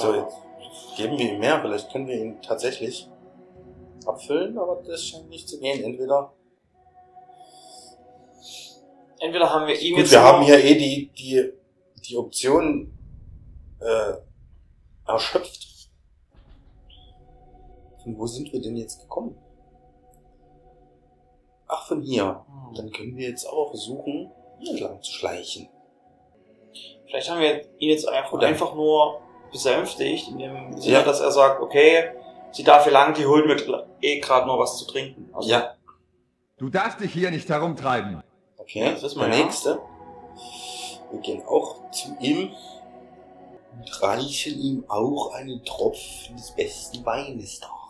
So, 0.00 0.14
jetzt 0.14 0.96
geben 0.96 1.18
wir 1.18 1.34
ihm 1.34 1.40
mehr. 1.40 1.60
Vielleicht 1.60 1.92
können 1.92 2.06
wir 2.06 2.16
ihn 2.16 2.40
tatsächlich 2.40 3.10
abfüllen, 4.06 4.56
aber 4.56 4.82
das 4.86 5.04
scheint 5.04 5.28
nicht 5.28 5.46
zu 5.46 5.60
gehen. 5.60 5.84
Entweder. 5.84 6.32
Entweder 9.18 9.52
haben 9.52 9.66
wir 9.66 9.78
ihm 9.78 9.96
Gut, 9.96 10.04
jetzt 10.04 10.12
wir 10.12 10.22
haben 10.22 10.42
hier 10.42 10.64
eh 10.64 10.74
die, 10.74 11.12
die, 11.12 11.52
die 12.08 12.16
Option 12.16 12.96
äh, 13.80 14.14
erschöpft. 15.06 15.73
Von 18.04 18.18
wo 18.18 18.26
sind 18.26 18.52
wir 18.52 18.60
denn 18.60 18.76
jetzt 18.76 19.00
gekommen? 19.00 19.36
Ach, 21.66 21.86
von 21.88 22.02
hier. 22.02 22.44
Dann 22.76 22.90
können 22.90 23.16
wir 23.16 23.28
jetzt 23.28 23.46
auch 23.48 23.70
versuchen, 23.70 24.30
hier 24.60 24.72
entlang 24.72 25.02
zu 25.02 25.12
schleichen. 25.12 25.68
Vielleicht 27.06 27.30
haben 27.30 27.40
wir 27.40 27.62
ihn 27.78 27.90
jetzt 27.90 28.08
einfach, 28.08 28.38
einfach 28.40 28.74
nur 28.74 29.20
besänftigt, 29.50 30.28
in 30.28 30.38
dem 30.38 30.78
Sinne, 30.80 30.92
Ja. 30.94 31.02
dass 31.02 31.20
er 31.20 31.30
sagt, 31.30 31.60
okay, 31.62 32.10
sie 32.52 32.64
darf 32.64 32.84
hier 32.84 32.92
lang, 32.92 33.14
die 33.14 33.24
holt 33.24 33.46
mir 33.46 33.86
eh 34.00 34.20
gerade 34.20 34.46
nur 34.46 34.58
was 34.58 34.78
zu 34.78 34.86
trinken. 34.86 35.30
Also, 35.32 35.48
Ja. 35.48 35.74
Du 36.58 36.68
darfst 36.68 37.00
dich 37.00 37.12
hier 37.12 37.30
nicht 37.30 37.48
herumtreiben. 37.48 38.22
Okay, 38.58 38.90
das 38.92 39.02
ist 39.02 39.16
mal 39.16 39.30
ja. 39.30 39.44
nächste. 39.44 39.80
Wir 41.10 41.20
gehen 41.20 41.42
auch 41.46 41.90
zu 41.90 42.16
ihm 42.20 42.50
und 43.72 44.02
reichen 44.02 44.58
ihm 44.60 44.84
auch 44.88 45.32
einen 45.34 45.64
Tropfen 45.64 46.36
des 46.36 46.50
besten 46.52 47.04
Weines 47.04 47.60
dar. 47.60 47.83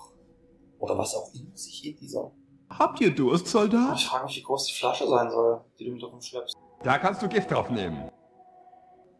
Oder 0.85 0.99
was 0.99 1.15
auch 1.15 1.33
immer 1.33 1.57
sich 1.57 1.83
in 1.87 1.97
dieser. 1.97 2.31
Habt 2.69 3.01
ihr 3.01 3.15
Durst, 3.15 3.47
Soldat? 3.47 3.97
Ich 3.97 4.05
frage 4.05 4.27
mich, 4.27 4.37
wie 4.37 4.43
groß 4.43 4.67
die 4.67 4.75
Flasche 4.75 5.09
sein 5.09 5.31
soll, 5.31 5.65
die 5.79 5.87
du 5.87 5.93
mit 5.93 6.03
rumschleppst. 6.03 6.55
Da 6.83 6.99
kannst 6.99 7.23
du 7.23 7.29
Gift 7.29 7.51
drauf 7.51 7.71
nehmen. 7.71 8.11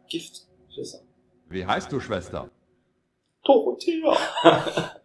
Gift? 0.07 0.45
Scheiße. 0.69 1.03
Wie 1.49 1.65
heißt 1.65 1.91
du, 1.91 1.99
Schwester? 1.99 2.51
Dorothea. 3.43 4.15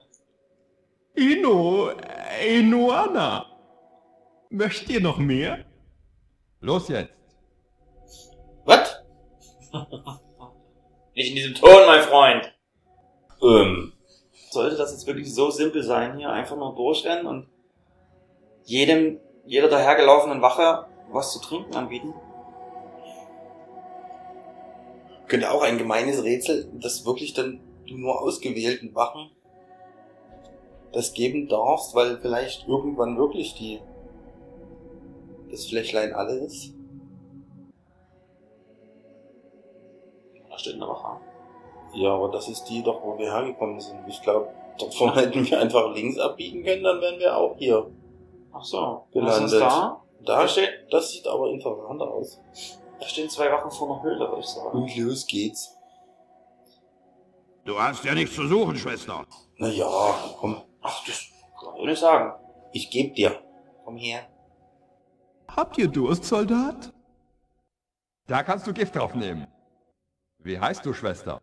Ino, 1.15 1.93
Enoana. 2.39 3.47
Möchtet 4.51 4.91
ihr 4.91 5.01
noch 5.01 5.17
mehr? 5.17 5.65
Los 6.61 6.89
jetzt. 6.89 7.15
Was? 8.67 9.03
Nicht 11.15 11.31
in 11.31 11.37
diesem 11.37 11.55
Ton, 11.55 11.87
mein 11.87 12.03
Freund. 12.03 12.53
Ähm. 13.41 13.95
Sollte 14.51 14.77
das 14.77 14.91
jetzt 14.91 15.07
wirklich 15.07 15.33
so 15.33 15.51
simpel 15.51 15.85
sein, 15.85 16.19
hier 16.19 16.31
einfach 16.31 16.57
nur 16.57 16.75
durchrennen 16.75 17.27
und 17.27 17.47
jedem, 18.65 19.21
jeder 19.47 19.69
dahergelaufenen 19.69 20.43
Wache 20.43 20.87
was 21.13 21.33
zu 21.33 21.41
trinken 21.41 21.75
anbieten? 21.77 22.13
Könnte 25.29 25.53
auch 25.53 25.63
ein 25.63 25.79
gemeines 25.79 26.25
Rätsel, 26.25 26.69
das 26.75 27.07
wirklich 27.07 27.33
dann 27.33 27.61
du 27.87 27.97
nur 27.97 28.21
ausgewählten 28.21 28.93
Wachen 28.95 29.31
das 30.93 31.13
geben 31.13 31.47
darfst, 31.49 31.95
weil 31.95 32.19
vielleicht 32.19 32.67
irgendwann 32.67 33.17
wirklich 33.17 33.55
die 33.55 33.81
das 35.49 35.67
Flächlein 35.67 36.13
alle 36.13 36.35
ist. 36.41 36.75
Da 40.49 40.59
steht 40.59 40.75
eine 40.75 40.89
Wache. 40.89 41.30
Ja, 41.93 42.15
aber 42.15 42.31
das 42.31 42.49
ist 42.49 42.65
die 42.65 42.83
doch, 42.83 43.03
wo 43.03 43.19
wir 43.19 43.33
hergekommen 43.33 43.81
sind. 43.81 44.07
Ich 44.07 44.23
glaube, 44.23 44.49
davon 44.79 45.15
hätten 45.15 45.45
wir 45.49 45.61
einfach 45.61 45.93
links 45.95 46.19
abbiegen 46.19 46.65
können, 46.65 46.83
dann 46.85 47.01
wären 47.01 47.19
wir 47.19 47.37
auch 47.37 47.57
hier 47.59 47.91
Ach 48.53 48.65
so. 48.65 49.07
gelandet. 49.13 49.43
Was 49.45 49.53
ist 49.53 49.61
da? 49.61 50.03
Da 50.25 50.47
steht, 50.49 50.71
das 50.91 51.11
sieht 51.11 51.27
aber 51.27 51.49
interessant 51.51 52.03
aus. 52.03 52.41
Da 53.01 53.07
stehen 53.07 53.29
zwei 53.31 53.51
Wachen 53.51 53.71
vor 53.71 53.91
einer 53.91 54.03
Höhle, 54.03 54.29
würde 54.29 54.41
ich 54.41 54.47
sagen. 54.47 54.71
Und 54.83 54.97
los 54.97 55.27
geht's. 55.27 55.77
Du 57.65 57.79
hast 57.79 58.05
ja 58.05 58.15
nichts 58.15 58.35
zu 58.35 58.47
suchen, 58.47 58.77
Schwester. 58.77 59.25
Na 59.57 59.69
ja, 59.69 60.15
komm. 60.39 60.61
Ach, 60.83 61.05
das 61.07 61.27
kann 61.59 61.77
ich 61.77 61.87
nicht 61.87 62.01
sagen. 62.01 62.33
Ich 62.73 62.91
geb 62.91 63.15
dir. 63.15 63.39
Komm 63.85 63.97
her. 63.97 64.21
Habt 65.49 65.79
ihr 65.79 65.89
Durst, 65.89 66.25
Soldat? 66.25 66.93
Da 68.27 68.43
kannst 68.43 68.67
du 68.67 68.73
Gift 68.73 68.95
drauf 68.95 69.15
nehmen. 69.15 69.47
Wie 70.39 70.59
heißt 70.59 70.85
du, 70.87 70.93
Schwester? 70.93 71.41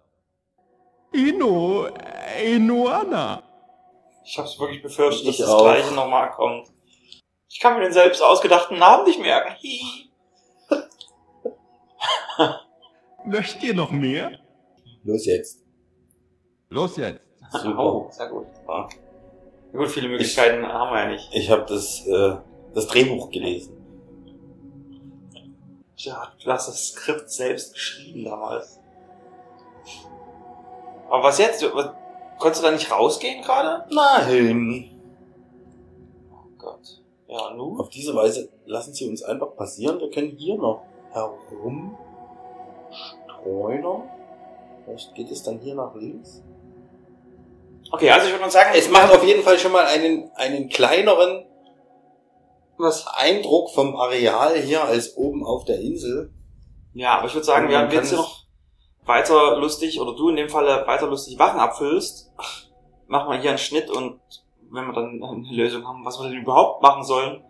Ino, 1.18 1.88
Enoana. 2.38 3.42
Ich 4.24 4.38
hab's 4.38 4.60
wirklich 4.60 4.82
befürchtet, 4.84 5.28
dass 5.28 5.36
Ich 5.36 5.42
das 5.42 5.50
auch. 5.50 5.64
gleiche 5.64 5.94
nochmal 5.94 6.30
kommt. 6.32 6.68
Ich 7.50 7.60
kann 7.60 7.74
mir 7.76 7.82
den 7.82 7.94
selbst 7.94 8.22
ausgedachten 8.22 8.78
Namen 8.78 9.06
nicht 9.06 9.20
merken. 9.20 9.56
Hihi. 9.58 10.12
Möchtet 13.26 13.64
ihr 13.64 13.74
noch 13.74 13.92
mehr? 13.92 14.32
Los 15.04 15.26
jetzt. 15.26 15.64
Los 16.70 16.98
jetzt. 16.98 17.22
Super. 17.52 17.80
Oh, 17.80 18.08
sehr 18.12 18.28
gut. 18.30 18.46
Ja. 18.68 18.88
Gut, 19.74 19.90
viele 19.90 20.10
Möglichkeiten 20.10 20.66
haben 20.68 20.94
wir 20.94 21.04
ja 21.04 21.08
nicht. 21.10 21.30
Ich 21.34 21.50
habe 21.50 21.66
das, 21.68 22.06
äh, 22.06 22.36
das 22.74 22.88
Drehbuch 22.88 23.30
gelesen. 23.32 23.74
Ja, 25.98 26.32
du 26.44 26.52
hast 26.52 26.68
das 26.68 26.90
Skript 26.90 27.30
selbst 27.32 27.74
geschrieben 27.74 28.26
damals. 28.26 28.80
Aber 31.10 31.24
was 31.24 31.38
jetzt? 31.38 31.64
Was, 31.74 31.92
konntest 32.38 32.64
du 32.64 32.68
da 32.68 32.74
nicht 32.74 32.92
rausgehen 32.92 33.42
gerade? 33.42 33.86
Nein. 33.94 34.90
Oh 36.32 36.50
Gott. 36.58 37.02
Ja, 37.28 37.54
nu? 37.54 37.78
Auf 37.80 37.90
diese 37.90 38.16
Weise 38.16 38.50
lassen 38.66 38.94
sie 38.94 39.10
uns 39.10 39.24
einfach 39.24 39.54
passieren. 39.56 40.00
Wir 40.00 40.10
können 40.10 40.36
hier 40.38 40.58
noch 40.58 40.84
herumstreunern. 41.12 44.04
Vielleicht 44.86 45.16
geht 45.16 45.32
es 45.32 45.44
dann 45.44 45.60
hier 45.60 45.76
nach 45.76 45.94
links. 45.96 46.42
Okay, 47.92 48.10
also 48.10 48.28
ich 48.28 48.34
würde 48.34 48.44
mal 48.44 48.52
sagen, 48.52 48.72
Es 48.76 48.90
macht 48.90 49.14
auf 49.14 49.24
jeden 49.24 49.44
Fall 49.44 49.58
schon 49.58 49.72
mal 49.72 49.86
einen, 49.86 50.30
einen 50.36 50.68
kleineren 50.70 51.46
was? 52.78 53.08
Eindruck 53.08 53.72
vom 53.72 53.96
Areal 53.96 54.58
hier 54.58 54.84
als 54.84 55.18
oben 55.18 55.44
auf 55.44 55.66
der 55.66 55.80
Insel. 55.80 56.32
Ja, 56.94 57.18
aber 57.18 57.28
ich 57.28 57.34
würde 57.34 57.46
sagen, 57.46 57.70
wir 57.70 57.80
haben 57.80 57.92
jetzt 57.92 58.14
noch 58.14 58.44
weiter 59.08 59.58
lustig, 59.58 60.00
oder 60.00 60.16
du 60.16 60.30
in 60.30 60.36
dem 60.36 60.50
Falle 60.50 60.86
weiter 60.86 61.08
lustig 61.08 61.40
Wachen 61.40 61.60
abfüllst. 61.60 62.32
Machen 63.08 63.32
wir 63.32 63.40
hier 63.40 63.52
einen 63.52 63.60
Schnitt 63.60 63.90
und 63.90 64.20
wenn 64.70 64.86
wir 64.86 64.94
dann 64.94 65.24
eine 65.24 65.56
Lösung 65.56 65.88
haben, 65.88 66.06
was 66.06 66.20
wir 66.20 66.30
denn 66.30 66.42
überhaupt 66.42 66.82
machen 66.82 67.04
sollen, 67.04 67.44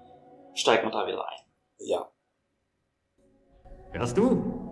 steigen 0.53 0.87
wir 0.87 0.91
da 0.91 1.07
wieder 1.07 1.27
ein. 1.27 1.39
Ja. 1.79 2.07
Hörst 3.91 4.17
du? 4.17 4.67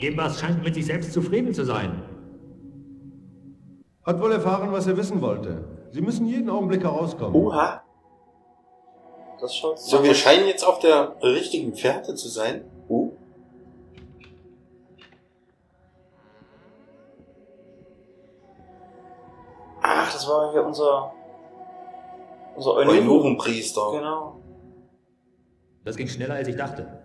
Gebas 0.00 0.40
scheint 0.40 0.62
mit 0.62 0.74
sich 0.74 0.86
selbst 0.86 1.12
zufrieden 1.12 1.52
zu 1.52 1.64
sein. 1.64 2.02
Hat 4.04 4.20
wohl 4.20 4.32
erfahren, 4.32 4.72
was 4.72 4.86
er 4.86 4.96
wissen 4.96 5.20
wollte. 5.20 5.64
Sie 5.90 6.00
müssen 6.00 6.26
jeden 6.26 6.48
Augenblick 6.48 6.84
herauskommen. 6.84 7.34
Oha. 7.34 7.82
Das 9.40 9.54
schaut 9.54 9.78
So, 9.78 10.02
wir 10.02 10.14
scheinen 10.14 10.46
jetzt 10.46 10.64
auf 10.64 10.78
der 10.78 11.16
richtigen 11.22 11.74
Fährte 11.74 12.14
zu 12.14 12.28
sein. 12.28 12.64
Ach, 20.08 20.12
das 20.12 20.26
war 20.26 20.52
hier 20.52 20.64
unser 20.64 21.12
unser 22.56 22.74
Eunuchenpriester. 22.76 23.92
Genau. 23.92 24.40
Das 25.84 25.96
ging 25.96 26.08
schneller, 26.08 26.34
als 26.34 26.48
ich 26.48 26.56
dachte. 26.56 27.04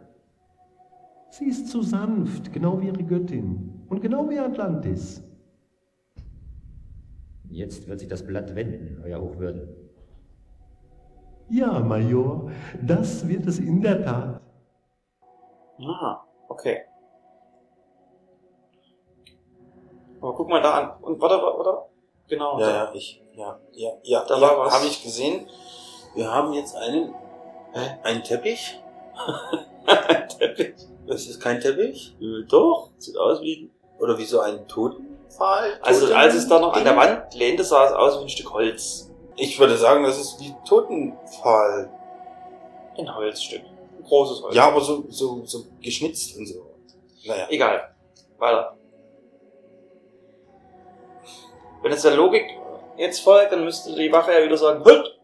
Sie 1.29 1.45
ist 1.45 1.69
zu 1.69 1.81
sanft, 1.81 2.53
genau 2.53 2.79
wie 2.79 2.87
ihre 2.87 3.03
Göttin. 3.03 3.85
Und 3.89 4.01
genau 4.01 4.29
wie 4.29 4.39
Atlantis. 4.39 5.21
Jetzt 7.49 7.87
wird 7.87 7.99
sich 7.99 8.07
das 8.07 8.25
Blatt 8.25 8.55
wenden, 8.55 9.03
Euer 9.03 9.19
Hochwürden. 9.19 9.67
Ja, 11.49 11.79
Major, 11.79 12.49
das 12.81 13.27
wird 13.27 13.45
es 13.45 13.59
in 13.59 13.81
der 13.81 14.03
Tat. 14.03 14.41
Ah, 15.85 16.23
okay. 16.47 16.83
Aber 20.21 20.33
guck 20.33 20.49
mal 20.49 20.61
da 20.61 20.73
an. 20.73 21.03
Und 21.03 21.21
warte, 21.21 21.35
warte, 21.35 21.57
warte. 21.59 21.92
Genau. 22.28 22.59
Ja, 22.59 22.69
ja, 22.69 22.91
ich, 22.93 23.21
ja, 23.36 23.59
ja, 23.74 23.91
ja, 24.03 24.26
Da 24.26 24.36
ja, 24.36 24.41
war 24.41 24.57
was. 24.65 24.74
habe 24.74 24.86
ich 24.86 25.03
gesehen. 25.03 25.47
Wir 26.15 26.32
haben 26.32 26.53
jetzt 26.53 26.76
einen, 26.76 27.13
Hä? 27.74 27.97
einen 28.03 28.24
Teppich. 28.24 28.80
Teppich. 30.39 30.76
Das 31.07 31.26
ist 31.26 31.39
kein 31.41 31.59
Teppich. 31.59 32.15
Äh, 32.21 32.45
Doch, 32.47 32.89
sieht 32.97 33.17
aus 33.17 33.41
wie 33.41 33.69
Oder 33.99 34.17
wie 34.17 34.26
so 34.26 34.38
Toten. 34.39 34.67
Totenpfahl? 34.67 35.80
Also 35.82 36.13
als 36.13 36.36
es 36.36 36.47
da 36.47 36.59
noch 36.59 36.74
an 36.74 36.84
der? 36.84 36.95
Wand 36.95 37.34
lehnte, 37.34 37.63
sah 37.63 37.86
es 37.88 37.91
aus 37.93 38.19
wie 38.19 38.24
ein 38.24 38.30
Stück 38.30 38.53
Holz. 38.53 39.09
Ich 39.36 39.59
würde 39.59 39.76
sagen, 39.78 40.03
das 40.03 40.19
ist 40.19 40.38
die 40.38 40.53
Totenpfahl. 40.67 41.89
Ein 42.97 43.15
Holzstück. 43.15 43.63
Ein 43.63 44.03
großes 44.03 44.43
Holz. 44.43 44.55
Ja, 44.55 44.67
aber 44.67 44.82
so, 44.82 45.03
so, 45.09 45.43
so 45.45 45.65
geschnitzt 45.82 46.38
und 46.38 46.45
so. 46.45 46.65
Naja. 47.26 47.47
Egal. 47.49 47.95
Weiter. 48.38 48.78
Wenn 51.84 51.91
es 51.91 52.01
der 52.01 52.15
Logik 52.15 52.45
jetzt 52.97 53.19
folgt, 53.19 53.51
dann 53.51 53.65
müsste 53.65 53.93
die 53.93 54.11
Wache 54.11 54.31
ja 54.31 54.43
wieder 54.43 54.57
sagen, 54.57 54.84
halt! 54.86 55.19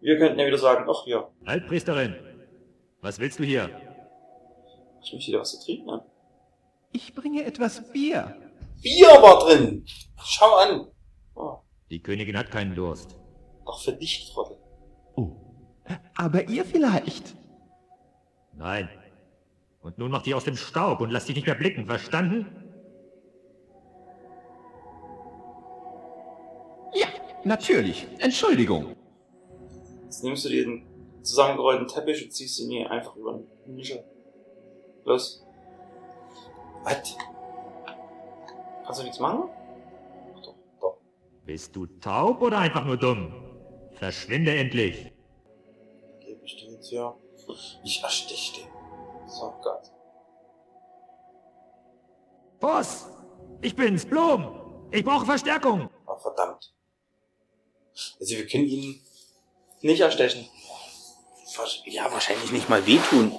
Wir 0.00 0.16
könnten 0.16 0.38
ja 0.38 0.46
wieder 0.46 0.58
sagen, 0.58 0.88
ach 0.88 1.06
ja, 1.06 1.28
Altpriesterin, 1.44 2.16
was 3.02 3.18
willst 3.18 3.38
du 3.38 3.44
hier? 3.44 3.68
ich 5.02 5.12
möchte 5.12 5.28
wieder 5.28 5.40
was 5.40 5.58
zu 5.58 5.64
trinken 5.64 5.90
haben. 5.90 6.02
Ich 6.92 7.14
bringe 7.14 7.44
etwas 7.44 7.92
Bier. 7.92 8.34
Bier 8.82 9.08
war 9.08 9.40
drin. 9.40 9.84
Schau 10.22 10.54
an. 10.56 10.86
Die 11.90 12.02
Königin 12.02 12.36
hat 12.36 12.50
keinen 12.50 12.74
Durst. 12.74 13.16
Doch 13.66 13.82
für 13.82 13.92
dich, 13.92 14.30
Trottel. 14.32 14.56
Aber 16.16 16.48
ihr 16.48 16.64
vielleicht. 16.64 17.34
Nein. 18.54 18.88
Und 19.80 19.98
nun 19.98 20.10
mach 20.10 20.22
dich 20.22 20.34
aus 20.34 20.44
dem 20.44 20.56
Staub 20.56 21.00
und 21.00 21.10
lass 21.10 21.26
dich 21.26 21.36
nicht 21.36 21.46
mehr 21.46 21.54
blicken, 21.54 21.86
verstanden? 21.86 22.67
Natürlich. 27.48 28.06
Entschuldigung. 28.18 28.94
Jetzt 30.04 30.22
nimmst 30.22 30.44
du 30.44 30.48
diesen 30.48 30.86
zusammengerollten 31.22 31.88
Teppich 31.88 32.24
und 32.24 32.32
ziehst 32.32 32.60
ihn 32.60 32.70
hier 32.70 32.90
einfach 32.90 33.16
über 33.16 33.40
den 33.66 33.74
Mischer. 33.74 34.04
Los. 35.04 35.44
Was? 36.84 37.16
Kannst 38.84 39.00
du 39.00 39.04
nichts 39.04 39.20
machen? 39.20 39.50
Bist 41.44 41.74
du 41.74 41.86
taub 41.86 42.42
oder 42.42 42.58
einfach 42.58 42.84
nur 42.84 42.98
dumm? 42.98 43.32
Verschwinde 43.92 44.54
endlich. 44.54 45.12
Gebe 46.20 46.44
ich 46.44 46.56
dir 46.56 46.72
jetzt 46.72 46.90
ja. 46.92 47.14
Ich 47.84 48.02
erstich 48.02 48.52
den. 48.52 48.68
So 49.26 49.54
Gott. 49.62 49.90
Boss! 52.60 53.08
Ich 53.62 53.74
bin's, 53.74 54.04
Blum! 54.04 54.88
Ich 54.90 55.04
brauche 55.04 55.24
Verstärkung! 55.24 55.88
Oh, 56.06 56.16
verdammt. 56.16 56.74
Also 58.20 58.36
wir 58.36 58.46
können 58.46 58.66
ihn 58.66 59.00
Nicht 59.80 60.00
erstechen. 60.00 60.48
ja 61.86 62.10
wahrscheinlich 62.12 62.50
nicht 62.52 62.68
mal 62.68 62.84
wehtun. 62.86 63.38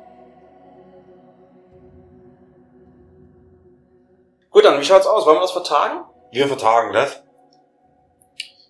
Gut, 4.52 4.64
dann, 4.66 4.80
wie 4.80 4.86
schaut's 4.86 5.06
aus? 5.06 5.26
Wollen 5.26 5.38
wir 5.38 5.42
das 5.42 5.52
vertagen? 5.52 6.06
Wir 6.32 6.48
vertagen 6.48 6.94
das. 6.94 7.22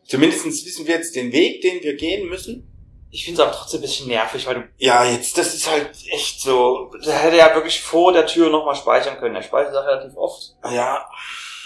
Zumindest 0.08 0.46
wissen 0.46 0.88
wir 0.88 0.96
jetzt 0.96 1.16
den 1.16 1.32
Weg, 1.32 1.62
den 1.62 1.82
wir 1.84 1.96
gehen 1.96 2.28
müssen. 2.30 2.66
Ich 3.12 3.26
finde 3.26 3.42
es 3.42 3.48
aber 3.48 3.56
trotzdem 3.56 3.80
ein 3.80 3.82
bisschen 3.84 4.08
nervig, 4.08 4.46
weil 4.46 4.56
du, 4.56 4.70
Ja, 4.78 5.04
jetzt, 5.06 5.38
das 5.38 5.54
ist 5.56 5.70
halt 5.70 5.90
echt 6.12 6.42
so. 6.42 6.92
der 7.04 7.14
hätte 7.18 7.38
ja 7.38 7.56
wirklich 7.56 7.82
vor 7.82 8.12
der 8.14 8.28
Tür 8.28 8.50
nochmal 8.50 8.76
speichern 8.76 9.18
können. 9.18 9.36
Er 9.36 9.42
speichert 9.44 9.74
das 9.74 9.86
relativ 9.86 10.16
oft. 10.18 10.56
Ja, 10.72 11.08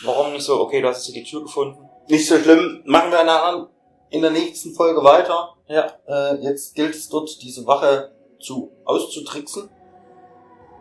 Warum 0.03 0.33
nicht 0.33 0.43
so, 0.43 0.59
okay, 0.61 0.81
du 0.81 0.87
hast 0.89 0.97
jetzt 1.05 1.13
hier 1.13 1.23
die 1.23 1.29
Tür 1.29 1.41
gefunden. 1.43 1.89
nicht 2.07 2.27
so 2.27 2.37
schlimm. 2.37 2.81
Machen 2.85 3.11
wir 3.11 3.21
in 3.21 3.25
der, 3.27 3.67
in 4.13 4.21
der 4.21 4.31
nächsten 4.31 4.73
Folge 4.73 5.03
weiter. 5.03 5.55
Ja. 5.67 5.91
Äh, 6.07 6.35
jetzt 6.43 6.75
gilt 6.75 6.93
es 6.93 7.09
dort, 7.09 7.41
diese 7.41 7.65
Wache 7.65 8.11
zu 8.39 8.71
auszutricksen. 8.85 9.69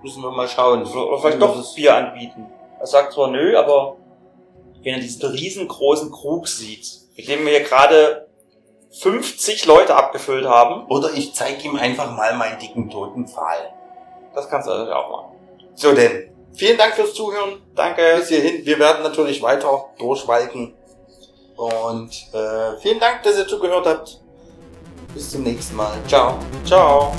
Müssen 0.02 0.22
wir 0.22 0.30
mal 0.30 0.48
schauen. 0.48 0.84
Oder, 0.84 1.08
oder 1.08 1.18
vielleicht 1.18 1.40
doch 1.40 1.74
Bier 1.74 1.96
anbieten. 1.96 2.46
Er 2.78 2.86
sagt 2.86 3.14
zwar 3.14 3.28
nö, 3.28 3.56
aber 3.56 3.96
wenn 4.82 4.94
er 4.94 5.00
diesen 5.00 5.30
riesengroßen 5.30 6.10
Krug 6.12 6.46
sieht, 6.46 6.86
mit 7.16 7.26
dem 7.26 7.44
wir 7.46 7.52
hier 7.52 7.64
gerade 7.64 8.28
50 8.90 9.64
Leute 9.64 9.94
abgefüllt 9.94 10.44
haben, 10.44 10.86
Oder 10.88 11.14
ich 11.14 11.32
zeige 11.32 11.62
ihm 11.64 11.76
einfach 11.76 12.14
mal 12.14 12.34
meinen 12.36 12.58
dicken 12.58 12.90
toten 12.90 13.26
Pfahl. 13.26 13.72
das 14.34 14.48
kannst 14.50 14.68
du 14.68 14.72
natürlich 14.72 14.94
auch 14.94 15.10
machen. 15.10 15.36
So 15.74 15.92
denn. 15.92 16.28
Vielen 16.52 16.76
Dank 16.76 16.92
fürs 16.94 17.14
Zuhören. 17.14 17.62
Danke. 17.74 18.02
Bis 18.18 18.28
hierhin. 18.28 18.66
Wir 18.66 18.78
werden 18.78 19.02
natürlich 19.02 19.40
weiter 19.40 19.86
durchwalken. 19.98 20.74
Und 21.62 22.10
äh, 22.32 22.76
vielen 22.80 22.98
Dank, 22.98 23.22
dass 23.22 23.36
ihr 23.38 23.46
zugehört 23.46 23.86
habt. 23.86 24.20
Bis 25.14 25.30
zum 25.30 25.42
nächsten 25.42 25.76
Mal. 25.76 25.92
Ciao. 26.08 26.38
Ciao. 26.64 27.12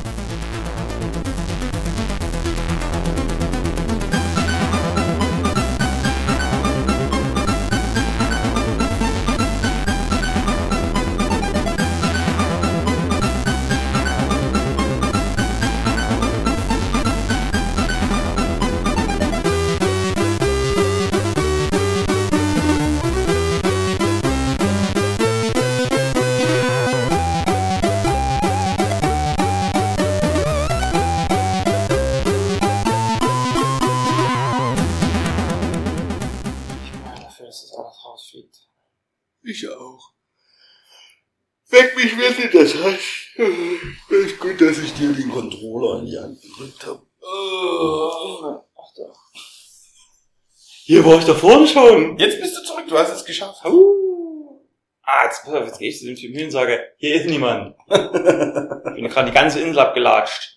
Hier 50.86 51.06
war 51.06 51.18
ich 51.18 51.24
da 51.24 51.34
vorne 51.34 51.66
schon. 51.66 52.18
Jetzt 52.18 52.42
bist 52.42 52.58
du 52.58 52.64
zurück, 52.64 52.84
du 52.90 52.98
hast 52.98 53.10
es 53.10 53.24
geschafft. 53.24 53.62
Ah, 53.64 55.24
jetzt, 55.24 55.46
pass 55.46 55.54
auf, 55.54 55.66
jetzt 55.66 55.80
gehe 55.80 55.90
ich 55.90 55.98
zu 55.98 56.06
dem 56.06 56.18
Typen 56.18 56.36
hin 56.36 56.46
und 56.46 56.52
sage, 56.52 56.78
hier 56.98 57.16
ist 57.16 57.26
niemand. 57.26 57.76
ich 57.90 57.96
bin 58.96 59.08
gerade 59.08 59.30
die 59.30 59.34
ganze 59.34 59.62
Insel 59.62 59.80
abgelatscht. 59.80 60.52